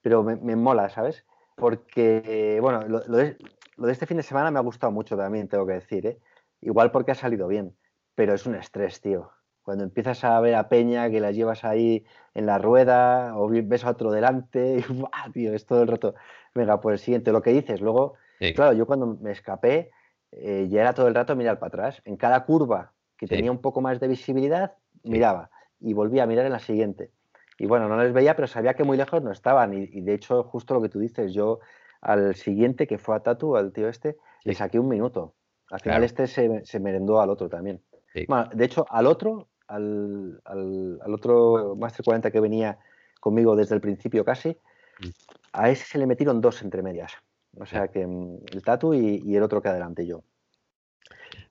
pero 0.00 0.22
me, 0.22 0.56
mola, 0.56 0.88
¿sabes? 0.88 1.24
Porque, 1.58 2.58
bueno, 2.60 2.86
lo, 2.86 3.00
de, 3.00 3.36
lo, 3.76 3.86
de, 3.86 3.92
este 3.92 4.06
fin 4.06 4.16
de 4.16 4.22
semana 4.22 4.50
me 4.50 4.58
ha 4.58 4.62
gustado 4.62 4.92
mucho 4.92 5.16
también, 5.16 5.48
tengo 5.48 5.66
que 5.66 5.74
decir, 5.74 6.06
¿eh? 6.06 6.18
Igual 6.60 6.90
porque 6.90 7.12
ha 7.12 7.14
salido 7.14 7.48
bien, 7.48 7.76
pero 8.14 8.34
es 8.34 8.46
un 8.46 8.54
estrés, 8.54 9.00
tío. 9.00 9.30
Cuando 9.62 9.84
empiezas 9.84 10.24
a 10.24 10.40
ver 10.40 10.54
a 10.54 10.68
Peña 10.68 11.10
que 11.10 11.20
la 11.20 11.30
llevas 11.30 11.64
ahí 11.64 12.04
en 12.34 12.46
la 12.46 12.58
rueda 12.58 13.36
o 13.36 13.48
ves 13.48 13.84
a 13.84 13.90
otro 13.90 14.10
delante, 14.10 14.78
y 14.78 14.82
¡buah, 14.92 15.30
tío! 15.32 15.52
Es 15.52 15.66
todo 15.66 15.82
el 15.82 15.88
rato. 15.88 16.14
Venga, 16.54 16.80
pues 16.80 16.94
el 16.94 16.98
siguiente, 17.04 17.32
lo 17.32 17.42
que 17.42 17.52
dices. 17.52 17.80
Luego, 17.80 18.14
claro, 18.54 18.72
yo 18.72 18.86
cuando 18.86 19.18
me 19.20 19.30
escapé, 19.30 19.90
eh, 20.32 20.66
ya 20.70 20.80
era 20.80 20.94
todo 20.94 21.08
el 21.08 21.14
rato 21.14 21.36
mirar 21.36 21.58
para 21.58 21.68
atrás. 21.68 22.02
En 22.04 22.16
cada 22.16 22.44
curva 22.44 22.92
que 23.16 23.26
tenía 23.26 23.50
un 23.50 23.60
poco 23.60 23.80
más 23.80 24.00
de 24.00 24.08
visibilidad, 24.08 24.76
miraba 25.02 25.50
y 25.80 25.92
volvía 25.92 26.22
a 26.22 26.26
mirar 26.26 26.46
en 26.46 26.52
la 26.52 26.60
siguiente. 26.60 27.10
Y 27.58 27.66
bueno, 27.66 27.88
no 27.88 28.00
les 28.00 28.12
veía, 28.12 28.36
pero 28.36 28.46
sabía 28.46 28.74
que 28.74 28.84
muy 28.84 28.96
lejos 28.96 29.22
no 29.22 29.32
estaban. 29.32 29.74
Y, 29.74 30.00
de 30.00 30.14
hecho, 30.14 30.44
justo 30.44 30.74
lo 30.74 30.80
que 30.80 30.88
tú 30.88 31.00
dices, 31.00 31.34
yo 31.34 31.58
al 32.00 32.36
siguiente, 32.36 32.86
que 32.86 32.98
fue 32.98 33.16
a 33.16 33.20
Tatu, 33.20 33.56
al 33.56 33.72
tío 33.72 33.88
este, 33.88 34.16
le 34.44 34.54
saqué 34.54 34.78
un 34.78 34.88
minuto. 34.88 35.34
Al 35.70 35.80
final 35.80 36.04
este 36.04 36.26
se, 36.28 36.80
merendó 36.80 37.20
al 37.20 37.30
otro 37.30 37.48
también. 37.48 37.82
de 38.14 38.64
hecho, 38.64 38.86
al 38.88 39.06
otro, 39.06 39.48
al, 39.66 40.40
al, 40.44 41.12
otro 41.12 41.74
Master 41.76 42.04
40 42.04 42.30
que 42.30 42.40
venía 42.40 42.78
conmigo 43.20 43.56
desde 43.56 43.74
el 43.74 43.80
principio 43.80 44.24
casi, 44.24 44.50
mm. 44.50 45.08
a 45.52 45.70
ese 45.70 45.84
se 45.84 45.98
le 45.98 46.06
metieron 46.06 46.40
dos 46.40 46.62
entre 46.62 46.82
medias. 46.82 47.12
O 47.56 47.66
sea 47.66 47.88
que 47.88 48.06
mm, 48.06 48.38
el 48.52 48.62
Tatu 48.62 48.94
y, 48.94 49.34
el 49.34 49.42
otro 49.42 49.60
que 49.60 49.68
adelante 49.68 50.06
yo. 50.06 50.22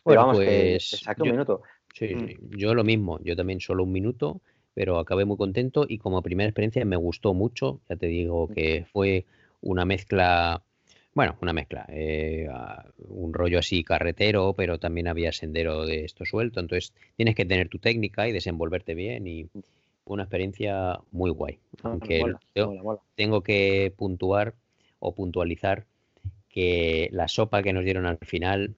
Pero 0.03 0.21
vamos, 0.21 0.37
pues, 0.37 1.03
que 1.15 1.21
un 1.21 1.31
minuto. 1.31 1.61
Sí, 1.93 2.15
mm. 2.15 2.57
yo 2.57 2.73
lo 2.73 2.85
mismo, 2.85 3.19
yo 3.23 3.35
también 3.35 3.59
solo 3.59 3.83
un 3.83 3.91
minuto, 3.91 4.41
pero 4.77 4.99
acabé 4.99 5.25
muy 5.25 5.37
contento 5.37 5.87
y 5.89 5.97
como 5.97 6.21
primera 6.21 6.47
experiencia 6.47 6.85
me 6.85 6.97
gustó 6.97 7.33
mucho, 7.33 7.81
ya 7.89 7.95
te 7.95 8.05
digo 8.05 8.47
que 8.47 8.85
fue 8.93 9.25
una 9.59 9.85
mezcla 9.85 10.61
bueno, 11.15 11.35
una 11.41 11.51
mezcla. 11.51 11.83
Eh, 11.89 12.47
un 13.09 13.33
rollo 13.33 13.57
así 13.57 13.83
carretero, 13.83 14.53
pero 14.53 14.77
también 14.77 15.07
había 15.07 15.31
sendero 15.31 15.83
de 15.87 16.05
esto 16.05 16.25
suelto. 16.25 16.59
Entonces 16.59 16.93
tienes 17.15 17.33
que 17.33 17.43
tener 17.43 17.69
tu 17.69 17.79
técnica 17.79 18.27
y 18.27 18.31
desenvolverte 18.31 18.93
bien 18.93 19.25
y 19.25 19.47
una 20.05 20.21
experiencia 20.21 20.99
muy 21.09 21.31
guay. 21.31 21.57
Ah, 21.81 21.93
Aunque 21.93 22.35
tengo 23.15 23.41
que 23.41 23.91
puntuar 23.97 24.53
o 24.99 25.15
puntualizar 25.15 25.85
que 26.49 27.09
la 27.11 27.27
sopa 27.27 27.63
que 27.63 27.73
nos 27.73 27.83
dieron 27.83 28.05
al 28.05 28.19
final, 28.19 28.75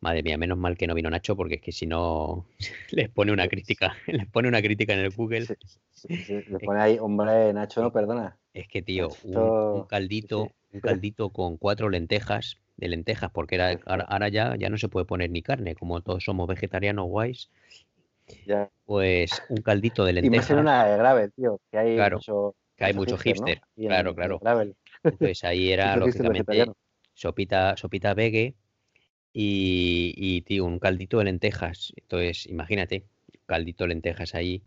madre 0.00 0.22
mía, 0.22 0.38
menos 0.38 0.58
mal 0.58 0.76
que 0.76 0.86
no 0.86 0.94
vino 0.94 1.10
Nacho, 1.10 1.36
porque 1.36 1.56
es 1.56 1.60
que 1.60 1.72
si 1.72 1.86
no 1.86 2.46
les 2.90 3.08
pone 3.08 3.32
una 3.32 3.48
crítica, 3.48 3.94
les 4.06 4.26
pone 4.26 4.48
una 4.48 4.62
crítica 4.62 4.94
en 4.94 5.00
el 5.00 5.10
Google. 5.10 5.46
le 6.08 6.58
pone 6.60 6.80
ahí, 6.80 6.98
hombre, 7.00 7.52
Nacho, 7.52 7.82
no 7.82 7.92
perdona. 7.92 8.36
Es 8.52 8.68
que, 8.68 8.82
tío, 8.82 9.08
un 9.24 9.84
caldito 9.84 10.52
un 10.72 10.80
caldito 10.80 11.30
con 11.30 11.56
cuatro 11.56 11.88
lentejas, 11.88 12.58
de 12.76 12.88
lentejas, 12.88 13.30
porque 13.30 13.56
era, 13.56 13.78
ahora, 13.86 14.28
ya, 14.28 14.54
ya 14.56 14.68
no 14.68 14.78
se 14.78 14.88
puede 14.88 15.06
poner 15.06 15.30
ni 15.30 15.42
carne, 15.42 15.74
como 15.74 16.00
todos 16.00 16.24
somos 16.24 16.46
vegetarianos 16.46 17.06
guays. 17.06 17.50
Pues 18.84 19.30
un 19.48 19.62
caldito 19.62 20.04
de 20.04 20.12
lentejas. 20.12 20.34
Y 20.34 20.38
más 20.38 20.50
en 20.50 20.58
una 20.58 20.96
grave, 20.96 21.30
tío, 21.30 21.60
que 21.70 21.78
hay 21.78 21.96
mucho, 21.96 22.54
que 22.76 22.84
hay 22.84 22.94
mucho 22.94 23.16
hipster. 23.16 23.60
Claro, 23.74 24.14
claro. 24.14 24.40
Entonces 25.02 25.44
ahí 25.44 25.72
era, 25.72 25.96
lógicamente, 25.96 26.66
sopita, 27.14 27.76
sopita 27.76 28.14
vegue 28.14 28.54
y, 29.32 30.14
y, 30.16 30.42
tío, 30.42 30.64
un 30.64 30.78
caldito 30.78 31.18
de 31.18 31.24
lentejas. 31.24 31.92
Entonces, 31.96 32.46
imagínate, 32.46 33.04
caldito 33.46 33.84
de 33.84 33.88
lentejas 33.88 34.34
ahí, 34.34 34.62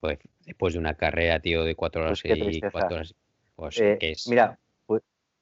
pues 0.00 0.18
después 0.46 0.74
de 0.74 0.80
una 0.80 0.94
carrera, 0.94 1.40
tío, 1.40 1.64
de 1.64 1.74
cuatro 1.74 2.06
pues 2.06 2.24
horas 2.24 2.38
y 2.38 2.60
cuatro 2.60 2.96
horas. 2.96 3.14
Pues, 3.54 3.80
eh, 3.80 3.98
es? 4.00 4.28
Mira, 4.28 4.58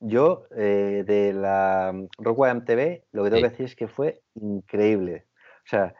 yo, 0.00 0.46
eh, 0.56 1.04
de 1.06 1.32
la 1.34 1.94
Rockwood 2.18 2.64
TV, 2.64 3.04
lo 3.12 3.22
que 3.22 3.30
tengo 3.30 3.42
que 3.42 3.50
decir 3.50 3.66
es 3.66 3.76
que 3.76 3.86
fue 3.86 4.22
increíble. 4.34 5.26
O 5.64 5.68
sea, 5.68 5.94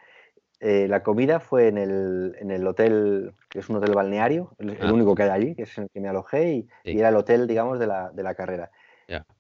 eh, 0.58 0.86
la 0.88 1.02
comida 1.02 1.38
fue 1.38 1.68
en 1.68 1.76
el, 1.76 2.36
en 2.40 2.50
el, 2.50 2.66
hotel, 2.66 3.34
que 3.50 3.58
es 3.58 3.68
un 3.68 3.76
hotel 3.76 3.94
balneario, 3.94 4.54
el, 4.58 4.76
ah. 4.80 4.92
único 4.92 5.14
que 5.14 5.24
hay 5.24 5.30
allí, 5.30 5.54
que 5.54 5.62
es 5.62 5.76
en 5.76 5.84
el 5.84 5.90
que 5.90 6.00
me 6.00 6.08
alojé, 6.08 6.66
y, 6.84 6.98
era 6.98 7.10
el 7.10 7.16
hotel, 7.16 7.46
digamos, 7.46 7.78
de 7.78 7.86
la, 7.86 8.10
de 8.10 8.22
la 8.22 8.34
carrera. 8.34 8.70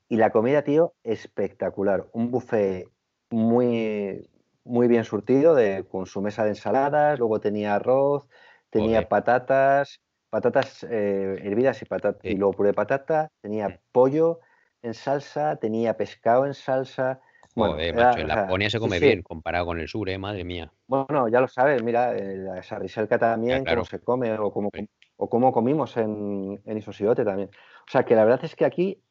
Y 0.08 0.16
la 0.16 0.30
comida, 0.30 0.62
tío, 0.62 0.94
espectacular. 1.04 2.06
Un 2.12 2.30
buffet 2.30 2.88
muy, 3.30 4.28
muy 4.64 4.88
bien 4.88 5.04
surtido, 5.04 5.54
de, 5.54 5.84
con 5.84 6.06
su 6.06 6.20
mesa 6.20 6.44
de 6.44 6.50
ensaladas, 6.50 7.18
luego 7.18 7.40
tenía 7.40 7.76
arroz, 7.76 8.26
tenía 8.70 9.08
patatas, 9.08 10.00
patatas 10.28 10.84
eh, 10.88 11.40
hervidas 11.42 11.80
y, 11.82 11.84
patata, 11.84 12.18
y 12.22 12.34
luego 12.36 12.52
puré 12.54 12.70
de 12.70 12.74
patata, 12.74 13.28
tenía 13.40 13.80
pollo, 13.92 14.40
en 14.82 14.94
salsa, 14.94 15.56
tenía 15.56 15.96
pescado 15.96 16.46
en 16.46 16.54
salsa. 16.54 17.20
Bueno, 17.54 17.76
macho, 17.94 18.20
en 18.20 18.28
Laponia 18.28 18.70
se 18.70 18.78
come 18.78 19.00
bien 19.00 19.22
comparado 19.22 19.66
con 19.66 19.80
el 19.80 19.88
sur, 19.88 20.08
¿eh? 20.08 20.18
Madre 20.18 20.44
mía. 20.44 20.72
Bueno, 20.86 21.28
ya 21.28 21.40
lo 21.40 21.48
sabes, 21.48 21.82
mira, 21.82 22.12
la 22.14 22.62
Sarriselca 22.62 23.18
también, 23.18 23.64
cómo 23.64 23.84
se 23.84 24.00
come 24.00 24.32
o 24.38 24.52
cómo, 24.52 24.70
o 25.16 25.28
cómo 25.28 25.52
comimos 25.52 25.96
en, 25.96 26.60
en 26.64 26.78
Isosiote 26.78 27.24
también. 27.24 27.48
O 27.48 27.90
sea, 27.90 28.04
que 28.04 28.14
la 28.14 28.24
verdad 28.24 28.44
es 28.44 28.54
que 28.54 28.64
aquí 28.64 29.02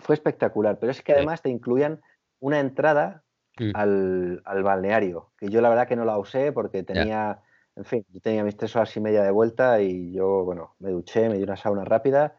fue 0.00 0.14
espectacular, 0.14 0.78
pero 0.78 0.92
es 0.92 1.02
que 1.02 1.12
además 1.12 1.42
te 1.42 1.50
incluían 1.50 2.00
una 2.38 2.60
entrada 2.60 3.22
mm. 3.58 3.70
al, 3.74 4.42
al, 4.44 4.62
balneario, 4.62 5.30
que 5.38 5.48
yo 5.48 5.60
la 5.60 5.68
verdad 5.68 5.88
que 5.88 5.96
no 5.96 6.04
la 6.04 6.18
usé 6.18 6.52
porque 6.52 6.82
tenía, 6.82 7.40
en 7.76 7.84
fin, 7.84 8.06
yo 8.10 8.20
tenía 8.20 8.44
mis 8.44 8.56
tres 8.56 8.74
horas 8.76 8.96
y 8.96 9.00
media 9.00 9.22
de 9.22 9.30
vuelta 9.30 9.80
y 9.80 10.12
yo, 10.12 10.44
bueno, 10.44 10.74
me 10.78 10.90
duché, 10.90 11.28
me 11.28 11.36
di 11.36 11.42
una 11.42 11.56
sauna 11.56 11.84
rápida 11.84 12.34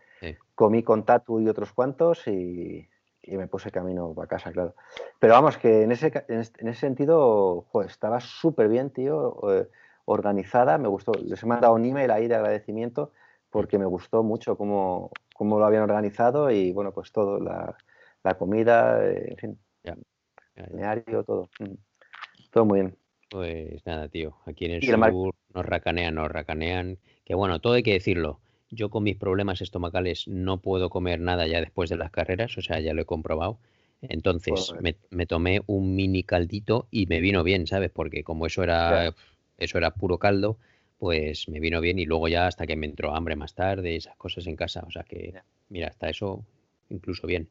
comí 0.61 0.83
con 0.83 1.05
Tatu 1.05 1.39
y 1.39 1.47
otros 1.47 1.73
cuantos 1.73 2.27
y, 2.27 2.87
me 3.27 3.47
puse 3.47 3.71
camino 3.71 4.13
para 4.13 4.27
casa, 4.27 4.51
claro. 4.51 4.75
Pero 5.19 5.33
vamos, 5.33 5.57
que 5.57 5.83
en 5.83 5.91
ese, 5.91 6.11
en 6.27 6.67
ese 6.67 6.79
sentido, 6.79 7.65
estaba 7.87 8.19
súper 8.19 8.67
bien, 8.67 8.91
tío, 8.91 9.39
eh, 9.51 9.67
organizada, 10.05 10.77
me 10.77 10.87
gustó. 10.87 11.13
Les 11.13 11.41
he 11.41 11.45
mandado 11.45 11.73
un 11.73 11.85
email 11.85 12.11
ahí 12.11 12.27
de 12.27 12.35
agradecimiento 12.35 13.11
porque 13.49 13.79
me 13.79 13.85
gustó 13.85 14.21
mucho 14.21 14.57
cómo, 14.57 15.11
cómo 15.41 15.57
lo 15.57 15.65
habían 15.65 15.81
organizado 15.81 16.51
y, 16.51 16.71
bueno, 16.71 16.91
pues 16.91 17.11
todo, 17.11 17.39
la, 17.39 17.75
la 18.23 18.37
comida, 18.37 19.03
eh, 19.03 19.29
en 19.31 19.37
fin, 19.37 19.59
el 19.83 21.25
todo. 21.25 21.49
Mm, 21.59 21.73
todo 22.51 22.65
muy 22.65 22.81
bien. 22.81 22.95
Pues 23.27 23.83
nada, 23.87 24.07
tío, 24.07 24.35
aquí 24.45 24.65
en 24.65 24.73
el 24.73 24.83
sur 24.83 25.33
nos 25.51 25.65
racanean, 25.65 26.13
nos 26.13 26.29
racanean, 26.29 26.99
que 27.25 27.33
bueno, 27.33 27.59
todo 27.59 27.73
hay 27.73 27.81
que 27.81 27.93
decirlo 27.93 28.39
yo 28.69 28.91
con 28.91 29.01
mis 29.01 29.17
problemas 29.17 29.61
estomacales 29.61 30.27
no 30.27 30.59
puedo 30.59 30.91
comer 30.91 31.19
nada 31.19 31.47
ya 31.47 31.59
después 31.59 31.89
de 31.89 31.97
las 31.97 32.11
carreras, 32.11 32.55
o 32.59 32.61
sea, 32.61 32.79
ya 32.79 32.93
lo 32.93 33.01
he 33.01 33.05
comprobado. 33.05 33.57
Entonces 34.03 34.75
me, 35.09 35.25
tomé 35.25 35.63
un 35.65 35.95
mini 35.95 36.21
caldito 36.21 36.87
y 36.91 37.07
me 37.07 37.19
vino 37.19 37.43
bien, 37.43 37.65
¿sabes? 37.65 37.89
Porque 37.89 38.23
como 38.23 38.45
eso 38.45 38.61
era, 38.61 39.15
eso 39.57 39.77
era 39.79 39.89
puro 39.89 40.19
caldo, 40.19 40.57
pues 41.01 41.49
me 41.49 41.59
vino 41.59 41.81
bien 41.81 41.97
y 41.97 42.05
luego 42.05 42.27
ya 42.27 42.45
hasta 42.45 42.67
que 42.67 42.75
me 42.75 42.85
entró 42.85 43.15
hambre 43.15 43.35
más 43.35 43.55
tarde, 43.55 43.95
esas 43.95 44.15
cosas 44.17 44.45
en 44.45 44.55
casa. 44.55 44.83
O 44.85 44.91
sea 44.91 45.01
que, 45.01 45.33
mira, 45.69 45.87
hasta 45.87 46.07
eso 46.09 46.45
incluso 46.89 47.25
bien. 47.25 47.49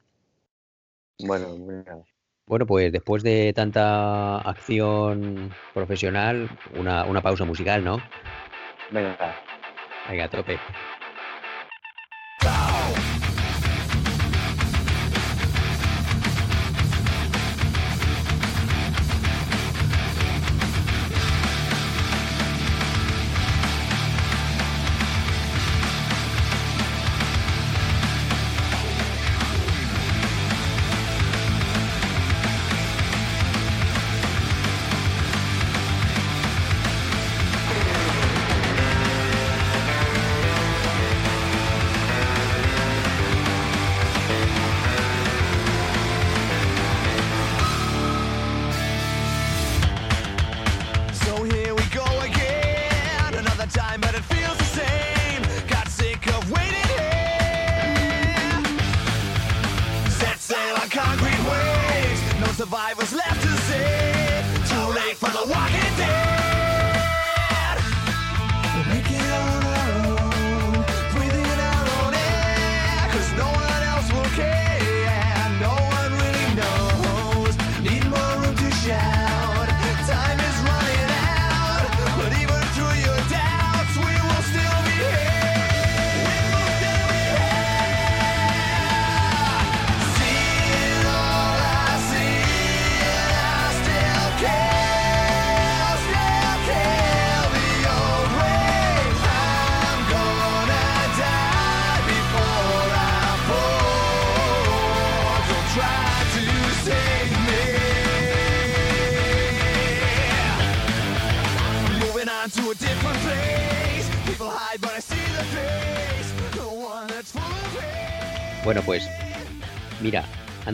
Bueno, 1.19 1.57
mira. 1.57 1.99
Bueno, 2.47 2.65
pues 2.65 2.93
después 2.93 3.25
de 3.25 3.53
tanta 3.53 4.39
acción 4.39 5.53
profesional, 5.75 6.49
una, 6.71 7.05
una 7.07 7.23
pausa 7.23 7.45
musical, 7.45 7.83
¿no? 7.83 8.01
Venga. 8.89 9.17
Venga, 10.09 10.29
tope. 10.29 10.57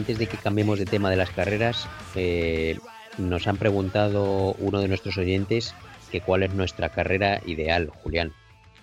Antes 0.07 0.19
de 0.21 0.29
que 0.29 0.37
cambiemos 0.37 0.79
de 0.79 0.87
tema 0.87 1.11
de 1.11 1.17
las 1.17 1.33
carreras, 1.33 1.89
eh, 2.15 2.79
nos 3.19 3.49
han 3.49 3.57
preguntado 3.57 4.55
uno 4.61 4.81
de 4.81 4.87
nuestros 4.87 5.19
oyentes 5.19 5.75
que 6.13 6.21
cuál 6.21 6.45
es 6.45 6.55
nuestra 6.55 6.91
carrera 6.91 7.41
ideal, 7.45 7.89
Julián, 7.89 8.31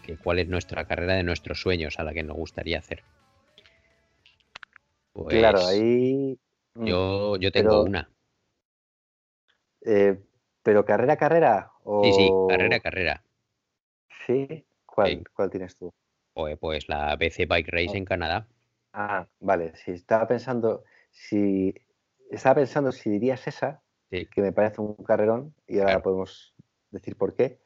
que 0.06 0.18
cuál 0.18 0.40
es 0.40 0.50
nuestra 0.50 0.84
carrera 0.84 1.14
de 1.14 1.24
nuestros 1.24 1.62
sueños 1.62 1.98
a 1.98 2.04
la 2.04 2.14
que 2.14 2.24
nos 2.24 2.36
gustaría 2.36 2.80
hacer. 2.80 3.04
claro, 5.30 5.60
pues 5.60 5.70
ahí. 5.70 6.38
Mm, 6.74 6.88
yo, 6.88 7.38
yo 7.38 7.54
tengo 7.54 7.84
una. 7.84 8.10
Eh, 9.86 10.20
¿Pero 10.62 10.84
carrera, 10.84 11.16
carrera? 11.16 11.72
O... 11.86 12.04
Sí, 12.04 12.12
sí, 12.12 12.30
carrera, 12.50 12.82
carrera. 12.82 13.24
¿Sí? 14.28 14.66
¿Cuál, 14.86 15.24
¿cuál 15.34 15.50
tienes 15.50 15.78
tú? 15.78 15.94
Pues, 16.34 16.58
pues 16.60 16.90
la 16.90 17.16
BC 17.16 17.46
Bike 17.46 17.70
Race 17.70 17.98
en 17.98 18.04
Canadá. 18.04 18.46
Ah, 18.92 19.26
vale. 19.40 19.74
Si 19.78 19.92
estaba 19.92 20.28
pensando, 20.28 20.84
si 21.14 21.74
estaba 22.30 22.56
pensando 22.56 22.92
si 22.92 23.10
dirías 23.10 23.48
esa, 23.48 23.82
que 24.10 24.42
me 24.42 24.52
parece 24.52 24.82
un 24.82 24.96
carrerón, 24.96 25.56
y 25.68 25.80
ahora 25.80 26.02
podemos 26.04 26.54
decir 26.92 27.16
por 27.16 27.34
qué, 27.34 27.60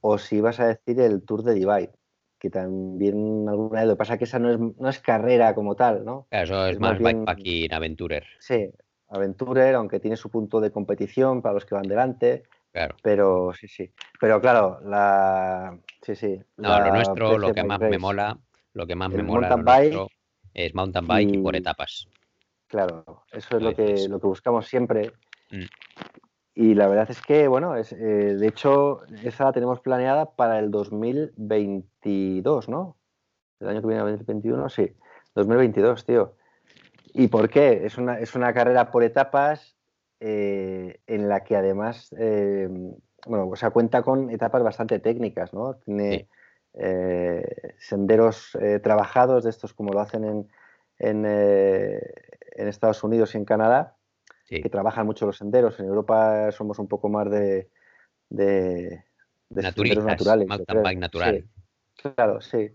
o 0.00 0.18
si 0.18 0.36
ibas 0.36 0.58
a 0.60 0.68
decir 0.68 1.00
el 1.00 1.22
Tour 1.22 1.42
de 1.42 1.54
Divide, 1.54 1.92
que 2.38 2.50
también 2.50 3.48
alguna 3.48 3.80
vez 3.80 3.88
lo 3.88 3.94
que 3.94 3.98
pasa 3.98 4.14
es 4.14 4.18
que 4.18 4.24
esa 4.24 4.38
no 4.38 4.50
es, 4.50 4.58
no 4.58 4.88
es 4.88 4.98
carrera 4.98 5.54
como 5.54 5.76
tal, 5.76 6.04
¿no? 6.04 6.26
eso 6.30 6.66
es, 6.66 6.80
más, 6.80 6.98
bikepacking, 6.98 7.72
aventurer. 7.72 8.24
Sí, 8.40 8.68
aventurer, 9.08 9.74
aunque 9.74 10.00
tiene 10.00 10.16
su 10.16 10.30
punto 10.30 10.60
de 10.60 10.72
competición 10.72 11.42
para 11.42 11.54
los 11.54 11.64
que 11.64 11.74
van 11.74 11.86
delante. 11.86 12.42
Claro. 12.72 12.96
Pero 13.02 13.52
sí, 13.52 13.68
sí. 13.68 13.92
Pero 14.18 14.40
claro, 14.40 14.80
la. 14.84 15.78
Sí, 16.00 16.16
sí. 16.16 16.40
No, 16.56 16.80
lo 16.80 16.94
nuestro, 16.94 17.38
lo 17.38 17.52
que 17.52 17.62
más 17.62 17.80
me 17.80 17.98
mola, 17.98 18.38
lo 18.72 18.86
que 18.86 18.94
más 18.94 19.10
me 19.10 19.22
mola 19.22 19.48
es 20.54 20.74
mountain 20.74 21.06
bike 21.06 21.34
y, 21.34 21.38
por 21.38 21.54
etapas. 21.54 22.08
Claro, 22.72 23.04
eso 23.30 23.58
es 23.58 23.62
lo 23.62 23.74
que, 23.74 24.08
lo 24.08 24.18
que 24.18 24.26
buscamos 24.26 24.66
siempre. 24.66 25.12
Mm. 25.50 25.64
Y 26.54 26.74
la 26.74 26.88
verdad 26.88 27.10
es 27.10 27.20
que, 27.20 27.46
bueno, 27.46 27.76
es, 27.76 27.92
eh, 27.92 28.34
de 28.34 28.48
hecho, 28.48 29.02
esa 29.22 29.44
la 29.44 29.52
tenemos 29.52 29.80
planeada 29.80 30.34
para 30.36 30.58
el 30.58 30.70
2022, 30.70 32.70
¿no? 32.70 32.96
El 33.60 33.68
año 33.68 33.82
que 33.82 33.88
viene, 33.88 34.00
2021, 34.00 34.70
sí. 34.70 34.90
2022, 35.34 36.06
tío. 36.06 36.34
¿Y 37.12 37.28
por 37.28 37.50
qué? 37.50 37.84
Es 37.84 37.98
una, 37.98 38.18
es 38.18 38.34
una 38.34 38.54
carrera 38.54 38.90
por 38.90 39.04
etapas 39.04 39.76
eh, 40.20 40.98
en 41.06 41.28
la 41.28 41.44
que 41.44 41.56
además, 41.56 42.14
eh, 42.18 42.70
bueno, 43.26 43.48
o 43.48 43.56
sea, 43.56 43.68
cuenta 43.68 44.00
con 44.00 44.30
etapas 44.30 44.62
bastante 44.62 44.98
técnicas, 44.98 45.52
¿no? 45.52 45.74
Tiene 45.74 46.26
senderos 47.76 48.56
trabajados, 48.82 49.44
de 49.44 49.50
estos 49.50 49.74
como 49.74 49.92
lo 49.92 50.00
hacen 50.00 50.24
en, 50.24 50.48
en, 50.98 51.26
en 52.56 52.68
Estados 52.68 53.02
Unidos 53.04 53.34
y 53.34 53.38
en 53.38 53.44
Canadá 53.44 53.96
que 54.60 54.68
trabajan 54.68 55.06
mucho 55.06 55.26
los 55.26 55.38
senderos. 55.38 55.78
En 55.80 55.86
Europa 55.86 56.50
somos 56.52 56.78
un 56.78 56.88
poco 56.88 57.08
más 57.08 57.30
de, 57.30 57.70
de, 58.28 59.04
senderos 59.50 60.04
naturales. 60.04 60.46
Mountain 60.46 60.82
bike 60.82 60.98
natural. 60.98 61.48
claro, 61.96 62.40
sí. 62.40 62.70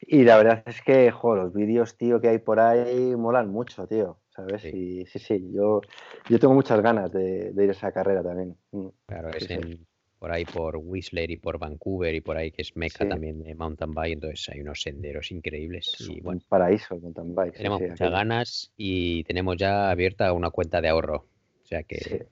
Y 0.00 0.24
la 0.24 0.36
verdad 0.36 0.62
es 0.66 0.82
que, 0.82 1.10
los 1.10 1.52
vídeos, 1.52 1.96
tío, 1.96 2.20
que 2.20 2.28
hay 2.28 2.38
por 2.38 2.60
ahí 2.60 3.14
molan 3.16 3.50
mucho, 3.50 3.86
tío. 3.86 4.18
¿Sabes? 4.30 4.62
Sí. 4.62 4.70
Y 4.74 5.06
sí, 5.06 5.18
sí, 5.18 5.52
yo, 5.52 5.80
yo 6.28 6.38
tengo 6.38 6.54
muchas 6.54 6.80
ganas 6.80 7.12
de, 7.12 7.52
ir 7.56 7.68
a 7.68 7.72
esa 7.72 7.92
carrera 7.92 8.22
también. 8.22 8.56
Mm. 8.72 8.88
Claro, 9.06 9.28
es 9.30 9.48
en, 9.48 9.86
por 10.24 10.32
ahí 10.32 10.46
por 10.46 10.78
Whistler 10.78 11.30
y 11.30 11.36
por 11.36 11.58
Vancouver 11.58 12.14
y 12.14 12.22
por 12.22 12.38
ahí 12.38 12.50
que 12.50 12.62
es 12.62 12.74
meca 12.78 13.06
también 13.06 13.42
de 13.42 13.54
mountain 13.54 13.92
bike, 13.92 14.14
entonces 14.14 14.48
hay 14.48 14.62
unos 14.62 14.80
senderos 14.80 15.30
increíbles. 15.30 15.94
y, 16.00 16.18
bueno, 16.22 16.40
un 16.42 16.48
paraíso 16.48 16.94
el 16.94 17.02
mountain 17.02 17.34
bike. 17.34 17.56
Tenemos 17.58 17.82
muchas 17.82 18.10
ganas 18.10 18.72
y 18.74 19.22
tenemos 19.24 19.58
ya 19.58 19.90
abierta 19.90 20.32
una 20.32 20.48
cuenta 20.48 20.80
de 20.80 20.88
ahorro. 20.88 21.26
O 21.62 21.66
sea 21.66 21.82
que 21.82 22.26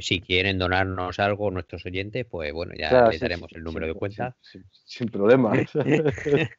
si, 0.00 0.20
quieren 0.22 0.58
donarnos 0.58 1.18
algo 1.18 1.50
nuestros 1.50 1.84
oyentes, 1.84 2.24
pues 2.24 2.54
bueno, 2.54 2.72
ya 2.74 3.10
les 3.10 3.20
daremos 3.20 3.52
el 3.52 3.62
número 3.64 3.86
de 3.86 3.92
cuenta. 3.92 4.34
Sin, 4.72 5.10
problema. 5.10 5.52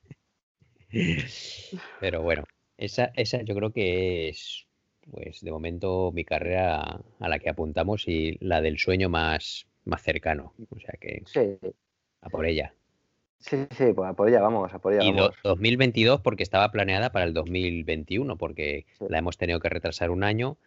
Pero 1.99 2.21
bueno, 2.21 2.43
esa, 2.77 3.11
esa 3.15 3.41
yo 3.41 3.55
creo 3.55 3.73
que 3.73 4.29
es, 4.29 4.67
pues 5.09 5.41
de 5.41 5.49
momento 5.49 6.11
mi 6.13 6.23
carrera 6.23 7.01
a 7.19 7.29
la 7.29 7.39
que 7.39 7.49
apuntamos 7.49 8.07
y 8.07 8.37
la 8.41 8.61
del 8.61 8.77
sueño 8.77 9.09
más, 9.09 9.65
más 9.86 10.01
cercano. 10.01 10.53
O 10.69 10.79
sea 10.79 10.93
que 10.99 11.23
sí. 11.25 11.57
a 12.21 12.29
por 12.29 12.45
ella. 12.45 12.73
Sí, 13.39 13.57
sí, 13.77 13.93
pues 13.93 14.09
a 14.09 14.13
por 14.13 14.27
ella 14.27 14.41
vamos, 14.41 14.73
a 14.73 14.79
por 14.79 14.93
ella. 14.93 15.03
Y 15.03 15.13
2022 15.43 16.21
porque 16.21 16.43
estaba 16.43 16.71
planeada 16.71 17.11
para 17.11 17.25
el 17.25 17.33
2021, 17.33 18.38
porque 18.38 18.86
la 19.07 19.19
hemos 19.19 19.38
tenido 19.38 19.59
que 19.59 19.69
retrasar 19.69 20.09
un 20.09 20.23
año 20.23 20.57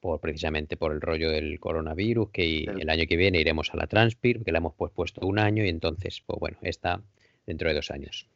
por 0.00 0.20
precisamente 0.20 0.76
por 0.76 0.92
el 0.92 1.00
rollo 1.00 1.30
del 1.30 1.58
coronavirus, 1.60 2.30
que 2.30 2.64
el 2.64 2.90
año 2.90 3.06
que 3.08 3.16
viene 3.16 3.40
iremos 3.40 3.72
a 3.72 3.76
la 3.76 3.86
Transpir, 3.86 4.44
que 4.44 4.52
la 4.52 4.58
hemos 4.58 4.74
pues 4.74 4.92
puesto 4.92 5.26
un 5.26 5.38
año 5.38 5.64
y 5.64 5.68
entonces, 5.68 6.22
pues 6.26 6.38
bueno, 6.38 6.58
está 6.62 7.00
dentro 7.46 7.68
de 7.68 7.74
dos 7.74 7.90
años. 7.90 8.28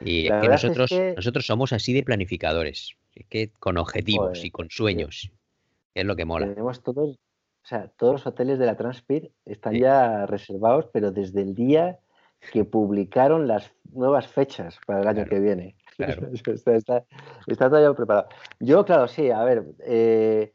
Y 0.00 0.24
que 0.24 0.48
nosotros, 0.48 0.90
nosotros 1.16 1.46
somos 1.46 1.72
así 1.72 1.92
de 1.92 2.02
planificadores, 2.02 2.96
es 3.14 3.26
que 3.26 3.50
con 3.58 3.78
objetivos 3.78 4.44
y 4.44 4.50
con 4.50 4.68
sueños, 4.68 5.30
es 5.94 6.04
lo 6.04 6.16
que 6.16 6.24
mola. 6.24 6.48
Tenemos 6.48 6.82
todos 6.82 7.16
o 7.62 7.66
sea, 7.66 7.88
todos 7.96 8.14
los 8.14 8.26
hoteles 8.26 8.58
de 8.58 8.66
la 8.66 8.76
Transpir 8.76 9.32
están 9.44 9.74
ya 9.74 10.26
reservados, 10.26 10.88
pero 10.92 11.12
desde 11.12 11.42
el 11.42 11.54
día 11.54 12.00
que 12.52 12.64
publicaron 12.64 13.46
las 13.46 13.72
nuevas 13.92 14.26
fechas 14.26 14.78
para 14.86 15.00
el 15.00 15.08
año 15.08 15.24
que 15.26 15.38
viene. 15.38 15.76
está, 15.96 17.70
todo 17.70 17.80
ya 17.80 17.94
preparado. 17.94 18.28
Yo, 18.58 18.84
claro, 18.84 19.06
sí, 19.06 19.30
a 19.30 19.44
ver, 19.44 19.64
eh, 19.80 20.52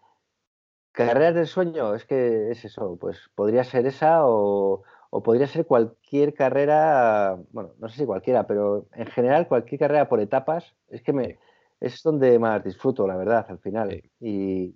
carreras 0.92 1.36
del 1.36 1.48
sueño, 1.48 1.96
es 1.96 2.06
que 2.06 2.52
es 2.52 2.66
eso, 2.66 2.98
pues 3.00 3.30
podría 3.36 3.64
ser 3.64 3.86
esa 3.86 4.26
o, 4.26 4.84
podría 5.24 5.48
ser 5.48 5.66
cualquier 5.66 6.34
carrera, 6.34 7.38
bueno, 7.52 7.72
no 7.80 7.88
sé 7.88 8.00
si 8.00 8.06
cualquiera, 8.06 8.46
pero 8.46 8.88
en 8.94 9.08
general 9.08 9.48
cualquier 9.48 9.80
carrera 9.80 10.10
por 10.10 10.20
etapas, 10.20 10.76
es 10.90 11.02
que 11.02 11.14
me, 11.14 11.40
es 11.80 12.02
donde 12.04 12.38
más 12.38 12.64
disfruto, 12.64 13.08
la 13.08 13.16
verdad, 13.16 13.46
al 13.50 13.60
final. 13.60 14.04
Y, 14.20 14.76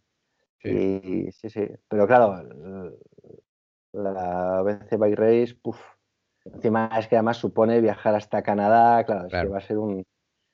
Sí. 0.64 1.32
sí, 1.32 1.50
sí. 1.50 1.68
Pero 1.88 2.08
claro, 2.08 2.42
la 3.94 4.62
BC 4.62 4.98
Bike 4.98 5.18
Race, 5.18 5.56
puff. 5.56 5.80
Encima 6.46 6.90
es 6.98 7.08
que 7.08 7.16
además 7.16 7.38
supone 7.38 7.82
viajar 7.82 8.16
hasta 8.16 8.42
Canadá, 8.42 9.04
claro, 9.04 9.28
Es 9.28 9.32
que 9.32 9.48
va 9.48 9.58
a 9.60 9.62
ser 9.62 9.78
un, 9.78 10.04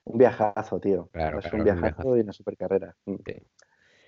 un 0.03 0.17
viajazo, 0.17 0.79
tío. 0.79 1.09
Claro, 1.11 1.37
va 1.37 1.39
a 1.39 1.41
ser 1.41 1.55
un 1.55 1.63
viajazo, 1.63 2.17
y 2.17 2.21
una 2.21 2.33
super 2.33 2.57
carrera. 2.57 2.95
Mm. 3.05 3.15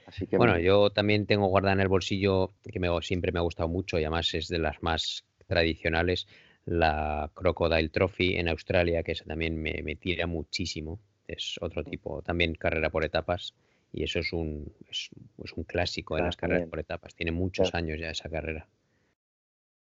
Así 0.07 0.27
que 0.27 0.37
bueno, 0.37 0.57
yo 0.57 0.89
también 0.89 1.25
tengo 1.25 1.47
guardada 1.47 1.73
en 1.73 1.81
el 1.81 1.87
bolsillo, 1.87 2.53
que 2.63 2.79
me, 2.79 2.89
siempre 3.01 3.31
me 3.31 3.39
ha 3.39 3.43
gustado 3.43 3.69
mucho 3.69 3.99
y 3.99 4.03
además 4.03 4.33
es 4.33 4.47
de 4.47 4.57
las 4.57 4.81
más 4.81 5.25
tradicionales, 5.47 6.27
la 6.65 7.29
Crocodile 7.33 7.89
Trophy 7.89 8.35
en 8.35 8.49
Australia, 8.49 9.03
que 9.03 9.11
esa 9.13 9.25
también 9.25 9.61
me, 9.61 9.81
me 9.83 9.95
tira 9.95 10.27
muchísimo. 10.27 10.99
Es 11.27 11.57
otro 11.61 11.83
tipo, 11.83 12.23
también 12.23 12.55
carrera 12.55 12.89
por 12.89 13.05
etapas 13.05 13.53
y 13.91 14.03
eso 14.03 14.19
es 14.19 14.33
un, 14.33 14.71
es, 14.89 15.09
un 15.55 15.63
clásico 15.63 16.17
en 16.17 16.25
las 16.25 16.37
carreras 16.37 16.67
por 16.67 16.79
etapas. 16.79 17.15
Tiene 17.15 17.31
muchos 17.31 17.73
años 17.73 17.99
ya 17.99 18.09
esa 18.09 18.29
carrera. 18.29 18.67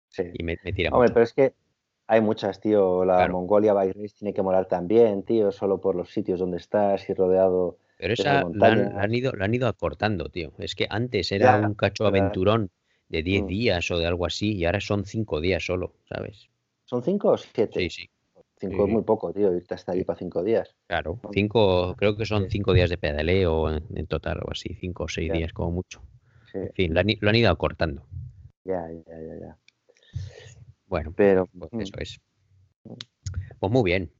Sí. 0.08 0.24
Y 0.32 0.42
me, 0.44 0.56
tira 0.56 0.90
Hombre, 0.90 1.10
pero 1.12 1.24
es 1.24 1.32
que 1.32 1.54
hay 2.06 2.20
muchas, 2.20 2.60
tío. 2.60 3.04
La 3.04 3.28
Mongolia 3.28 3.74
Bike 3.74 3.96
Race 3.96 4.14
tiene 4.18 4.32
que 4.32 4.42
molar 4.42 4.66
también, 4.66 5.24
tío, 5.24 5.50
solo 5.50 5.80
por 5.80 5.96
los 5.96 6.10
sitios 6.10 6.38
donde 6.38 6.58
estás 6.58 7.08
y 7.10 7.14
rodeado. 7.14 7.78
Pero 7.98 8.14
esa 8.14 8.44
la 8.52 8.68
han, 8.68 9.14
ido, 9.14 9.32
la 9.32 9.46
han 9.46 9.54
ido 9.54 9.66
acortando, 9.66 10.28
tío. 10.28 10.52
Es 10.58 10.74
que 10.74 10.86
antes 10.88 11.32
era 11.32 11.58
un 11.58 11.74
cacho 11.74 12.06
aventurón 12.06 12.70
de 13.08 13.22
10 13.22 13.42
mm. 13.42 13.46
días 13.46 13.90
o 13.90 13.98
de 13.98 14.06
algo 14.06 14.26
así 14.26 14.54
y 14.54 14.64
ahora 14.66 14.80
son 14.80 15.04
5 15.04 15.40
días 15.40 15.64
solo, 15.64 15.94
¿sabes? 16.08 16.48
¿Son 16.84 17.02
5 17.02 17.28
o 17.28 17.36
7? 17.36 17.80
Sí, 17.80 17.90
sí. 17.90 18.10
Cinco 18.58 18.86
es 18.86 18.92
muy 18.92 19.02
poco, 19.02 19.32
tío, 19.34 19.54
irte 19.54 19.74
hasta 19.74 19.92
ahí 19.92 20.02
para 20.02 20.18
cinco 20.18 20.42
días. 20.42 20.74
Claro, 20.86 21.20
cinco, 21.32 21.94
creo 21.96 22.16
que 22.16 22.24
son 22.24 22.48
cinco 22.48 22.72
días 22.72 22.88
de 22.88 22.96
pedaleo 22.96 23.70
en, 23.70 24.06
total 24.06 24.40
o 24.46 24.50
así, 24.50 24.74
cinco 24.80 25.04
o 25.04 25.08
seis 25.08 25.30
días 25.30 25.52
como 25.52 25.72
mucho. 25.72 26.02
En 26.54 26.72
fin, 26.72 26.94
lo 26.94 27.00
han, 27.00 27.36
ido 27.36 27.50
acortando. 27.50 28.06
Ya, 28.64 28.88
ya, 28.90 29.20
ya, 29.20 29.40
ya. 29.40 29.58
Bueno, 30.86 31.12
pero 31.14 31.46
pues 31.46 31.70
mm. 31.70 31.80
eso 31.82 31.94
es. 31.98 32.20
Pues 33.58 33.72
muy 33.72 33.82
bien. 33.82 34.10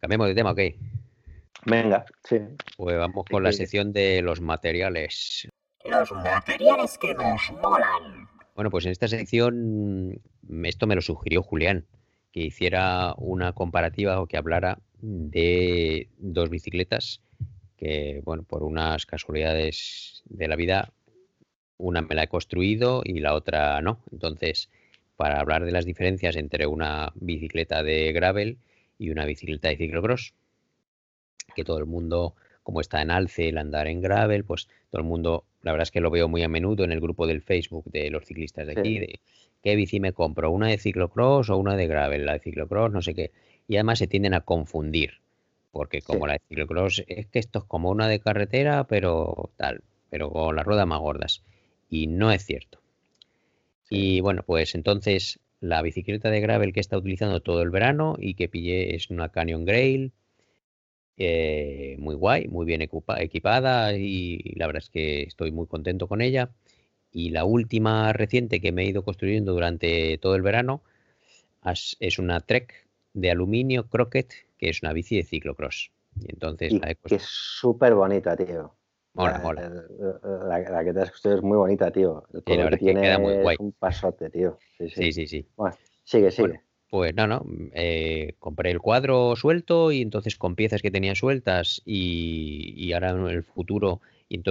Cambiemos 0.00 0.28
de 0.28 0.34
tema, 0.34 0.50
¿ok? 0.50 0.60
Venga, 1.64 2.04
sí. 2.24 2.40
Pues 2.76 2.98
vamos 2.98 3.24
con 3.30 3.42
la 3.42 3.52
sección 3.52 3.94
de 3.94 4.20
los 4.20 4.42
materiales. 4.42 5.48
Los 5.82 6.12
materiales 6.12 6.98
que 6.98 7.14
nos 7.14 7.50
molan. 7.62 8.28
Bueno, 8.54 8.70
pues 8.70 8.84
en 8.84 8.92
esta 8.92 9.08
sección 9.08 10.20
esto 10.64 10.86
me 10.86 10.94
lo 10.94 11.00
sugirió 11.00 11.42
Julián 11.42 11.86
que 12.36 12.42
hiciera 12.42 13.14
una 13.16 13.54
comparativa 13.54 14.20
o 14.20 14.26
que 14.26 14.36
hablara 14.36 14.78
de 15.00 16.10
dos 16.18 16.50
bicicletas 16.50 17.22
que, 17.78 18.20
bueno, 18.26 18.42
por 18.42 18.62
unas 18.62 19.06
casualidades 19.06 20.22
de 20.26 20.46
la 20.46 20.54
vida, 20.54 20.92
una 21.78 22.02
me 22.02 22.14
la 22.14 22.24
he 22.24 22.28
construido 22.28 23.00
y 23.02 23.20
la 23.20 23.32
otra 23.32 23.80
no. 23.80 24.00
Entonces, 24.12 24.68
para 25.16 25.40
hablar 25.40 25.64
de 25.64 25.72
las 25.72 25.86
diferencias 25.86 26.36
entre 26.36 26.66
una 26.66 27.10
bicicleta 27.14 27.82
de 27.82 28.12
gravel 28.12 28.58
y 28.98 29.08
una 29.08 29.24
bicicleta 29.24 29.68
de 29.68 29.78
ciclocross. 29.78 30.34
Que 31.54 31.64
todo 31.64 31.78
el 31.78 31.86
mundo, 31.86 32.34
como 32.62 32.82
está 32.82 33.00
en 33.00 33.12
alce 33.12 33.48
el 33.48 33.56
andar 33.56 33.86
en 33.86 34.02
gravel, 34.02 34.44
pues 34.44 34.68
todo 34.90 35.00
el 35.00 35.08
mundo, 35.08 35.44
la 35.66 35.72
verdad 35.72 35.82
es 35.82 35.90
que 35.90 36.00
lo 36.00 36.10
veo 36.10 36.28
muy 36.28 36.44
a 36.44 36.48
menudo 36.48 36.84
en 36.84 36.92
el 36.92 37.00
grupo 37.00 37.26
del 37.26 37.42
Facebook 37.42 37.86
de 37.90 38.08
los 38.08 38.24
ciclistas 38.24 38.68
de 38.68 38.74
aquí, 38.78 39.00
de 39.00 39.18
qué 39.64 39.74
bici 39.74 39.98
me 39.98 40.12
compro, 40.12 40.52
una 40.52 40.68
de 40.68 40.78
ciclocross 40.78 41.50
o 41.50 41.56
una 41.56 41.74
de 41.74 41.88
gravel, 41.88 42.24
la 42.24 42.34
de 42.34 42.38
ciclocross, 42.38 42.92
no 42.92 43.02
sé 43.02 43.16
qué. 43.16 43.32
Y 43.66 43.74
además 43.74 43.98
se 43.98 44.06
tienden 44.06 44.34
a 44.34 44.42
confundir, 44.42 45.14
porque 45.72 46.02
como 46.02 46.28
la 46.28 46.34
de 46.34 46.40
ciclocross 46.48 47.02
es 47.08 47.26
que 47.26 47.40
esto 47.40 47.58
es 47.58 47.64
como 47.64 47.90
una 47.90 48.06
de 48.06 48.20
carretera, 48.20 48.84
pero 48.84 49.50
tal, 49.56 49.82
pero 50.08 50.30
con 50.30 50.54
las 50.54 50.64
ruedas 50.64 50.86
más 50.86 51.00
gordas. 51.00 51.42
Y 51.90 52.06
no 52.06 52.30
es 52.30 52.46
cierto. 52.46 52.78
Y 53.90 54.20
bueno, 54.20 54.44
pues 54.46 54.76
entonces 54.76 55.40
la 55.58 55.82
bicicleta 55.82 56.30
de 56.30 56.40
gravel 56.40 56.72
que 56.72 56.80
está 56.80 56.96
utilizando 56.96 57.40
todo 57.40 57.62
el 57.62 57.70
verano 57.70 58.14
y 58.20 58.34
que 58.34 58.48
pillé 58.48 58.94
es 58.94 59.10
una 59.10 59.30
Canyon 59.30 59.64
Grail, 59.64 60.12
eh, 61.16 61.96
muy 61.98 62.14
guay, 62.14 62.48
muy 62.48 62.66
bien 62.66 62.82
equipada 62.82 63.92
y 63.96 64.54
la 64.56 64.66
verdad 64.66 64.82
es 64.82 64.90
que 64.90 65.22
estoy 65.22 65.50
muy 65.50 65.66
contento 65.66 66.08
con 66.08 66.20
ella. 66.20 66.50
Y 67.10 67.30
la 67.30 67.44
última 67.44 68.12
reciente 68.12 68.60
que 68.60 68.72
me 68.72 68.82
he 68.82 68.88
ido 68.88 69.02
construyendo 69.02 69.52
durante 69.52 70.18
todo 70.18 70.34
el 70.34 70.42
verano 70.42 70.82
es 72.00 72.18
una 72.18 72.40
Trek 72.40 72.86
de 73.14 73.30
aluminio 73.30 73.88
Crockett, 73.88 74.32
que 74.58 74.68
es 74.68 74.82
una 74.82 74.92
bici 74.92 75.16
de 75.16 75.24
ciclocross. 75.24 75.90
Y 76.20 76.32
entonces 76.32 76.72
que 77.04 77.14
es 77.16 77.22
súper 77.22 77.94
bonita, 77.94 78.36
tío. 78.36 78.74
Mola, 79.14 79.38
mola. 79.38 79.72
La, 80.46 80.84
que 80.84 80.92
te 80.92 81.00
has 81.00 81.10
construido 81.10 81.38
es 81.38 81.42
muy 81.42 81.56
bonita, 81.56 81.90
tío. 81.90 82.24
El 82.34 82.42
color 82.42 82.70
que 82.70 82.76
tiene 82.76 83.00
queda 83.00 83.18
muy 83.18 83.40
guay. 83.40 83.56
un 83.58 83.72
pasote, 83.72 84.28
tío. 84.28 84.58
Sí, 84.78 85.12
sí, 85.12 85.26
sí. 85.26 85.48
Bueno, 85.56 85.74
sigue, 86.04 86.30
sigue. 86.30 86.60
Pues 86.90 87.14
no, 87.14 87.26
no. 87.26 87.44
Eh, 87.74 88.34
compré 88.38 88.70
el 88.70 88.80
cuadro 88.80 89.34
suelto 89.36 89.92
y 89.92 90.02
entonces 90.02 90.36
con 90.36 90.54
piezas 90.54 90.82
que 90.82 90.90
tenía 90.90 91.14
sueltas 91.14 91.82
y, 91.84 92.74
y 92.76 92.92
ahora 92.92 93.10
en 93.10 93.26
el 93.28 93.42
futuro, 93.42 94.00
y 94.28 94.42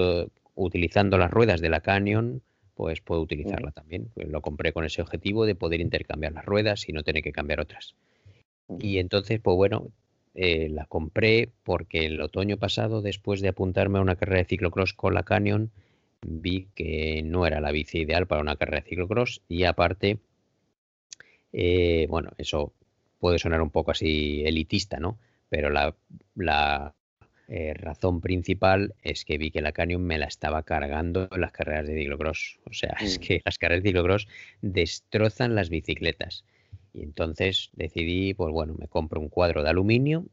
utilizando 0.56 1.18
las 1.18 1.32
ruedas 1.32 1.62
de 1.62 1.70
la 1.70 1.82
Canyon, 1.82 2.42
pues 2.76 3.02
puedo 3.02 3.22
utilizarla 3.22 3.72
también. 3.72 4.10
Pues 4.14 4.28
lo 4.28 4.42
compré 4.42 4.74
con 4.74 4.86
ese 4.86 5.02
objetivo 5.02 5.46
de 5.46 5.56
poder 5.56 5.82
intercambiar 5.82 6.34
las 6.34 6.46
ruedas 6.46 6.88
y 6.88 6.94
no 6.94 7.04
tener 7.04 7.24
que 7.24 7.32
cambiar 7.32 7.60
otras. 7.60 7.96
Y 8.80 8.98
entonces, 8.98 9.40
pues 9.42 9.56
bueno, 9.56 9.90
eh, 10.34 10.70
la 10.70 10.86
compré 10.86 11.50
porque 11.64 12.06
el 12.06 12.20
otoño 12.20 12.58
pasado, 12.58 13.02
después 13.02 13.42
de 13.42 13.50
apuntarme 13.50 14.00
a 14.00 14.02
una 14.02 14.16
carrera 14.16 14.40
de 14.40 14.46
ciclocross 14.46 14.94
con 14.94 15.14
la 15.14 15.24
Canyon, 15.24 15.72
vi 16.22 16.68
que 16.76 17.22
no 17.24 17.46
era 17.46 17.62
la 17.62 17.72
bici 17.72 18.00
ideal 18.00 18.28
para 18.28 18.42
una 18.42 18.56
carrera 18.56 18.82
de 18.82 18.90
ciclocross 18.90 19.42
y 19.48 19.64
aparte, 19.64 20.20
eh, 21.58 22.06
bueno, 22.10 22.32
eso 22.38 22.74
puede 23.18 23.40
sonar 23.40 23.62
un 23.62 23.70
poco 23.70 23.92
así 23.92 24.44
elitista, 24.46 25.00
¿no? 25.00 25.18
Pero 25.48 25.70
la, 25.70 26.94
eh, 27.48 27.74
razón 27.76 28.20
principal 28.20 28.94
es 29.02 29.24
que 29.24 29.38
vi 29.38 29.52
que 29.52 29.62
la 29.62 29.72
Canyon 29.72 30.04
me 30.04 30.18
la 30.18 30.26
estaba 30.26 30.64
cargando 30.64 31.30
en 31.32 31.40
las 31.40 31.54
carreras 31.54 31.88
de 31.88 31.96
ciclocross. 31.96 32.60
O 32.66 32.74
sea, 32.74 32.98
es 33.02 33.18
mm. 33.18 33.22
que 33.22 33.42
las 33.46 33.58
carreras 33.58 33.84
de 33.84 33.90
ciclocross 33.90 34.28
destrozan 34.62 35.56
las 35.56 35.70
bicicletas. 35.70 36.44
Y 36.94 37.04
entonces 37.04 37.70
decidí, 37.72 38.34
pues 38.34 38.52
bueno, 38.52 38.76
me 38.78 38.90
compro 38.90 39.22
un 39.22 39.30
cuadro 39.30 39.64
de 39.64 39.70
aluminio 39.70 40.26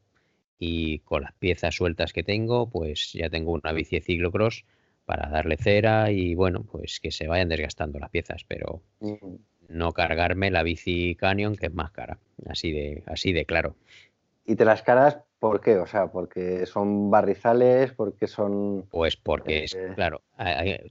y 0.59 1.01
con 1.01 1.23
las 1.23 1.35
piezas 1.35 1.77
sueltas 1.77 2.13
que 2.13 2.25
tengo, 2.25 2.69
pues 2.69 3.13
ya 3.13 3.31
tengo 3.31 3.53
una 3.53 3.73
bici 3.73 3.97
de 3.97 4.03
ciclocross 4.03 4.65
para 5.05 5.29
darle 5.29 5.57
cera 5.57 6.11
y 6.11 6.35
bueno, 6.35 6.65
pues 6.65 6.99
que 6.99 7.13
se 7.13 7.29
vayan 7.29 7.49
desgastando 7.49 8.01
las 8.01 8.11
piezas, 8.11 8.45
pero 8.49 8.83
no 9.73 9.93
cargarme 9.93 10.51
la 10.51 10.63
bici 10.63 11.15
Canyon 11.17 11.57
que 11.57 11.67
es 11.67 11.75
más 11.75 11.91
cara, 11.91 12.19
así 12.49 12.73
de, 12.73 13.03
así 13.07 13.33
de 13.33 13.45
claro. 13.45 13.75
¿Y 14.45 14.57
te 14.57 14.65
las 14.65 14.83
caras 14.83 15.19
por 15.39 15.61
qué? 15.61 15.77
O 15.77 15.87
sea, 15.87 16.07
porque 16.09 16.67
son 16.67 17.11
barrizales, 17.11 17.93
porque 17.93 18.27
son... 18.27 18.87
Pues 18.91 19.17
porque, 19.17 19.65
es, 19.65 19.75
eh, 19.75 19.93
claro, 19.95 20.23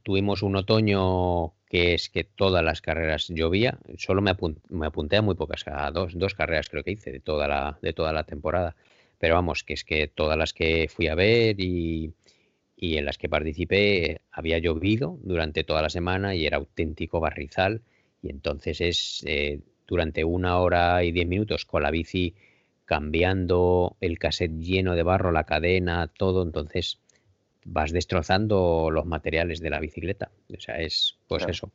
tuvimos 0.04 0.44
un 0.44 0.56
otoño 0.56 1.54
que 1.72 1.94
es 1.94 2.10
que 2.10 2.26
todas 2.26 2.62
las 2.62 2.82
carreras 2.82 3.30
llovía, 3.30 3.78
solo 3.98 4.22
me, 4.22 4.32
apunté 4.86 5.16
a 5.16 5.22
muy 5.22 5.36
pocas, 5.36 5.64
a 5.68 5.90
dos, 5.90 6.20
dos 6.20 6.36
carreras 6.36 6.68
creo 6.68 6.84
que 6.84 6.92
hice 6.92 7.14
de 7.14 7.22
toda, 7.22 7.48
la, 7.48 7.80
de 7.82 7.94
toda 7.94 8.12
la 8.12 8.26
temporada. 8.26 8.76
Pero 9.20 9.36
vamos, 9.36 9.64
que 9.64 9.74
es 9.74 9.86
que 9.86 10.10
todas 10.10 10.38
las 10.38 10.52
que 10.52 10.90
fui 10.94 11.08
a 11.08 11.16
ver 11.16 11.62
y, 11.62 12.14
en 12.76 13.06
las 13.06 13.18
que 13.18 13.30
participé 13.30 14.20
había 14.32 14.58
llovido 14.58 15.18
durante 15.24 15.64
toda 15.64 15.82
la 15.82 15.90
semana 15.90 16.36
y 16.36 16.46
era 16.46 16.58
auténtico 16.58 17.22
barrizal. 17.22 17.84
Y 18.22 18.30
entonces 18.30 18.82
es 18.82 19.24
eh, 19.26 19.60
durante 19.88 20.24
una 20.24 20.60
hora 20.60 21.04
y 21.04 21.12
diez 21.12 21.28
minutos 21.28 21.66
con 21.66 21.84
la 21.84 21.92
bici 21.92 22.36
cambiando 22.86 23.96
el 24.02 24.20
cassette 24.20 24.60
lleno 24.60 24.96
de 24.96 25.04
barro, 25.04 25.32
la 25.32 25.46
cadena, 25.46 26.08
todo. 26.08 26.44
Entonces 26.44 27.00
vas 27.66 27.92
destrozando 27.92 28.90
los 28.92 29.06
materiales 29.06 29.60
de 29.60 29.70
la 29.70 29.80
bicicleta. 29.80 30.32
O 30.56 30.60
sea, 30.60 30.76
es 30.76 31.18
pues 31.28 31.46
eso, 31.48 31.72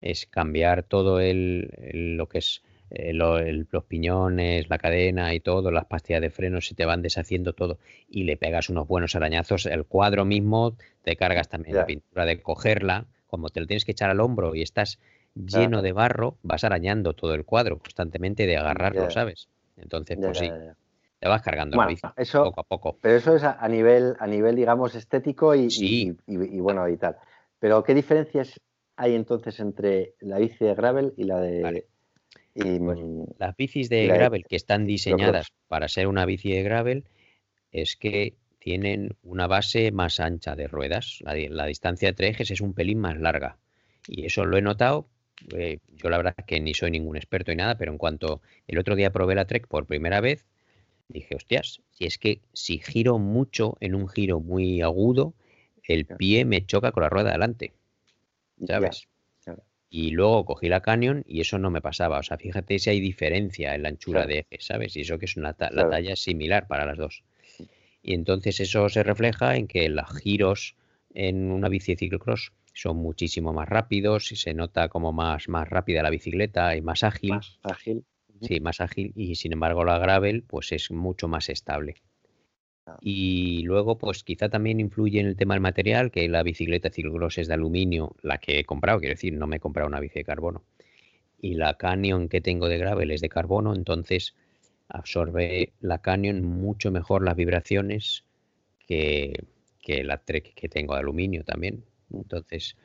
es 0.00 0.26
cambiar 0.26 0.82
todo 0.82 1.20
el, 1.20 1.70
lo 2.16 2.28
que 2.28 2.38
es 2.38 2.62
eh, 2.90 3.12
los 3.12 3.84
piñones, 3.84 4.68
la 4.70 4.78
cadena 4.78 5.34
y 5.34 5.40
todo, 5.40 5.70
las 5.70 5.84
pastillas 5.84 6.22
de 6.22 6.30
freno 6.30 6.60
se 6.60 6.74
te 6.74 6.86
van 6.86 7.02
deshaciendo 7.02 7.52
todo 7.52 7.78
y 8.08 8.24
le 8.24 8.36
pegas 8.36 8.70
unos 8.70 8.88
buenos 8.88 9.14
arañazos. 9.14 9.66
El 9.66 9.84
cuadro 9.84 10.24
mismo 10.24 10.76
te 11.02 11.16
cargas 11.16 11.48
también 11.48 11.76
la 11.76 11.86
pintura 11.86 12.24
de 12.24 12.40
cogerla, 12.40 13.06
como 13.26 13.50
te 13.50 13.60
lo 13.60 13.66
tienes 13.66 13.84
que 13.84 13.92
echar 13.92 14.10
al 14.10 14.20
hombro 14.20 14.54
y 14.54 14.62
estás 14.62 14.98
lleno 15.46 15.82
de 15.82 15.92
barro, 15.92 16.36
vas 16.42 16.64
arañando 16.64 17.14
todo 17.14 17.34
el 17.34 17.44
cuadro 17.44 17.78
constantemente 17.78 18.46
de 18.46 18.56
agarrarlo, 18.56 19.10
¿sabes? 19.10 19.48
Entonces, 19.76 20.18
pues 20.20 20.38
sí, 20.38 20.50
te 21.18 21.28
vas 21.28 21.42
cargando 21.42 21.76
la 21.76 21.86
bici 21.86 22.02
poco 22.32 22.60
a 22.60 22.64
poco. 22.64 22.98
Pero 23.00 23.16
eso 23.16 23.36
es 23.36 23.44
a, 23.44 23.68
nivel, 23.68 24.16
a 24.18 24.26
nivel, 24.26 24.56
digamos, 24.56 24.94
estético 24.94 25.54
y, 25.54 26.16
bueno 26.60 26.88
y 26.88 26.96
tal. 26.96 27.16
Pero 27.58 27.82
¿qué 27.82 27.94
diferencias 27.94 28.60
hay 28.96 29.14
entonces 29.14 29.58
entre 29.60 30.14
la 30.20 30.38
bici 30.38 30.64
de 30.64 30.74
gravel 30.74 31.14
y 31.16 31.24
la 31.24 31.40
de 31.40 31.86
pues 32.54 32.98
las 33.38 33.56
bicis 33.56 33.88
de 33.88 34.06
gravel 34.06 34.44
que 34.44 34.56
están 34.56 34.84
diseñadas 34.84 35.52
para 35.68 35.88
ser 35.88 36.08
una 36.08 36.24
bici 36.26 36.50
de 36.50 36.62
gravel 36.62 37.04
es 37.70 37.96
que 37.96 38.34
tienen 38.58 39.16
una 39.22 39.46
base 39.46 39.92
más 39.92 40.20
ancha 40.20 40.56
de 40.56 40.66
ruedas. 40.66 41.20
La, 41.22 41.66
distancia 41.66 42.08
de 42.08 42.14
tres 42.14 42.30
ejes 42.30 42.50
es 42.50 42.60
un 42.60 42.74
pelín 42.74 42.98
más 42.98 43.18
larga. 43.18 43.58
Y 44.06 44.26
eso 44.26 44.44
lo 44.44 44.56
he 44.56 44.62
notado. 44.62 45.08
Eh, 45.54 45.78
yo 45.96 46.10
la 46.10 46.16
verdad 46.16 46.34
que 46.46 46.60
ni 46.60 46.74
soy 46.74 46.90
ningún 46.90 47.16
experto 47.16 47.52
en 47.52 47.58
nada, 47.58 47.76
pero 47.78 47.92
en 47.92 47.98
cuanto 47.98 48.42
el 48.66 48.78
otro 48.78 48.96
día 48.96 49.12
probé 49.12 49.34
la 49.34 49.46
Trek 49.46 49.66
por 49.66 49.86
primera 49.86 50.20
vez, 50.20 50.46
dije, 51.08 51.36
hostias, 51.36 51.80
si 51.90 52.06
es 52.06 52.18
que 52.18 52.40
si 52.52 52.78
giro 52.78 53.18
mucho 53.18 53.76
en 53.80 53.94
un 53.94 54.08
giro 54.08 54.40
muy 54.40 54.82
agudo, 54.82 55.34
el 55.84 56.06
pie 56.06 56.44
me 56.44 56.66
choca 56.66 56.92
con 56.92 57.02
la 57.02 57.08
rueda 57.08 57.24
de 57.24 57.30
adelante. 57.30 57.72
¿Sabes? 58.66 59.08
Y 59.90 60.10
luego 60.10 60.44
cogí 60.44 60.68
la 60.68 60.82
Canyon 60.82 61.24
y 61.26 61.40
eso 61.40 61.58
no 61.58 61.70
me 61.70 61.80
pasaba. 61.80 62.18
O 62.18 62.22
sea, 62.22 62.36
fíjate 62.36 62.78
si 62.78 62.90
hay 62.90 63.00
diferencia 63.00 63.74
en 63.74 63.84
la 63.84 63.88
anchura 63.88 64.26
de 64.26 64.40
eje, 64.40 64.58
¿sabes? 64.60 64.94
Y 64.96 65.00
eso 65.00 65.18
que 65.18 65.24
es 65.24 65.36
una 65.36 65.56
la 65.58 65.88
talla 65.88 66.14
similar 66.14 66.66
para 66.66 66.84
las 66.84 66.98
dos. 66.98 67.24
Y 68.02 68.12
entonces 68.12 68.60
eso 68.60 68.88
se 68.90 69.02
refleja 69.02 69.56
en 69.56 69.66
que 69.66 69.88
los 69.88 70.06
giros 70.20 70.76
en 71.14 71.50
una 71.50 71.70
bici 71.70 71.92
de 71.92 71.98
ciclocross 71.98 72.52
son 72.78 72.96
muchísimo 72.98 73.52
más 73.52 73.68
rápidos 73.68 74.30
y 74.30 74.36
se 74.36 74.54
nota 74.54 74.88
como 74.88 75.12
más, 75.12 75.48
más 75.48 75.68
rápida 75.68 76.00
la 76.00 76.10
bicicleta 76.10 76.76
y 76.76 76.80
más 76.80 77.02
ágil. 77.02 77.30
Más 77.30 77.58
ágil. 77.64 78.04
Sí, 78.40 78.60
más 78.60 78.80
ágil 78.80 79.12
y 79.16 79.34
sin 79.34 79.52
embargo 79.52 79.84
la 79.84 79.98
gravel 79.98 80.44
pues 80.44 80.70
es 80.70 80.92
mucho 80.92 81.26
más 81.26 81.48
estable. 81.48 81.96
Y 83.00 83.64
luego, 83.64 83.98
pues 83.98 84.24
quizá 84.24 84.48
también 84.48 84.80
influye 84.80 85.20
en 85.20 85.26
el 85.26 85.36
tema 85.36 85.54
del 85.54 85.60
material, 85.60 86.10
que 86.10 86.26
la 86.28 86.42
bicicleta 86.42 86.88
ciclocross 86.88 87.36
es 87.36 87.48
de 87.48 87.54
aluminio, 87.54 88.16
la 88.22 88.38
que 88.38 88.60
he 88.60 88.64
comprado, 88.64 89.00
quiero 89.00 89.14
decir, 89.14 89.34
no 89.34 89.46
me 89.46 89.56
he 89.56 89.60
comprado 89.60 89.88
una 89.88 90.00
bici 90.00 90.20
de 90.20 90.24
carbono. 90.24 90.64
Y 91.38 91.54
la 91.54 91.74
Canyon 91.74 92.30
que 92.30 92.40
tengo 92.40 92.68
de 92.68 92.78
gravel 92.78 93.10
es 93.10 93.20
de 93.20 93.28
carbono, 93.28 93.74
entonces 93.74 94.34
absorbe 94.88 95.74
la 95.80 95.98
Canyon 96.00 96.42
mucho 96.42 96.90
mejor 96.90 97.22
las 97.22 97.36
vibraciones 97.36 98.24
que, 98.86 99.34
la 99.86 100.16
Trek 100.24 100.54
que 100.54 100.70
tengo 100.70 100.94
de 100.94 101.00
aluminio 101.00 101.44
también. 101.44 101.84
Entonces, 102.12 102.76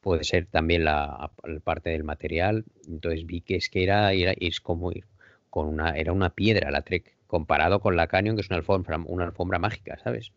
puede 0.00 0.24
ser 0.24 0.46
también 0.46 0.84
la, 0.84 1.30
parte 1.64 1.90
del 1.90 2.04
material. 2.04 2.64
Entonces 2.88 3.26
vi 3.26 3.40
que 3.40 3.56
es 3.56 3.68
que 3.68 3.82
era, 3.82 4.12
era 4.12 4.32
es 4.32 4.60
como 4.60 4.92
ir 4.92 5.04
con 5.50 5.68
una, 5.68 5.90
era 5.96 6.12
una 6.12 6.30
piedra 6.30 6.70
la 6.70 6.82
Trek 6.82 7.16
comparado 7.26 7.80
con 7.80 7.96
la 7.96 8.06
Canyon, 8.06 8.36
que 8.36 8.42
es 8.42 8.48
una 8.48 8.56
alfombra, 8.56 8.98
una 9.06 9.24
alfombra 9.24 9.58
mágica, 9.58 9.98
¿sabes? 9.98 10.32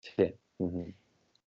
Sí. 0.00 0.34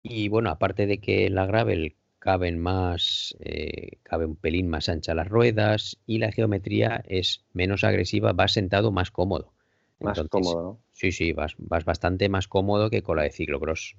Y 0.03 0.29
bueno, 0.29 0.51
aparte 0.51 0.87
de 0.87 0.99
que 0.99 1.29
la 1.31 1.47
gravel 1.47 1.97
caben 2.19 2.59
más, 2.59 3.37
eh, 3.41 3.99
cabe 4.03 4.27
un 4.27 4.37
pelín 4.37 4.69
más 4.69 4.89
ancha 4.89 5.15
las 5.15 5.29
ruedas 5.29 5.99
y 6.07 6.19
la 6.19 6.33
geometría 6.33 7.03
es 7.07 7.45
menos 7.53 7.85
agresiva, 7.85 8.33
vas 8.33 8.53
sentado 8.53 8.93
más 8.93 9.11
cómodo. 9.11 9.53
Más 10.01 10.23
cómodo. 10.29 10.79
Sí, 10.93 11.11
sí, 11.11 11.33
vas, 11.33 11.55
vas 11.59 11.85
bastante 11.85 12.29
más 12.29 12.47
cómodo 12.47 12.91
que 12.91 13.03
con 13.03 13.17
la 13.17 13.25
de 13.25 13.31
ciclocross. 13.31 13.97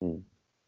Mm. 0.00 0.16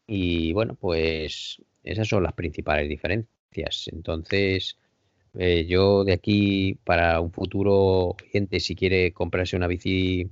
Y 0.07 0.53
bueno, 0.53 0.75
pues 0.75 1.61
esas 1.83 2.07
son 2.07 2.23
las 2.23 2.33
principales 2.33 2.89
diferencias. 2.89 3.87
Entonces, 3.91 4.77
Eh, 5.39 5.65
yo 5.67 6.03
de 6.03 6.13
aquí 6.13 6.75
para 6.83 7.19
un 7.19 7.31
futuro 7.31 8.15
cliente, 8.17 8.59
si 8.59 8.75
quiere 8.75 9.13
comprarse 9.13 9.55
una 9.57 9.67
bici 9.67 10.29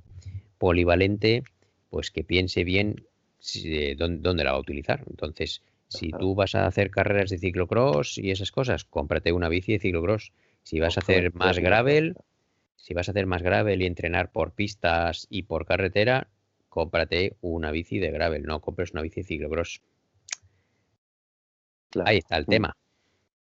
polivalente, 0.58 1.44
pues 1.90 2.12
que 2.12 2.24
piense 2.24 2.64
bien 2.64 3.06
si- 3.40 3.96
dónde, 3.96 4.22
dónde 4.22 4.44
la 4.44 4.52
va 4.52 4.58
a 4.58 4.62
utilizar. 4.62 5.04
Entonces, 5.10 5.62
si 5.88 6.12
tú 6.20 6.36
vas 6.36 6.56
a 6.56 6.68
hacer 6.68 6.90
carreras 6.92 7.30
de 7.32 7.38
ciclocross 7.40 8.18
y 8.18 8.32
esas 8.32 8.52
cosas, 8.52 8.86
cómprate 8.86 9.32
una 9.32 9.50
bici 9.50 9.74
de 9.74 9.80
ciclocross. 9.80 10.32
Si 10.64 10.80
vas 10.80 10.98
a 10.98 11.02
hacer 11.02 11.34
más 11.34 11.58
gravel, 11.60 12.16
si 12.76 12.94
vas 12.94 13.08
a 13.10 13.12
hacer 13.12 13.26
más 13.26 13.42
gravel 13.42 13.82
y 13.82 13.86
entrenar 13.88 14.32
por 14.32 14.54
pistas 14.54 15.28
y 15.30 15.44
por 15.44 15.66
carretera, 15.66 16.28
cómprate 16.72 17.36
una 17.42 17.70
bici 17.70 18.00
de 18.00 18.12
gravel, 18.12 18.44
no 18.44 18.62
compres 18.62 18.94
una 18.94 19.02
bici 19.02 19.20
de 19.22 19.28
ciclocross. 19.28 19.82
Claro. 21.92 22.10
Ahí 22.10 22.18
está 22.20 22.38
el 22.38 22.46
Mm. 22.46 22.50
tema. 22.50 22.74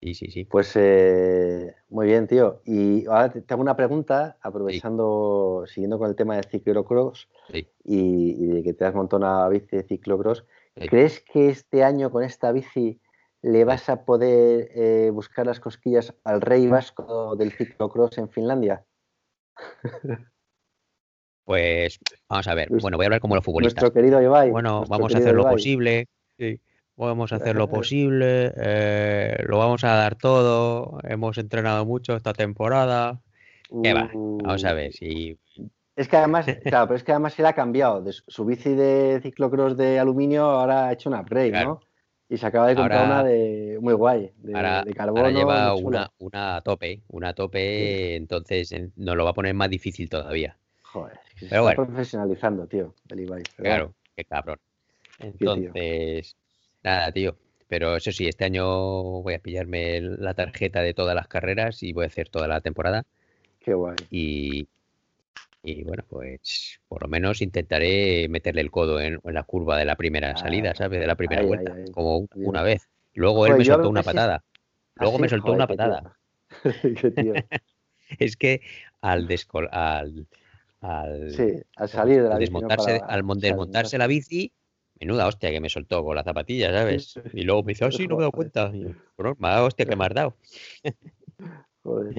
Sí, 0.01 0.13
sí, 0.15 0.31
sí. 0.31 0.45
Pues 0.45 0.73
eh, 0.75 1.75
muy 1.89 2.07
bien, 2.07 2.27
tío. 2.27 2.61
Y 2.65 3.05
ahora 3.05 3.29
te 3.31 3.53
hago 3.53 3.61
una 3.61 3.75
pregunta, 3.77 4.37
aprovechando, 4.41 5.63
siguiendo 5.67 5.97
con 5.97 6.09
el 6.09 6.15
tema 6.15 6.35
de 6.35 6.43
ciclocross 6.43 7.29
Sí. 7.51 7.67
y, 7.85 8.43
y 8.43 8.47
de 8.47 8.63
que 8.63 8.73
te 8.73 8.83
has 8.83 8.93
montado 8.93 9.19
una 9.23 9.47
bici 9.47 9.77
de 9.77 9.83
ciclocross. 9.83 10.43
Sí. 10.75 10.87
¿Crees 10.89 11.21
que 11.21 11.49
este 11.49 11.83
año 11.85 12.11
con 12.11 12.23
esta 12.23 12.51
bici 12.51 12.99
le 13.43 13.63
vas 13.63 13.87
a 13.89 14.03
poder 14.03 14.71
eh, 14.75 15.09
buscar 15.13 15.45
las 15.45 15.59
cosquillas 15.61 16.13
al 16.25 16.41
rey 16.41 16.67
vasco 16.67 17.35
del 17.37 17.51
ciclocross 17.53 18.17
en 18.17 18.27
Finlandia? 18.29 18.83
Pues 21.43 21.99
vamos 22.29 22.47
a 22.47 22.53
ver. 22.55 22.69
Nuestro- 22.69 22.83
Bueno, 22.85 22.97
voy 22.97 23.05
a 23.05 23.07
hablar 23.07 23.19
como 23.19 23.35
los 23.35 23.43
futbolistas. 23.43 23.81
Nuestro 23.81 23.99
querido 24.01 24.21
Ibai. 24.21 24.51
Bueno, 24.51 24.83
vamos 24.87 25.13
a 25.15 25.17
hacer 25.17 25.33
lo 25.35 25.43
posible. 25.49 26.07
sí, 26.37 26.59
Vamos 26.97 27.33
a 27.33 27.37
hacer 27.37 27.55
lo 27.55 27.67
posible. 27.69 28.53
eh, 28.57 29.37
lo 29.47 29.57
vamos 29.57 29.83
a 29.83 29.95
dar 29.95 30.15
todo. 30.15 30.99
Hemos 31.03 31.37
entrenado 31.37 31.85
mucho 31.85 32.15
esta 32.15 32.33
temporada. 32.33 33.21
¿Qué 33.83 33.93
va? 33.93 34.09
Vamos 34.13 34.63
a 34.65 34.73
ver 34.73 34.91
si. 34.93 35.37
Es 35.95 36.07
que 36.07 36.17
además, 36.17 36.45
claro, 36.63 36.87
pero 36.87 36.97
es 36.97 37.03
que 37.03 37.11
además 37.11 37.33
se 37.33 37.41
le 37.41 37.47
ha 37.47 37.53
cambiado. 37.53 38.01
De 38.01 38.11
su- 38.13 38.45
bici 38.45 38.75
de 38.75 39.19
ciclocross 39.23 39.75
de 39.77 39.97
aluminio 39.99 40.43
ahora 40.43 40.87
ha 40.87 40.93
hecho 40.93 41.09
un 41.09 41.15
upgrade, 41.15 41.49
Claro. 41.51 41.67
¿no? 41.69 41.79
Y 42.29 42.37
se 42.37 42.45
acaba 42.45 42.67
de 42.67 42.75
comprar 42.75 42.99
Ahora- 42.99 43.13
una 43.21 43.23
de 43.25 43.77
muy 43.81 43.93
guay, 43.93 44.31
de, 44.37 44.53
Ahora, 44.55 44.83
de 44.83 44.93
carbono. 44.93 45.19
ahora 45.25 45.31
lleva 45.37 45.75
una, 45.75 46.11
una 46.19 46.55
a 46.57 46.61
tope. 46.61 47.01
Una 47.09 47.29
a 47.29 47.33
tope. 47.33 48.15
Entonces 48.15 48.71
en- 48.73 48.93
nos 48.95 49.17
lo 49.17 49.23
va 49.25 49.31
a 49.31 49.33
poner 49.33 49.53
más 49.53 49.69
difícil 49.69 50.09
todavía. 50.09 50.57
Joder, 50.91 51.19
es 51.25 51.33
que 51.35 51.39
se 51.39 51.49
Pero 51.49 51.61
está 51.61 51.61
bueno. 51.61 51.85
profesionalizando, 51.85 52.67
tío, 52.67 52.93
el 53.09 53.19
Ibai. 53.21 53.43
Claro, 53.55 53.93
qué 54.15 54.25
cabrón. 54.25 54.57
tío. 55.17 55.29
Entonces, 55.53 56.35
nada, 56.83 57.11
tío. 57.11 57.37
Pero 57.67 57.95
eso 57.95 58.11
sí, 58.11 58.27
este 58.27 58.43
año 58.45 58.65
voy 59.21 59.33
a 59.35 59.39
pillarme 59.39 60.01
la 60.01 60.33
tarjeta 60.33 60.81
de 60.81 60.93
todas 60.93 61.15
las 61.15 61.27
carreras 61.27 61.81
y 61.83 61.93
voy 61.93 62.03
a 62.03 62.07
hacer 62.07 62.27
toda 62.27 62.47
la 62.47 62.59
temporada. 62.59 63.05
Qué 63.61 63.73
guay. 63.73 63.95
Y, 64.09 64.67
y 65.63 65.83
bueno, 65.83 66.03
pues 66.09 66.81
por 66.89 67.03
lo 67.03 67.07
menos 67.07 67.41
intentaré 67.41 68.27
meterle 68.27 68.61
el 68.61 68.71
codo 68.71 68.99
en, 68.99 69.19
en 69.23 69.33
la 69.33 69.43
curva 69.43 69.77
de 69.77 69.85
la 69.85 69.95
primera 69.95 70.31
Ah, 70.31 70.37
salida, 70.37 70.75
¿sabes? 70.75 70.99
De 70.99 71.07
la 71.07 71.15
primera 71.15 71.41
ahí, 71.41 71.47
vuelta, 71.47 71.73
ahí, 71.73 71.83
ahí. 71.83 71.91
como 71.91 72.27
una 72.35 72.63
vez. 72.63 72.89
Luego 73.13 73.45
él 73.45 73.57
me 73.57 73.63
yo 73.63 73.73
a 73.73 73.75
soltó 73.75 73.89
una 73.89 74.03
patada. 74.03 74.43
Luego 74.95 75.15
¿Ah, 75.15 75.21
me 75.21 75.29
soltó 75.29 75.45
Joder, 75.45 75.55
una 75.57 75.67
patada. 75.67 76.17
tío. 77.15 77.33
Es 78.19 78.35
que 78.35 78.61
al 78.99 79.27
descol 79.27 79.69
al, 79.71 80.27
al, 80.81 81.31
Sí, 81.31 81.61
al 81.75 81.89
salir 81.89 82.23
de 82.23 82.29
la 82.29 82.37
bici, 82.37 82.51
¿no? 82.51 82.59
desmontarse, 82.59 82.99
Para- 82.99 83.13
al 83.13 83.23
desmontarse 83.39 83.97
la 83.97 84.07
bici, 84.07 84.53
menuda 84.99 85.27
hostia 85.27 85.51
que 85.51 85.59
me 85.61 85.69
soltó 85.69 86.03
con 86.03 86.15
la 86.15 86.23
zapatilla, 86.23 86.71
¿sabes? 86.71 87.19
Y 87.33 87.43
luego 87.43 87.63
me 87.63 87.71
dice, 87.71 87.85
oh, 87.85 87.91
sí, 87.91 88.07
no 88.07 88.15
me 88.15 88.21
he 88.21 88.23
dado 88.23 88.31
cuenta. 88.31 88.71
Y 88.73 88.85
bueno, 89.17 89.35
me 89.39 89.47
ha 89.47 89.51
dado 89.51 89.67
hostia 89.67 89.85
que 89.85 89.95
me 89.95 90.05
has 90.05 90.13
dado. 90.13 90.35
Joder. 91.83 92.15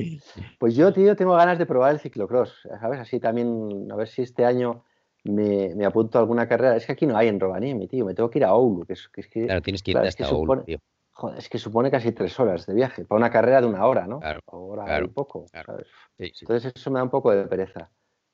Pues 0.58 0.74
yo, 0.74 0.92
tío, 0.92 1.14
tengo 1.14 1.34
ganas 1.34 1.58
de 1.58 1.66
probar 1.66 1.92
el 1.92 2.00
ciclocross, 2.00 2.62
¿sabes? 2.80 2.98
Así 3.00 3.20
también, 3.20 3.88
a 3.92 3.96
ver 3.96 4.08
si 4.08 4.22
este 4.22 4.44
año 4.44 4.84
me, 5.24 5.74
me 5.76 5.84
apunto 5.84 6.18
a 6.18 6.20
alguna 6.20 6.48
carrera. 6.48 6.76
Es 6.76 6.86
que 6.86 6.92
aquí 6.92 7.06
no 7.06 7.16
hay 7.16 7.28
en 7.28 7.38
Rovaniemi, 7.38 7.86
tío, 7.86 8.04
me 8.04 8.14
tengo 8.14 8.28
que 8.28 8.40
ir 8.40 8.44
a 8.44 8.54
Oulu, 8.54 8.84
que 8.84 8.94
es 8.94 9.08
que, 9.08 9.20
es 9.20 9.28
que 9.28 9.44
Claro, 9.46 9.62
tienes 9.62 9.82
que 9.82 9.92
irte 9.92 9.98
Claro, 10.00 10.08
es 10.08 10.16
que 10.16 10.24
hasta 10.24 10.34
Oulu, 10.34 10.44
supone- 10.46 10.64
tío. 10.64 10.78
joder, 11.12 11.38
es 11.38 11.48
que 11.48 11.58
supone 11.58 11.90
casi 11.92 12.10
tres 12.10 12.38
horas 12.40 12.66
de 12.66 12.74
viaje, 12.74 13.04
para 13.04 13.18
una 13.18 13.30
carrera 13.30 13.60
de 13.60 13.68
una 13.68 13.86
hora, 13.86 14.06
¿no? 14.08 14.18
Claro, 14.18 14.40
hora 14.46 14.84
claro, 14.84 15.06
y 15.06 15.08
poco, 15.10 15.46
claro. 15.52 15.66
¿sabes? 15.74 15.86
Sí, 16.18 16.26
sí. 16.34 16.38
Entonces 16.40 16.72
eso 16.74 16.90
me 16.90 16.98
da 16.98 17.04
un 17.04 17.10
poco 17.10 17.30
de 17.30 17.44
pereza. 17.46 17.88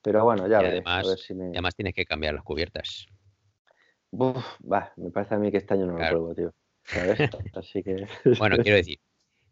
Pero 0.09 0.24
bueno, 0.24 0.48
ya 0.48 0.61
Y 0.61 0.62
veré, 0.62 0.76
además- 0.78 1.04
a 1.04 1.09
ver 1.11 1.18
si 1.18 1.34
me... 1.34 1.44
Y 1.48 1.50
además 1.50 1.74
tienes 1.76 1.92
que 1.94 2.06
cambiar 2.06 2.32
las 2.32 2.42
cubiertas. 2.42 3.06
Uf, 4.11 4.42
va, 4.64 4.90
me 4.96 5.11
parece 5.11 5.34
a 5.34 5.38
mí 5.38 5.50
que 5.50 5.59
este 5.59 5.74
año 5.74 5.84
no 5.86 5.96
Claro. 5.96 6.20
lo 6.20 6.34
pruebo, 6.34 6.34
tío. 6.34 6.54
¿Sabes? 6.84 7.18
Así 7.54 7.82
que... 7.82 8.06
Bueno, 8.38 8.56
quiero 8.56 8.78
decir, 8.78 8.98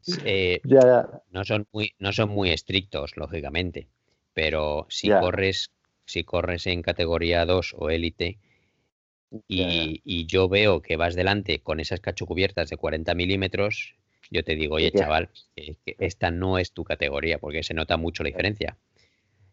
eh, 0.24 0.62
ya, 0.64 0.80
ya. 0.80 1.22
no 1.30 1.44
son 1.44 1.66
muy, 1.72 1.92
no 1.98 2.14
son 2.14 2.30
muy 2.30 2.48
estrictos, 2.52 3.18
lógicamente, 3.18 3.88
pero 4.32 4.86
si 4.88 5.08
Ya. 5.08 5.20
corres, 5.20 5.72
si 6.06 6.24
corres 6.24 6.66
en 6.66 6.80
categoría 6.80 7.44
2 7.44 7.74
o 7.76 7.90
élite 7.90 8.38
y, 9.46 10.00
y 10.04 10.24
yo 10.24 10.48
veo 10.48 10.80
que 10.80 10.96
vas 10.96 11.14
delante 11.14 11.58
con 11.60 11.80
esas 11.80 12.00
cachocubiertas 12.00 12.70
de 12.70 12.78
40 12.78 13.14
milímetros, 13.14 13.94
yo 14.30 14.42
te 14.42 14.54
digo, 14.56 14.76
oye, 14.76 14.90
chaval, 14.90 15.28
esta 15.98 16.30
no 16.30 16.58
es 16.58 16.72
tu 16.72 16.82
categoría, 16.84 17.38
porque 17.38 17.62
se 17.62 17.74
nota 17.74 17.98
mucho 17.98 18.22
la 18.22 18.28
diferencia. 18.28 18.78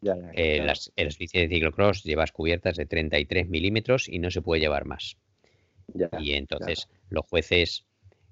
Ya, 0.04 0.16
ya, 0.16 0.32
Eh, 0.34 0.56
claro. 0.56 0.68
las, 0.68 0.92
en 0.96 1.06
las 1.06 1.18
bicis 1.18 1.42
de 1.42 1.48
ciclocross 1.48 2.04
llevas 2.04 2.32
cubiertas 2.32 2.76
de 2.78 2.86
33 2.86 3.48
milímetros 3.50 4.08
y 4.10 4.20
no 4.20 4.32
se 4.32 4.42
puede 4.42 4.62
llevar 4.62 4.86
más. 4.86 5.18
Ya, 5.94 6.10
Y 6.20 6.34
entonces 6.34 6.88
los 7.10 7.26
jueces 7.26 7.86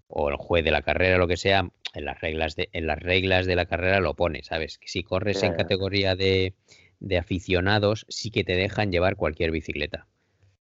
o 0.07 0.29
el 0.29 0.35
juez 0.35 0.63
de 0.63 0.71
la 0.71 0.81
carrera, 0.81 1.17
lo 1.17 1.27
que 1.27 1.37
sea, 1.37 1.69
en 1.93 2.05
las 2.05 2.19
reglas 2.19 2.55
de, 2.55 2.69
en 2.73 2.87
las 2.87 2.99
reglas 2.99 3.45
de 3.45 3.55
la 3.55 3.65
carrera 3.65 3.99
lo 3.99 4.15
pone, 4.15 4.43
¿sabes? 4.43 4.77
Que 4.77 4.87
si 4.87 5.03
corres 5.03 5.43
en 5.43 5.53
categoría 5.53 6.15
de, 6.15 6.53
de 6.99 7.17
aficionados, 7.17 8.05
sí 8.09 8.31
que 8.31 8.43
te 8.43 8.55
dejan 8.55 8.91
llevar 8.91 9.15
cualquier 9.15 9.51
bicicleta. 9.51 10.07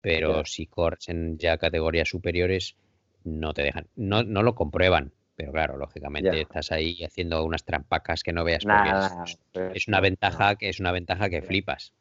Pero 0.02 0.46
si 0.46 0.68
corres 0.68 1.10
en 1.10 1.38
ya 1.38 1.58
categorías 1.58 2.10
superiores, 2.10 2.76
no 3.24 3.54
te 3.54 3.64
dejan. 3.64 3.88
No, 3.96 4.24
no 4.24 4.44
lo 4.44 4.54
comprueban. 4.56 5.14
Pero 5.36 5.52
claro, 5.52 5.78
lógicamente 5.78 6.32
Ya. 6.36 6.42
estás 6.42 6.72
ahí 6.72 7.04
haciendo 7.04 7.44
unas 7.44 7.64
trampacas 7.64 8.24
que 8.24 8.34
no 8.34 8.44
veas 8.44 8.64
porque 8.64 8.76
Nada, 8.90 9.24
es, 9.26 9.40
pero 9.52 9.72
es 9.74 9.88
una 9.88 10.00
ventaja 10.00 10.56
que 10.56 10.70
es 10.70 10.80
una 10.80 10.92
ventaja 10.92 11.30
que 11.30 11.42
flipas. 11.42 11.94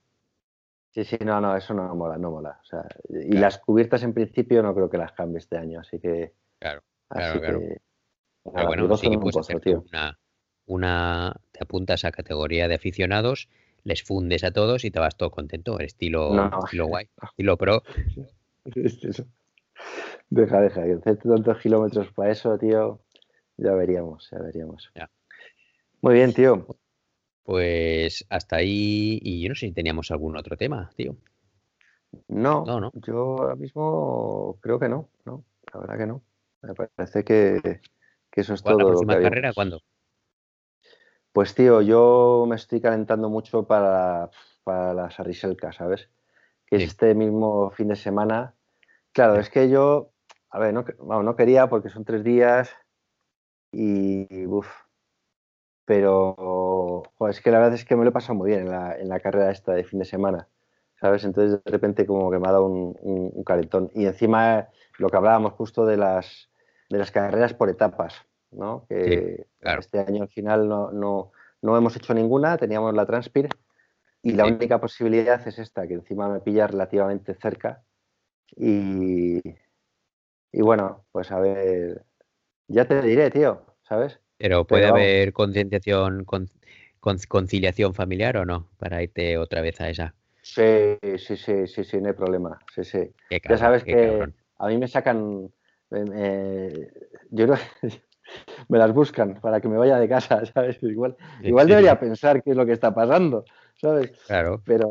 Sí, 0.91 1.05
sí, 1.05 1.17
no, 1.25 1.41
no, 1.41 1.57
eso 1.57 1.73
no 1.73 1.95
mola, 1.95 2.19
no 2.19 2.31
mola. 2.31 2.59
O 2.63 2.65
sea, 2.67 2.87
y 3.09 3.31
Claro. 3.31 3.41
las 3.41 3.59
cubiertas 3.59 4.03
en 4.03 4.13
principio 4.13 4.63
no 4.63 4.75
creo 4.75 4.91
que 4.91 4.99
las 4.99 5.13
cambie 5.13 5.39
este 5.39 5.57
año, 5.57 5.81
así 5.81 5.99
que. 5.99 6.35
Claro, 6.59 6.83
Así 7.09 7.39
claro, 7.39 7.41
claro. 7.41 7.59
que. 7.61 7.81
Pero 8.45 8.55
nada, 8.55 8.67
bueno, 8.67 8.97
sí 8.97 9.09
que 9.09 9.19
puedes 9.19 9.37
pozo, 9.37 9.57
hacer 9.57 9.79
una, 9.79 10.19
una, 10.67 11.37
te 11.53 11.63
apuntas 11.63 12.05
a 12.05 12.13
categoría 12.13 12.69
de 12.69 12.75
aficionados, 12.75 13.49
les 13.85 14.03
fundes 14.03 14.45
a 14.45 14.51
todos 14.51 14.85
y 14.85 14.91
te 14.91 14.99
vas 14.99 15.17
todo 15.17 15.31
contento, 15.31 15.79
estilo, 15.79 16.35
No, 16.35 16.51
estilo 16.65 16.87
guay, 16.89 17.09
estilo 17.23 17.57
pro. 17.57 17.83
Deja, 20.29 20.61
deja, 20.61 20.85
que 20.85 20.93
hacerte 20.93 21.29
tantos 21.29 21.59
kilómetros 21.59 22.13
para 22.13 22.33
eso, 22.33 22.59
tío. 22.59 23.01
Ya 23.57 23.73
veríamos, 23.73 24.29
ya 24.31 24.39
veríamos. 24.39 24.91
Ya. 24.95 25.11
Muy 26.01 26.15
bien, 26.15 26.33
tío. 26.33 26.67
Pues 27.45 28.25
hasta 28.31 28.57
ahí, 28.57 29.19
y 29.23 29.43
yo 29.43 29.49
no 29.49 29.55
sé 29.55 29.67
si 29.67 29.73
teníamos 29.73 30.11
algún 30.11 30.37
otro 30.37 30.57
tema, 30.57 30.91
tío. 30.97 31.17
No, 32.29 32.65
No, 32.67 32.81
no. 32.81 32.93
yo 32.95 33.17
ahora 33.39 33.57
mismo 33.57 34.59
creo 34.61 34.79
que 34.79 34.89
no, 34.89 35.09
no, 35.25 35.45
la 35.73 35.81
verdad 35.81 35.99
que 35.99 36.07
no. 36.07 36.23
Me 36.63 36.75
parece 36.75 37.25
que, 37.25 37.81
que 38.31 38.41
eso 38.41 38.55
es 38.55 38.63
¿Cuál- 38.63 38.77
todo. 38.77 38.79
¿La 38.79 38.85
lo 38.85 39.01
que 39.01 39.07
próxima 39.07 39.23
carrera 39.23 39.53
cuándo? 39.53 39.81
Pues 41.33 41.55
tío, 41.55 41.81
yo 41.81 42.45
me 42.49 42.57
estoy 42.57 42.81
calentando 42.81 43.31
mucho 43.31 43.67
para, 43.67 44.31
para 44.65 44.93
la 44.93 45.11
Sariselka, 45.11 45.73
¿sabes? 45.73 46.11
Que 46.67 46.79
Sí. 46.79 46.85
este 46.85 47.15
mismo 47.15 47.71
fin 47.71 47.89
de 47.89 47.97
semana. 47.97 48.55
Claro, 49.13 49.35
Sí. 49.37 49.41
es 49.41 49.51
que 49.51 49.71
yo, 49.71 50.11
a 50.51 50.59
ver, 50.59 50.75
no, 50.75 50.85
no 51.23 51.37
quería 51.37 51.69
porque 51.69 51.89
son 51.89 52.05
tres 52.05 52.23
días 52.23 52.71
y, 53.73 54.47
uff, 54.47 54.69
pero 55.85 57.03
joder, 57.19 57.35
es 57.35 57.41
que 57.41 57.51
la 57.51 57.59
verdad 57.59 57.75
es 57.75 57.85
que 57.85 57.97
me 57.97 58.05
lo 58.05 58.11
he 58.11 58.13
pasado 58.13 58.35
muy 58.35 58.51
bien 58.51 58.63
en 58.63 58.71
la, 58.71 58.97
en 58.99 59.09
la 59.09 59.21
carrera 59.21 59.51
esta 59.51 59.73
de 59.73 59.85
fin 59.85 59.99
de 59.99 60.05
semana, 60.05 60.49
¿sabes? 61.01 61.25
Entonces 61.25 61.63
de 61.65 61.71
repente 61.71 62.07
como 62.07 62.31
que 62.31 62.39
me 62.39 62.49
ha 62.49 62.53
dado 62.53 62.67
un, 62.67 62.97
un- 63.01 63.31
un 63.35 63.45
calentón. 63.45 63.91
Y 63.95 64.07
encima 64.07 64.69
lo 64.99 65.09
que 65.09 65.17
hablábamos 65.17 65.53
justo 65.55 65.85
de 65.87 65.97
las, 65.97 66.51
de 66.89 66.99
las 66.99 67.11
carreras 67.11 67.55
por 67.55 67.69
etapas, 67.69 68.15
¿no? 68.53 68.87
Que 68.89 69.47
claro. 69.61 69.81
este 69.81 69.99
año 70.01 70.23
al 70.23 70.29
final 70.29 70.69
no, 70.69 70.93
no, 70.93 71.33
no 71.63 71.77
hemos 71.77 71.97
hecho 71.97 72.15
ninguna, 72.15 72.57
teníamos 72.59 72.95
la 72.95 73.07
Transpir 73.07 73.49
y 74.23 74.33
la 74.33 74.47
única 74.47 74.81
posibilidad 74.81 75.47
es 75.47 75.59
esta, 75.59 75.87
que 75.89 75.95
encima 75.95 76.29
me 76.29 76.41
pilla 76.41 76.67
relativamente 76.69 77.35
cerca. 77.35 77.83
Y, 78.57 79.41
y 80.53 80.61
bueno, 80.63 81.05
pues 81.13 81.31
a 81.33 81.41
ver, 81.41 82.05
ya 82.73 82.85
te 82.87 83.01
diré, 83.03 83.31
tío, 83.31 83.65
¿sabes? 83.83 84.21
Pero 84.39 84.67
puede 84.67 84.87
haber 84.87 85.33
concienciación, 85.33 86.25
con, 86.25 86.49
con- 87.01 87.19
conciliación 87.29 87.95
familiar 87.95 88.37
o 88.37 88.45
no, 88.45 88.69
para 88.79 89.03
irte 89.03 89.39
otra 89.39 89.61
vez 89.61 89.81
a 89.81 89.89
esa. 89.89 90.15
Sí, 90.43 90.99
sí, 91.19 91.37
sí, 91.37 91.67
sí, 91.67 91.85
sí, 91.85 92.01
no 92.01 92.09
hay 92.09 92.15
problema. 92.15 92.59
Sí, 92.75 92.85
sí. 92.85 92.99
Ya 93.49 93.57
sabes 93.57 93.85
que 93.85 93.95
cabrón. 93.95 94.35
a 94.59 94.67
mí 94.69 94.79
me 94.79 94.89
sacan. 94.89 95.53
eh, 95.93 96.91
yo 97.31 97.47
me 98.69 98.79
las 98.79 98.93
buscan 98.93 99.41
para 99.41 99.61
que 99.61 99.69
me 99.69 99.79
vaya 99.79 99.99
de 99.99 100.09
casa, 100.09 100.45
¿sabes? 100.55 100.79
Igual, 100.83 101.17
igual 101.43 101.69
debería 101.69 101.99
pensar 101.99 102.43
qué 102.43 102.51
es 102.51 102.57
lo 102.57 102.67
que 102.67 102.73
está 102.73 102.95
pasando, 102.95 103.45
¿sabes? 103.81 104.13
Claro. 104.27 104.63
Pero, 104.65 104.89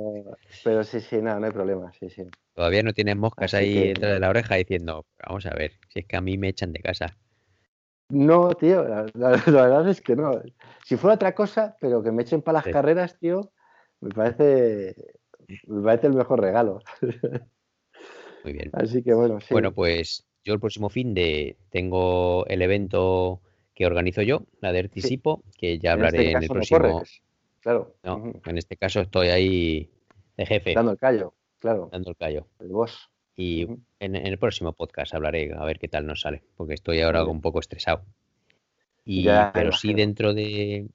pero 0.63 0.83
sí, 0.83 0.99
sí, 1.01 1.21
nada, 1.21 1.39
no 1.39 1.45
hay 1.47 1.51
problema, 1.51 1.91
sí, 1.93 2.09
sí. 2.09 2.23
Todavía 2.53 2.83
no 2.83 2.93
tienes 2.93 3.17
moscas 3.17 3.53
ahí 3.53 3.87
detrás 3.89 4.13
de 4.13 4.19
la 4.19 4.29
oreja 4.29 4.55
diciendo, 4.55 5.05
vamos 5.27 5.45
a 5.45 5.53
ver, 5.53 5.73
si 5.89 5.99
es 5.99 6.05
que 6.05 6.17
a 6.17 6.21
mí 6.21 6.37
me 6.37 6.49
echan 6.49 6.71
de 6.73 6.79
casa. 6.79 7.17
No, 8.11 8.53
tío, 8.53 8.83
la, 8.83 9.05
verdad 9.13 9.87
es 9.89 10.01
que 10.01 10.15
no. 10.15 10.41
Si 10.85 10.97
fuera 10.97 11.15
otra 11.15 11.33
cosa, 11.33 11.75
pero 11.79 12.03
que 12.03 12.11
me 12.11 12.23
echen 12.23 12.41
para 12.41 12.59
las 12.59 12.73
carreras, 12.73 13.17
tío, 13.17 13.51
me 14.01 14.09
parece, 14.09 14.95
me 15.67 15.81
parece 15.81 16.07
el 16.07 16.13
mejor 16.13 16.41
regalo. 16.41 16.79
Muy 18.43 18.53
bien. 18.53 18.69
Así 18.73 19.03
que 19.03 19.13
bueno, 19.13 19.39
sí. 19.39 19.47
Bueno, 19.51 19.73
pues 19.73 20.25
yo 20.43 20.53
el 20.53 20.59
próximo 20.59 20.89
fin 20.89 21.13
de 21.13 21.57
tengo 21.69 22.45
el 22.47 22.61
evento 22.61 23.41
que 23.73 23.85
organizo 23.85 24.21
yo, 24.21 24.43
la 24.59 24.71
de 24.71 24.79
Artisipo, 24.79 25.43
que 25.57 25.79
ya 25.79 25.91
este 25.91 26.05
hablaré 26.05 26.31
en, 26.31 26.43
el 26.43 26.49
próximo. 26.49 27.03
claro. 27.61 27.95
No, 28.03 28.33
en 28.45 28.57
este 28.57 28.75
caso 28.77 28.99
estoy 29.01 29.29
ahí 29.29 29.91
de 30.37 30.45
jefe. 30.45 30.73
Dando 30.73 30.91
el 30.91 30.97
callo, 30.97 31.33
claro. 31.59 31.89
Dando 31.91 32.09
el 32.09 32.17
callo. 32.17 32.47
El 32.59 32.69
boss. 32.69 33.09
Y 33.41 33.67
en, 33.99 34.15
el 34.15 34.37
próximo 34.37 34.73
podcast 34.73 35.15
hablaré 35.15 35.51
a 35.57 35.65
ver 35.65 35.79
qué 35.79 35.87
tal 35.87 36.05
nos 36.05 36.21
sale, 36.21 36.43
porque 36.55 36.75
estoy 36.75 37.01
ahora 37.01 37.25
un 37.25 37.41
poco 37.41 37.59
estresado. 37.59 38.03
Y, 39.03 39.27
pero 39.51 39.71
sí, 39.71 39.95
dentro 39.95 40.35
de, 40.35 40.87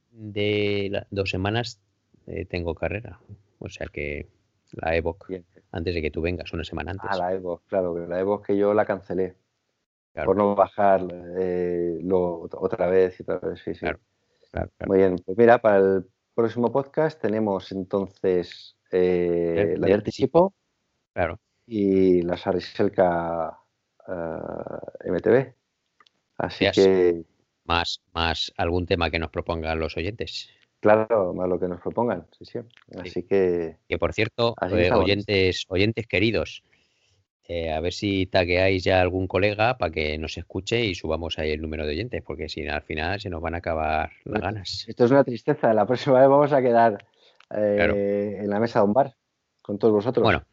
dos 1.11 1.28
semanas 1.28 1.80
eh, 2.28 2.44
tengo 2.44 2.76
carrera. 2.76 3.18
O 3.59 3.68
sea 3.68 3.88
que 3.88 4.28
la 4.70 4.94
Evoc, 4.94 5.28
antes 5.72 5.92
de 5.92 6.01
que 6.01 6.12
tú 6.12 6.20
vengas, 6.22 6.53
una 6.53 6.62
semana 6.62 6.92
antes. 6.92 7.11
Ah, 7.11 7.16
la 7.18 7.34
Evoc, 7.34 7.66
claro, 7.66 8.07
la 8.07 8.20
Evoc 8.20 8.47
que 8.47 8.57
yo 8.57 8.72
la 8.74 8.84
cancelé. 8.84 9.34
Por 10.14 10.36
no 10.36 10.55
bajar 10.55 11.05
eh, 11.36 11.99
otra 12.09 12.86
vez 12.86 13.18
y 13.18 13.24
otra 13.24 13.40
vez, 13.40 13.61
sí, 13.61 13.74
sí. 13.74 13.86
Muy 14.86 14.99
bien, 14.99 15.16
pues 15.26 15.36
mira, 15.36 15.59
para 15.59 15.78
el 15.78 16.07
próximo 16.32 16.70
podcast 16.70 17.20
tenemos 17.20 17.72
entonces 17.72 18.76
eh, 18.92 19.74
la 19.76 19.88
de 19.88 19.94
anticipo. 19.94 20.55
Claro 21.12 21.40
y 21.66 22.22
la 22.22 22.36
Sariselka 22.36 23.58
uh, 24.08 25.12
MTV. 25.12 25.52
Así 26.38 26.70
que. 26.72 27.24
Más, 27.64 28.00
más 28.14 28.52
algún 28.56 28.86
tema 28.86 29.10
que 29.10 29.18
nos 29.18 29.30
propongan 29.30 29.80
los 29.80 29.96
oyentes. 29.96 30.48
Claro, 30.80 31.34
más 31.34 31.48
lo 31.48 31.58
que 31.58 31.66
nos 31.66 31.80
propongan, 31.80 32.26
sí, 32.38 32.44
sí. 32.44 32.58
Así 32.96 33.24
que. 33.24 33.76
Que 33.88 33.98
por 33.98 34.12
cierto, 34.12 34.54
eh, 34.70 34.92
oyentes, 34.92 35.64
oyentes 35.68 36.06
queridos, 36.06 36.62
eh, 37.48 37.72
a 37.72 37.80
ver 37.80 37.92
si 37.92 38.26
tagueáis 38.26 38.84
ya 38.84 39.00
algún 39.00 39.26
colega 39.26 39.78
para 39.78 39.90
que 39.90 40.16
nos 40.18 40.36
escuche 40.38 40.84
y 40.84 40.94
subamos 40.94 41.38
ahí 41.38 41.50
el 41.50 41.60
número 41.60 41.86
de 41.86 41.92
oyentes, 41.92 42.22
porque 42.22 42.48
si 42.48 42.66
al 42.68 42.82
final 42.82 43.20
se 43.20 43.30
nos 43.30 43.40
van 43.40 43.54
a 43.54 43.58
acabar 43.58 44.12
las 44.24 44.40
ganas. 44.40 44.84
Esto 44.86 45.06
es 45.06 45.10
una 45.10 45.24
tristeza. 45.24 45.72
La 45.74 45.86
próxima 45.86 46.20
vez 46.20 46.28
vamos 46.28 46.52
a 46.52 46.62
quedar 46.62 47.04
eh, 47.50 48.38
en 48.40 48.50
la 48.50 48.60
mesa 48.60 48.80
de 48.80 48.84
un 48.84 48.92
bar 48.92 49.14
con 49.62 49.78
todos 49.78 49.94
vosotros. 49.94 50.22
Bueno, 50.22 50.44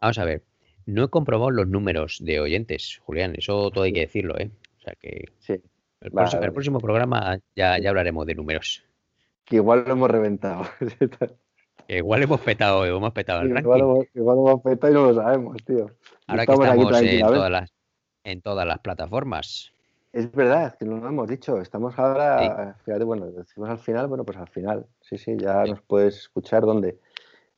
vamos 0.00 0.18
a 0.18 0.24
ver. 0.24 0.42
No 0.86 1.04
he 1.04 1.08
comprobado 1.08 1.50
los 1.50 1.68
números 1.68 2.18
de 2.22 2.40
oyentes, 2.40 3.00
Julián, 3.04 3.34
eso 3.36 3.70
todo 3.70 3.84
hay 3.84 3.92
que 3.92 4.00
decirlo, 4.00 4.38
¿eh? 4.38 4.50
O 4.78 4.80
sea 4.82 4.94
que 5.00 5.24
sí. 5.38 5.54
el, 6.00 6.10
próximo, 6.52 6.78
programa 6.78 7.38
ya, 7.56 7.78
ya 7.78 7.88
hablaremos 7.88 8.26
de 8.26 8.34
números. 8.34 8.84
Que 9.44 9.56
igual 9.56 9.84
lo 9.86 9.92
hemos 9.92 10.10
reventado. 10.10 10.64
igual 11.88 12.22
hemos 12.22 12.40
petado, 12.40 12.84
hemos 12.84 13.12
petado 13.12 13.42
el 13.42 13.58
igual, 13.58 13.80
hemos, 13.80 14.06
igual 14.14 14.38
hemos 14.38 14.62
petado 14.62 14.92
y 14.92 14.94
no 14.94 15.06
lo 15.06 15.14
sabemos, 15.14 15.56
tío. 15.64 15.90
Ahora 16.26 16.46
que 16.46 16.52
estamos 16.52 17.02
en 17.02 17.20
todas, 17.20 17.50
las, 17.50 17.72
en 18.24 18.42
todas 18.42 18.66
las 18.66 18.78
plataformas. 18.80 19.72
Es 20.12 20.30
verdad, 20.30 20.76
que 20.78 20.84
no 20.84 20.98
lo 20.98 21.08
hemos 21.08 21.28
dicho. 21.28 21.60
Estamos 21.60 21.98
ahora, 21.98 22.76
fíjate, 22.84 23.04
bueno, 23.04 23.26
decimos 23.26 23.68
al 23.68 23.78
final, 23.78 24.06
bueno, 24.06 24.24
pues 24.24 24.38
al 24.38 24.48
final. 24.48 24.86
Sí, 25.00 25.18
sí, 25.18 25.36
ya 25.38 25.64
nos 25.64 25.80
puedes 25.82 26.16
escuchar 26.16 26.62
donde 26.62 26.98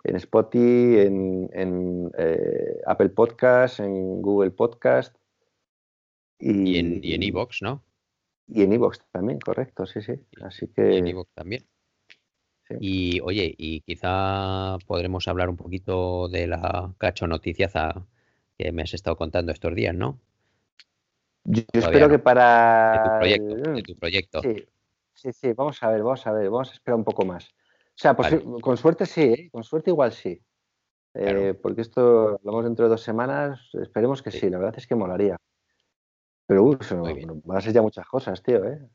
en 0.06 0.16
Spotify, 0.16 1.00
en, 1.00 2.10
eh, 2.16 2.80
Apple 2.86 3.10
Podcast, 3.10 3.80
en 3.80 4.22
Google 4.22 4.52
Podcast. 4.52 5.16
Y, 6.38 6.78
en 6.78 7.00
y 7.02 7.14
en 7.14 7.22
Evox, 7.22 7.62
¿no? 7.62 7.82
Y 8.46 8.62
en 8.62 8.72
Evox 8.72 9.00
también, 9.10 9.40
correcto, 9.40 9.86
sí, 9.86 10.00
sí. 10.00 10.12
Así 10.42 10.68
que. 10.68 10.94
Y 10.94 10.96
en 10.98 11.08
Evox 11.08 11.30
también. 11.34 11.64
Y 12.80 13.20
oye, 13.20 13.54
y 13.56 13.80
quizá 13.80 14.76
podremos 14.86 15.28
hablar 15.28 15.48
un 15.48 15.56
poquito 15.56 16.28
de 16.28 16.46
la 16.48 16.92
cacho 16.98 17.26
noticiaza 17.26 18.06
que 18.58 18.72
me 18.72 18.82
has 18.82 18.94
estado 18.94 19.16
contando 19.16 19.52
estos 19.52 19.74
días, 19.74 19.94
¿no? 19.94 20.20
Yo, 21.44 21.62
espero 21.72 22.08
que 22.08 22.18
para. 22.18 22.92
De 22.92 23.08
tu 23.08 23.18
proyecto. 23.18 23.72
De 23.72 23.82
tu 23.82 23.94
proyecto. 23.96 24.42
Sí, 24.42 24.66
sí, 25.14 25.32
sí, 25.32 25.52
vamos 25.52 25.82
a 25.82 25.90
ver, 25.90 26.02
vamos 26.02 26.26
a 26.26 26.32
ver, 26.32 26.50
vamos 26.50 26.70
a 26.70 26.74
esperar 26.74 26.96
un 26.96 27.04
poco 27.04 27.24
más. 27.24 27.54
O 27.96 27.98
sea, 27.98 28.14
pues, 28.14 28.34
con 28.60 28.76
suerte 28.76 29.06
sí, 29.06 29.22
¿eh? 29.22 29.48
con 29.50 29.64
suerte 29.64 29.90
igual 29.90 30.12
sí. 30.12 30.38
Eh, 31.14 31.54
porque 31.54 31.80
esto 31.80 32.38
hablamos 32.38 32.64
dentro 32.64 32.84
de 32.84 32.90
dos 32.90 33.00
semanas, 33.00 33.70
esperemos 33.72 34.22
que 34.22 34.30
sí, 34.30 34.50
la 34.50 34.58
verdad 34.58 34.74
es 34.76 34.86
que 34.86 34.94
molaría. 34.94 35.38
Pero 36.46 36.64
uh, 36.64 36.78
van 37.44 37.56
a 37.56 37.60
ser 37.62 37.72
ya 37.72 37.80
muchas 37.80 38.06
cosas, 38.06 38.42
tío, 38.42 38.62
¿eh? 38.66 38.86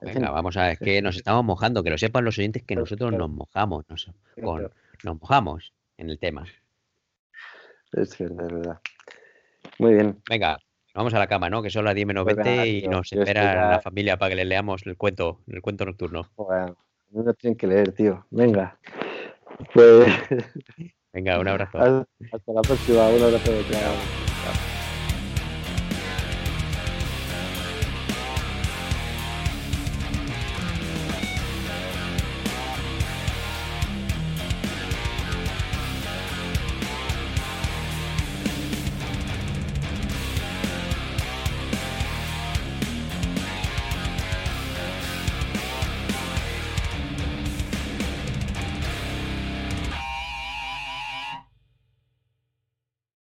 venga, 0.00 0.30
vamos 0.30 0.56
a 0.56 0.68
ver, 0.68 0.78
que 0.78 1.02
nos 1.02 1.16
estamos 1.16 1.44
mojando, 1.44 1.82
que 1.82 1.90
lo 1.90 1.98
sepan 1.98 2.24
los 2.24 2.38
oyentes 2.38 2.62
que 2.62 2.76
nosotros 2.76 3.12
nos 3.12 3.28
mojamos, 3.28 3.84
nos, 3.88 4.08
nos 4.36 5.20
mojamos 5.20 5.72
en 5.96 6.10
el 6.10 6.18
tema. 6.20 6.44
Es 7.92 8.10
cierto, 8.10 8.46
es 8.46 8.52
verdad. 8.52 8.80
Muy 9.80 9.94
bien. 9.94 10.22
Venga, 10.30 10.58
vamos 10.94 11.12
a 11.12 11.18
la 11.18 11.26
cama, 11.26 11.50
¿no? 11.50 11.60
Que 11.60 11.70
son 11.70 11.84
las 11.84 11.94
10 11.96 12.06
menos 12.06 12.24
20 12.24 12.42
pues 12.42 12.66
y 12.68 12.86
nos 12.86 13.12
espera 13.12 13.72
la 13.72 13.80
familia 13.80 14.16
para 14.16 14.30
que 14.30 14.36
le 14.36 14.44
leamos 14.44 14.86
el 14.86 14.96
cuento, 14.96 15.40
el 15.48 15.60
cuento 15.60 15.84
nocturno. 15.84 16.30
Bueno. 16.36 16.76
No 17.10 17.22
lo 17.22 17.34
tienen 17.34 17.56
que 17.56 17.66
leer, 17.66 17.92
tío. 17.92 18.26
Venga. 18.30 18.78
Pues... 19.72 20.06
Venga, 21.12 21.38
un 21.38 21.48
abrazo. 21.48 21.78
Hasta 22.32 22.52
la 22.52 22.62
próxima. 22.62 23.08
Un 23.08 23.22
abrazo. 23.22 23.52